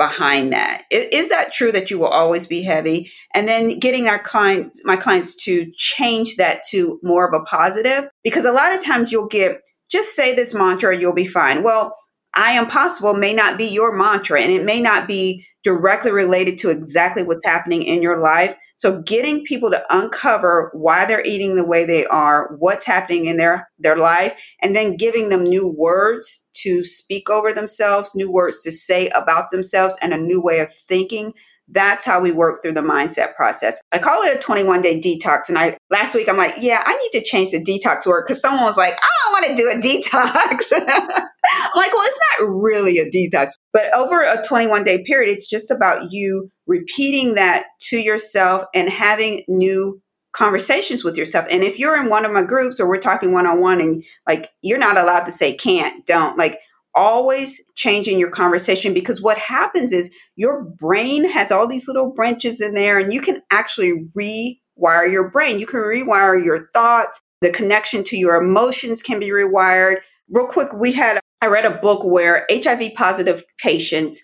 behind 0.00 0.50
that? 0.54 0.84
Is 0.90 1.28
that 1.28 1.52
true 1.52 1.70
that 1.72 1.90
you 1.90 1.98
will 1.98 2.06
always 2.08 2.46
be 2.46 2.62
heavy? 2.62 3.12
And 3.34 3.46
then 3.46 3.78
getting 3.78 4.08
our 4.08 4.18
client, 4.18 4.78
my 4.84 4.96
clients 4.96 5.34
to 5.44 5.70
change 5.76 6.36
that 6.36 6.62
to 6.70 6.98
more 7.02 7.28
of 7.28 7.38
a 7.38 7.44
positive, 7.44 8.08
because 8.24 8.46
a 8.46 8.52
lot 8.52 8.74
of 8.74 8.82
times 8.82 9.12
you'll 9.12 9.28
get 9.28 9.60
just 9.92 10.16
say 10.16 10.34
this 10.34 10.54
mantra, 10.54 10.96
you'll 10.96 11.12
be 11.12 11.26
fine. 11.26 11.62
Well, 11.62 11.94
I 12.34 12.52
am 12.52 12.66
possible 12.66 13.14
may 13.14 13.34
not 13.34 13.58
be 13.58 13.64
your 13.64 13.96
mantra, 13.96 14.40
and 14.40 14.52
it 14.52 14.64
may 14.64 14.80
not 14.80 15.08
be 15.08 15.44
directly 15.62 16.12
related 16.12 16.58
to 16.58 16.70
exactly 16.70 17.22
what's 17.22 17.46
happening 17.46 17.82
in 17.82 18.02
your 18.02 18.18
life. 18.18 18.54
So 18.76 19.02
getting 19.02 19.44
people 19.44 19.70
to 19.70 19.84
uncover 19.90 20.70
why 20.72 21.04
they're 21.04 21.26
eating 21.26 21.54
the 21.54 21.66
way 21.66 21.84
they 21.84 22.06
are, 22.06 22.54
what's 22.58 22.86
happening 22.86 23.26
in 23.26 23.36
their 23.36 23.68
their 23.78 23.96
life, 23.96 24.40
and 24.62 24.74
then 24.74 24.96
giving 24.96 25.28
them 25.28 25.44
new 25.44 25.68
words 25.68 26.46
to 26.54 26.84
speak 26.84 27.28
over 27.28 27.52
themselves, 27.52 28.14
new 28.14 28.30
words 28.30 28.62
to 28.62 28.70
say 28.70 29.08
about 29.08 29.50
themselves 29.50 29.96
and 30.00 30.14
a 30.14 30.18
new 30.18 30.40
way 30.40 30.60
of 30.60 30.72
thinking 30.88 31.32
that's 31.72 32.04
how 32.04 32.20
we 32.20 32.32
work 32.32 32.62
through 32.62 32.72
the 32.72 32.80
mindset 32.80 33.34
process. 33.34 33.80
I 33.92 33.98
call 33.98 34.22
it 34.22 34.36
a 34.36 34.38
21 34.38 34.82
day 34.82 35.00
detox. 35.00 35.48
And 35.48 35.58
I 35.58 35.76
last 35.90 36.14
week 36.14 36.28
I'm 36.28 36.36
like, 36.36 36.54
yeah, 36.60 36.82
I 36.84 36.94
need 36.94 37.20
to 37.20 37.24
change 37.24 37.50
the 37.50 37.62
detox 37.62 38.06
word 38.06 38.24
because 38.26 38.40
someone 38.40 38.64
was 38.64 38.76
like, 38.76 38.94
I 38.94 39.08
don't 39.24 39.32
want 39.32 39.46
to 39.46 39.62
do 39.62 39.68
a 39.68 39.74
detox. 39.80 40.72
I'm 40.72 41.76
like, 41.76 41.92
well, 41.92 42.06
it's 42.06 42.20
not 42.38 42.50
really 42.50 42.98
a 42.98 43.10
detox. 43.10 43.50
But 43.72 43.94
over 43.94 44.22
a 44.22 44.42
21 44.42 44.84
day 44.84 45.04
period, 45.04 45.30
it's 45.30 45.48
just 45.48 45.70
about 45.70 46.10
you 46.10 46.50
repeating 46.66 47.34
that 47.34 47.64
to 47.88 47.98
yourself 47.98 48.64
and 48.74 48.88
having 48.88 49.42
new 49.48 50.00
conversations 50.32 51.02
with 51.02 51.16
yourself. 51.16 51.46
And 51.50 51.64
if 51.64 51.78
you're 51.78 52.00
in 52.00 52.08
one 52.08 52.24
of 52.24 52.32
my 52.32 52.42
groups 52.42 52.78
or 52.78 52.88
we're 52.88 52.98
talking 52.98 53.32
one 53.32 53.46
on 53.46 53.60
one 53.60 53.80
and 53.80 54.04
like 54.28 54.48
you're 54.62 54.78
not 54.78 54.96
allowed 54.96 55.24
to 55.24 55.32
say 55.32 55.56
can't, 55.56 56.06
don't, 56.06 56.38
like 56.38 56.60
always 56.94 57.60
changing 57.76 58.18
your 58.18 58.30
conversation 58.30 58.94
because 58.94 59.22
what 59.22 59.38
happens 59.38 59.92
is 59.92 60.14
your 60.36 60.64
brain 60.64 61.28
has 61.28 61.50
all 61.50 61.66
these 61.66 61.86
little 61.86 62.12
branches 62.12 62.60
in 62.60 62.74
there 62.74 62.98
and 62.98 63.12
you 63.12 63.20
can 63.20 63.40
actually 63.50 63.92
rewire 64.18 65.10
your 65.10 65.30
brain. 65.30 65.58
You 65.58 65.66
can 65.66 65.80
rewire 65.80 66.42
your 66.44 66.68
thoughts. 66.74 67.20
The 67.40 67.50
connection 67.50 68.04
to 68.04 68.16
your 68.16 68.42
emotions 68.42 69.02
can 69.02 69.18
be 69.18 69.30
rewired. 69.30 69.96
Real 70.28 70.46
quick, 70.46 70.68
we 70.78 70.92
had, 70.92 71.20
I 71.40 71.46
read 71.46 71.64
a 71.64 71.78
book 71.78 72.04
where 72.04 72.46
HIV 72.50 72.94
positive 72.94 73.42
patients, 73.58 74.20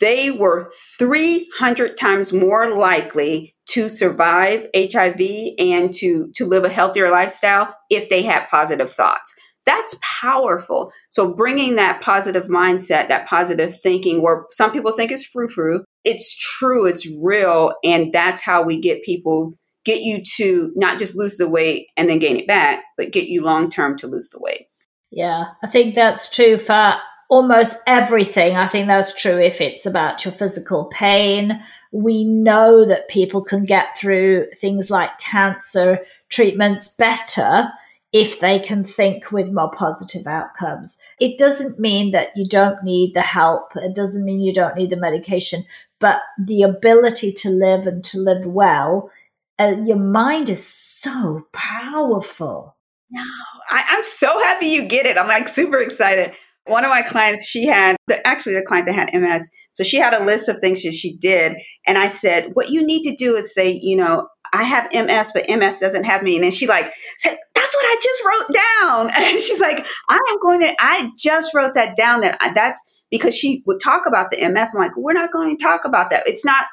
they 0.00 0.30
were 0.30 0.70
300 0.98 1.96
times 1.96 2.32
more 2.32 2.70
likely 2.70 3.54
to 3.70 3.88
survive 3.88 4.66
HIV 4.74 5.20
and 5.58 5.92
to, 5.94 6.30
to 6.34 6.46
live 6.46 6.64
a 6.64 6.70
healthier 6.70 7.10
lifestyle 7.10 7.74
if 7.90 8.08
they 8.08 8.22
had 8.22 8.48
positive 8.48 8.90
thoughts. 8.90 9.34
That's 9.68 9.94
powerful. 10.00 10.90
So 11.10 11.34
bringing 11.34 11.76
that 11.76 12.00
positive 12.00 12.44
mindset, 12.44 13.08
that 13.08 13.28
positive 13.28 13.78
thinking, 13.78 14.22
where 14.22 14.46
some 14.50 14.72
people 14.72 14.92
think 14.92 15.10
it's 15.10 15.26
frou 15.26 15.46
frou, 15.46 15.84
it's 16.04 16.34
true, 16.34 16.86
it's 16.86 17.06
real, 17.20 17.74
and 17.84 18.10
that's 18.10 18.40
how 18.40 18.62
we 18.62 18.80
get 18.80 19.02
people 19.02 19.52
get 19.84 20.00
you 20.00 20.22
to 20.36 20.72
not 20.74 20.98
just 20.98 21.18
lose 21.18 21.36
the 21.36 21.50
weight 21.50 21.88
and 21.98 22.08
then 22.08 22.18
gain 22.18 22.38
it 22.38 22.46
back, 22.46 22.82
but 22.96 23.12
get 23.12 23.28
you 23.28 23.44
long 23.44 23.68
term 23.68 23.94
to 23.98 24.06
lose 24.06 24.30
the 24.30 24.40
weight. 24.40 24.68
Yeah, 25.10 25.44
I 25.62 25.66
think 25.66 25.94
that's 25.94 26.34
true 26.34 26.56
for 26.56 26.94
almost 27.28 27.82
everything. 27.86 28.56
I 28.56 28.68
think 28.68 28.86
that's 28.86 29.20
true 29.20 29.38
if 29.38 29.60
it's 29.60 29.84
about 29.84 30.24
your 30.24 30.32
physical 30.32 30.86
pain. 30.86 31.62
We 31.92 32.24
know 32.24 32.86
that 32.86 33.08
people 33.08 33.44
can 33.44 33.66
get 33.66 33.98
through 33.98 34.46
things 34.62 34.88
like 34.88 35.18
cancer 35.18 35.98
treatments 36.30 36.94
better 36.94 37.70
if 38.12 38.40
they 38.40 38.58
can 38.58 38.84
think 38.84 39.30
with 39.30 39.52
more 39.52 39.70
positive 39.70 40.26
outcomes. 40.26 40.96
It 41.20 41.38
doesn't 41.38 41.78
mean 41.78 42.12
that 42.12 42.28
you 42.34 42.46
don't 42.46 42.82
need 42.82 43.14
the 43.14 43.22
help. 43.22 43.72
It 43.76 43.94
doesn't 43.94 44.24
mean 44.24 44.40
you 44.40 44.52
don't 44.52 44.76
need 44.76 44.90
the 44.90 44.96
medication, 44.96 45.64
but 46.00 46.20
the 46.38 46.62
ability 46.62 47.32
to 47.32 47.50
live 47.50 47.86
and 47.86 48.02
to 48.04 48.18
live 48.18 48.46
well, 48.46 49.10
uh, 49.58 49.76
your 49.84 49.98
mind 49.98 50.48
is 50.48 50.66
so 50.66 51.46
powerful. 51.52 52.76
No, 53.10 53.22
I, 53.70 53.84
I'm 53.88 54.04
so 54.04 54.38
happy 54.40 54.66
you 54.66 54.84
get 54.84 55.06
it. 55.06 55.18
I'm 55.18 55.28
like 55.28 55.48
super 55.48 55.78
excited. 55.78 56.34
One 56.66 56.84
of 56.84 56.90
my 56.90 57.00
clients, 57.00 57.46
she 57.46 57.66
had 57.66 57.96
the, 58.08 58.24
actually 58.26 58.54
the 58.54 58.64
client 58.66 58.86
that 58.86 58.94
had 58.94 59.18
MS. 59.18 59.50
So 59.72 59.82
she 59.82 59.96
had 59.96 60.12
a 60.12 60.24
list 60.24 60.48
of 60.48 60.58
things 60.58 60.82
that 60.82 60.92
she 60.92 61.16
did. 61.16 61.56
And 61.86 61.96
I 61.96 62.10
said, 62.10 62.50
what 62.52 62.68
you 62.68 62.84
need 62.84 63.02
to 63.04 63.16
do 63.16 63.34
is 63.36 63.54
say, 63.54 63.78
you 63.82 63.96
know, 63.96 64.28
I 64.52 64.64
have 64.64 64.92
MS, 64.92 65.32
but 65.34 65.48
MS 65.48 65.80
doesn't 65.80 66.04
have 66.04 66.22
me. 66.22 66.36
And 66.36 66.44
then 66.44 66.50
she 66.50 66.66
like 66.66 66.92
said, 67.18 67.36
that's 67.54 67.76
what 67.76 67.84
I 67.84 67.96
just 68.02 68.22
wrote 68.24 68.54
down. 68.54 69.10
And 69.16 69.38
she's 69.38 69.60
like, 69.60 69.86
I 70.08 70.18
am 70.30 70.38
going 70.42 70.60
to, 70.60 70.74
I 70.78 71.10
just 71.18 71.54
wrote 71.54 71.74
that 71.74 71.96
down. 71.96 72.20
That 72.20 72.38
that's 72.54 72.82
because 73.10 73.36
she 73.36 73.62
would 73.66 73.80
talk 73.82 74.06
about 74.06 74.30
the 74.30 74.48
MS. 74.48 74.74
I'm 74.74 74.82
like, 74.82 74.96
we're 74.96 75.12
not 75.12 75.32
going 75.32 75.56
to 75.56 75.62
talk 75.62 75.84
about 75.84 76.10
that. 76.10 76.22
It's 76.26 76.44
not 76.44 76.66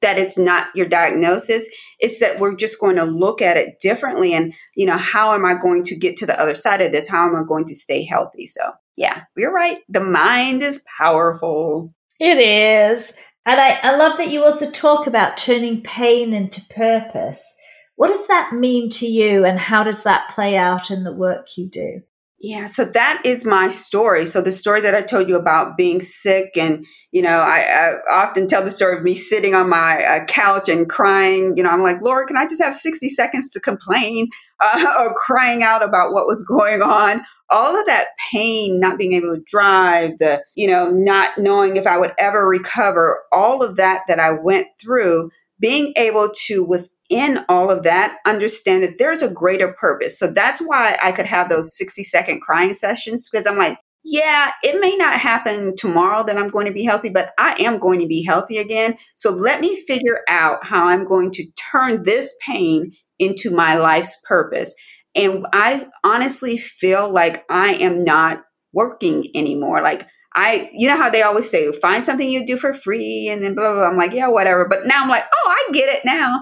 that 0.00 0.18
it's 0.18 0.38
not 0.38 0.68
your 0.74 0.86
diagnosis. 0.86 1.68
It's 1.98 2.20
that 2.20 2.38
we're 2.38 2.54
just 2.54 2.78
going 2.78 2.96
to 2.96 3.04
look 3.04 3.42
at 3.42 3.56
it 3.56 3.80
differently. 3.80 4.32
And, 4.32 4.54
you 4.76 4.86
know, 4.86 4.96
how 4.96 5.34
am 5.34 5.44
I 5.44 5.54
going 5.54 5.82
to 5.84 5.96
get 5.96 6.16
to 6.18 6.26
the 6.26 6.40
other 6.40 6.54
side 6.54 6.80
of 6.80 6.92
this? 6.92 7.08
How 7.08 7.26
am 7.26 7.34
I 7.34 7.42
going 7.46 7.64
to 7.66 7.74
stay 7.74 8.04
healthy? 8.04 8.46
So, 8.46 8.60
yeah, 8.96 9.22
you're 9.36 9.52
right. 9.52 9.78
The 9.88 10.00
mind 10.00 10.62
is 10.62 10.84
powerful. 10.98 11.92
It 12.20 12.38
is. 12.38 13.12
And 13.48 13.58
I, 13.58 13.78
I 13.82 13.96
love 13.96 14.18
that 14.18 14.28
you 14.28 14.44
also 14.44 14.70
talk 14.70 15.06
about 15.06 15.38
turning 15.38 15.80
pain 15.80 16.34
into 16.34 16.60
purpose. 16.68 17.54
What 17.96 18.08
does 18.08 18.26
that 18.26 18.52
mean 18.52 18.90
to 18.90 19.06
you 19.06 19.46
and 19.46 19.58
how 19.58 19.84
does 19.84 20.02
that 20.02 20.28
play 20.34 20.54
out 20.54 20.90
in 20.90 21.02
the 21.02 21.14
work 21.14 21.56
you 21.56 21.66
do? 21.66 22.02
Yeah, 22.40 22.68
so 22.68 22.84
that 22.84 23.20
is 23.24 23.44
my 23.44 23.68
story. 23.68 24.24
So 24.24 24.40
the 24.40 24.52
story 24.52 24.80
that 24.82 24.94
I 24.94 25.02
told 25.02 25.28
you 25.28 25.36
about 25.36 25.76
being 25.76 26.00
sick, 26.00 26.56
and 26.56 26.86
you 27.10 27.20
know, 27.20 27.40
I, 27.40 27.58
I 27.58 28.14
often 28.14 28.46
tell 28.46 28.62
the 28.62 28.70
story 28.70 28.96
of 28.96 29.02
me 29.02 29.16
sitting 29.16 29.56
on 29.56 29.68
my 29.68 30.04
uh, 30.04 30.24
couch 30.26 30.68
and 30.68 30.88
crying. 30.88 31.54
You 31.56 31.64
know, 31.64 31.70
I'm 31.70 31.82
like, 31.82 32.00
Lord, 32.00 32.28
can 32.28 32.36
I 32.36 32.44
just 32.44 32.62
have 32.62 32.76
60 32.76 33.08
seconds 33.08 33.50
to 33.50 33.60
complain 33.60 34.28
uh, 34.60 34.94
or 35.00 35.14
crying 35.14 35.64
out 35.64 35.82
about 35.82 36.12
what 36.12 36.26
was 36.26 36.44
going 36.44 36.80
on? 36.80 37.22
All 37.50 37.76
of 37.76 37.86
that 37.86 38.10
pain, 38.30 38.78
not 38.78 38.98
being 38.98 39.14
able 39.14 39.34
to 39.34 39.42
drive, 39.44 40.12
the 40.20 40.44
you 40.54 40.68
know, 40.68 40.90
not 40.90 41.38
knowing 41.38 41.76
if 41.76 41.88
I 41.88 41.98
would 41.98 42.12
ever 42.20 42.46
recover, 42.46 43.20
all 43.32 43.64
of 43.64 43.76
that 43.78 44.02
that 44.06 44.20
I 44.20 44.30
went 44.30 44.68
through, 44.80 45.30
being 45.58 45.92
able 45.96 46.30
to 46.46 46.62
with 46.62 46.88
in 47.08 47.40
all 47.48 47.70
of 47.70 47.84
that, 47.84 48.18
understand 48.26 48.82
that 48.82 48.98
there's 48.98 49.22
a 49.22 49.30
greater 49.30 49.72
purpose. 49.72 50.18
So 50.18 50.26
that's 50.26 50.60
why 50.60 50.96
I 51.02 51.12
could 51.12 51.26
have 51.26 51.48
those 51.48 51.76
60 51.76 52.04
second 52.04 52.40
crying 52.40 52.74
sessions 52.74 53.28
because 53.30 53.46
I'm 53.46 53.56
like, 53.56 53.78
yeah, 54.04 54.52
it 54.62 54.80
may 54.80 54.96
not 54.96 55.14
happen 55.14 55.74
tomorrow 55.76 56.24
that 56.24 56.38
I'm 56.38 56.48
going 56.48 56.66
to 56.66 56.72
be 56.72 56.84
healthy, 56.84 57.08
but 57.08 57.32
I 57.38 57.56
am 57.60 57.78
going 57.78 58.00
to 58.00 58.06
be 58.06 58.24
healthy 58.24 58.58
again. 58.58 58.96
So 59.16 59.30
let 59.30 59.60
me 59.60 59.76
figure 59.86 60.20
out 60.28 60.64
how 60.64 60.86
I'm 60.86 61.06
going 61.06 61.30
to 61.32 61.46
turn 61.72 62.04
this 62.04 62.34
pain 62.46 62.92
into 63.18 63.50
my 63.50 63.74
life's 63.74 64.18
purpose. 64.26 64.74
And 65.14 65.46
I 65.52 65.88
honestly 66.04 66.56
feel 66.56 67.10
like 67.10 67.44
I 67.50 67.74
am 67.74 68.04
not 68.04 68.42
working 68.72 69.26
anymore. 69.34 69.82
Like, 69.82 70.06
I, 70.34 70.70
you 70.72 70.88
know 70.88 70.96
how 70.96 71.10
they 71.10 71.22
always 71.22 71.50
say, 71.50 71.70
find 71.72 72.04
something 72.04 72.28
you 72.28 72.46
do 72.46 72.56
for 72.56 72.72
free 72.72 73.28
and 73.28 73.42
then 73.42 73.54
blah, 73.54 73.64
blah, 73.64 73.74
blah. 73.80 73.88
I'm 73.88 73.96
like, 73.96 74.12
yeah, 74.12 74.28
whatever. 74.28 74.68
But 74.68 74.86
now 74.86 75.02
I'm 75.02 75.08
like, 75.08 75.24
oh, 75.34 75.50
I 75.50 75.72
get 75.72 75.94
it 75.94 76.04
now 76.04 76.40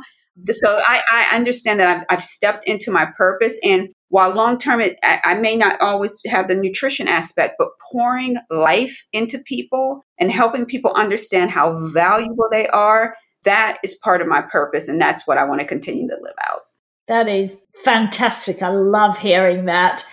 so 0.51 0.81
I, 0.87 1.03
I 1.11 1.37
understand 1.37 1.81
that 1.81 1.97
I've, 1.97 2.05
I've, 2.11 2.25
stepped 2.25 2.65
into 2.65 2.91
my 2.91 3.07
purpose 3.17 3.59
and 3.65 3.89
while 4.09 4.35
long 4.35 4.59
term 4.59 4.81
I, 5.03 5.21
I 5.25 5.35
may 5.35 5.57
not 5.57 5.81
always 5.81 6.21
have 6.27 6.49
the 6.49 6.55
nutrition 6.55 7.09
aspect 7.09 7.55
but 7.59 7.69
pouring 7.91 8.37
life 8.51 9.05
into 9.13 9.39
people 9.39 10.05
and 10.19 10.31
helping 10.31 10.67
people 10.67 10.93
understand 10.93 11.51
how 11.51 11.89
valuable 11.89 12.47
they 12.51 12.69
are 12.69 13.15
that 13.45 13.79
is 13.85 13.95
part 13.95 14.21
of 14.21 14.29
my 14.29 14.43
purpose 14.43 14.89
and 14.89 15.01
that's 15.01 15.27
what 15.27 15.39
i 15.39 15.45
want 15.45 15.61
to 15.61 15.67
continue 15.67 16.09
to 16.09 16.17
live 16.23 16.35
out. 16.49 16.61
That 17.09 17.29
is 17.29 17.57
fantastic. 17.85 18.63
I 18.63 18.71
love 18.71 19.19
hearing 19.19 19.67
that. 19.67 20.05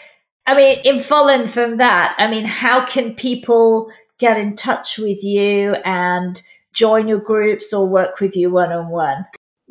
I 0.46 0.56
mean 0.56 0.80
in 0.84 1.02
following 1.02 1.48
from 1.48 1.78
that 1.78 2.16
i 2.18 2.30
mean 2.30 2.46
how 2.46 2.86
can 2.86 3.16
people 3.16 3.92
get 4.20 4.38
in 4.38 4.56
touch 4.56 4.98
with 4.98 5.24
you 5.24 5.74
and 5.84 6.42
join 6.74 7.08
your 7.08 7.20
groups 7.20 7.74
or 7.74 7.88
work 7.88 8.20
with 8.20 8.36
you 8.36 8.52
one-on-one 8.52 9.26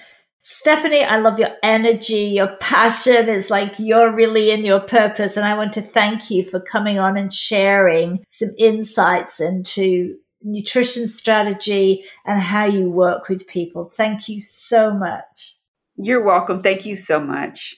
Stephanie, 0.44 1.04
I 1.04 1.18
love 1.20 1.38
your 1.38 1.52
energy, 1.62 2.24
your 2.36 2.56
passion. 2.58 3.30
It's 3.30 3.52
like 3.52 3.78
you're 3.78 4.14
really 4.14 4.52
in 4.52 4.66
your 4.66 4.80
purpose. 4.80 5.38
And 5.38 5.46
I 5.46 5.56
want 5.56 5.74
to 5.74 5.82
thank 5.82 6.32
you 6.32 6.44
for 6.44 6.60
coming 6.60 6.98
on 6.98 7.16
and 7.16 7.32
sharing 7.32 8.26
some 8.30 8.50
insights 8.58 9.40
into 9.40 10.18
nutrition 10.42 11.06
strategy 11.06 12.04
and 12.26 12.42
how 12.42 12.66
you 12.66 12.90
work 12.90 13.30
with 13.30 13.48
people. 13.48 13.92
Thank 13.96 14.28
you 14.28 14.42
so 14.42 14.92
much. 14.92 15.58
You're 15.96 16.26
welcome. 16.26 16.64
Thank 16.64 16.86
you 16.86 16.96
so 16.96 17.20
much. 17.20 17.76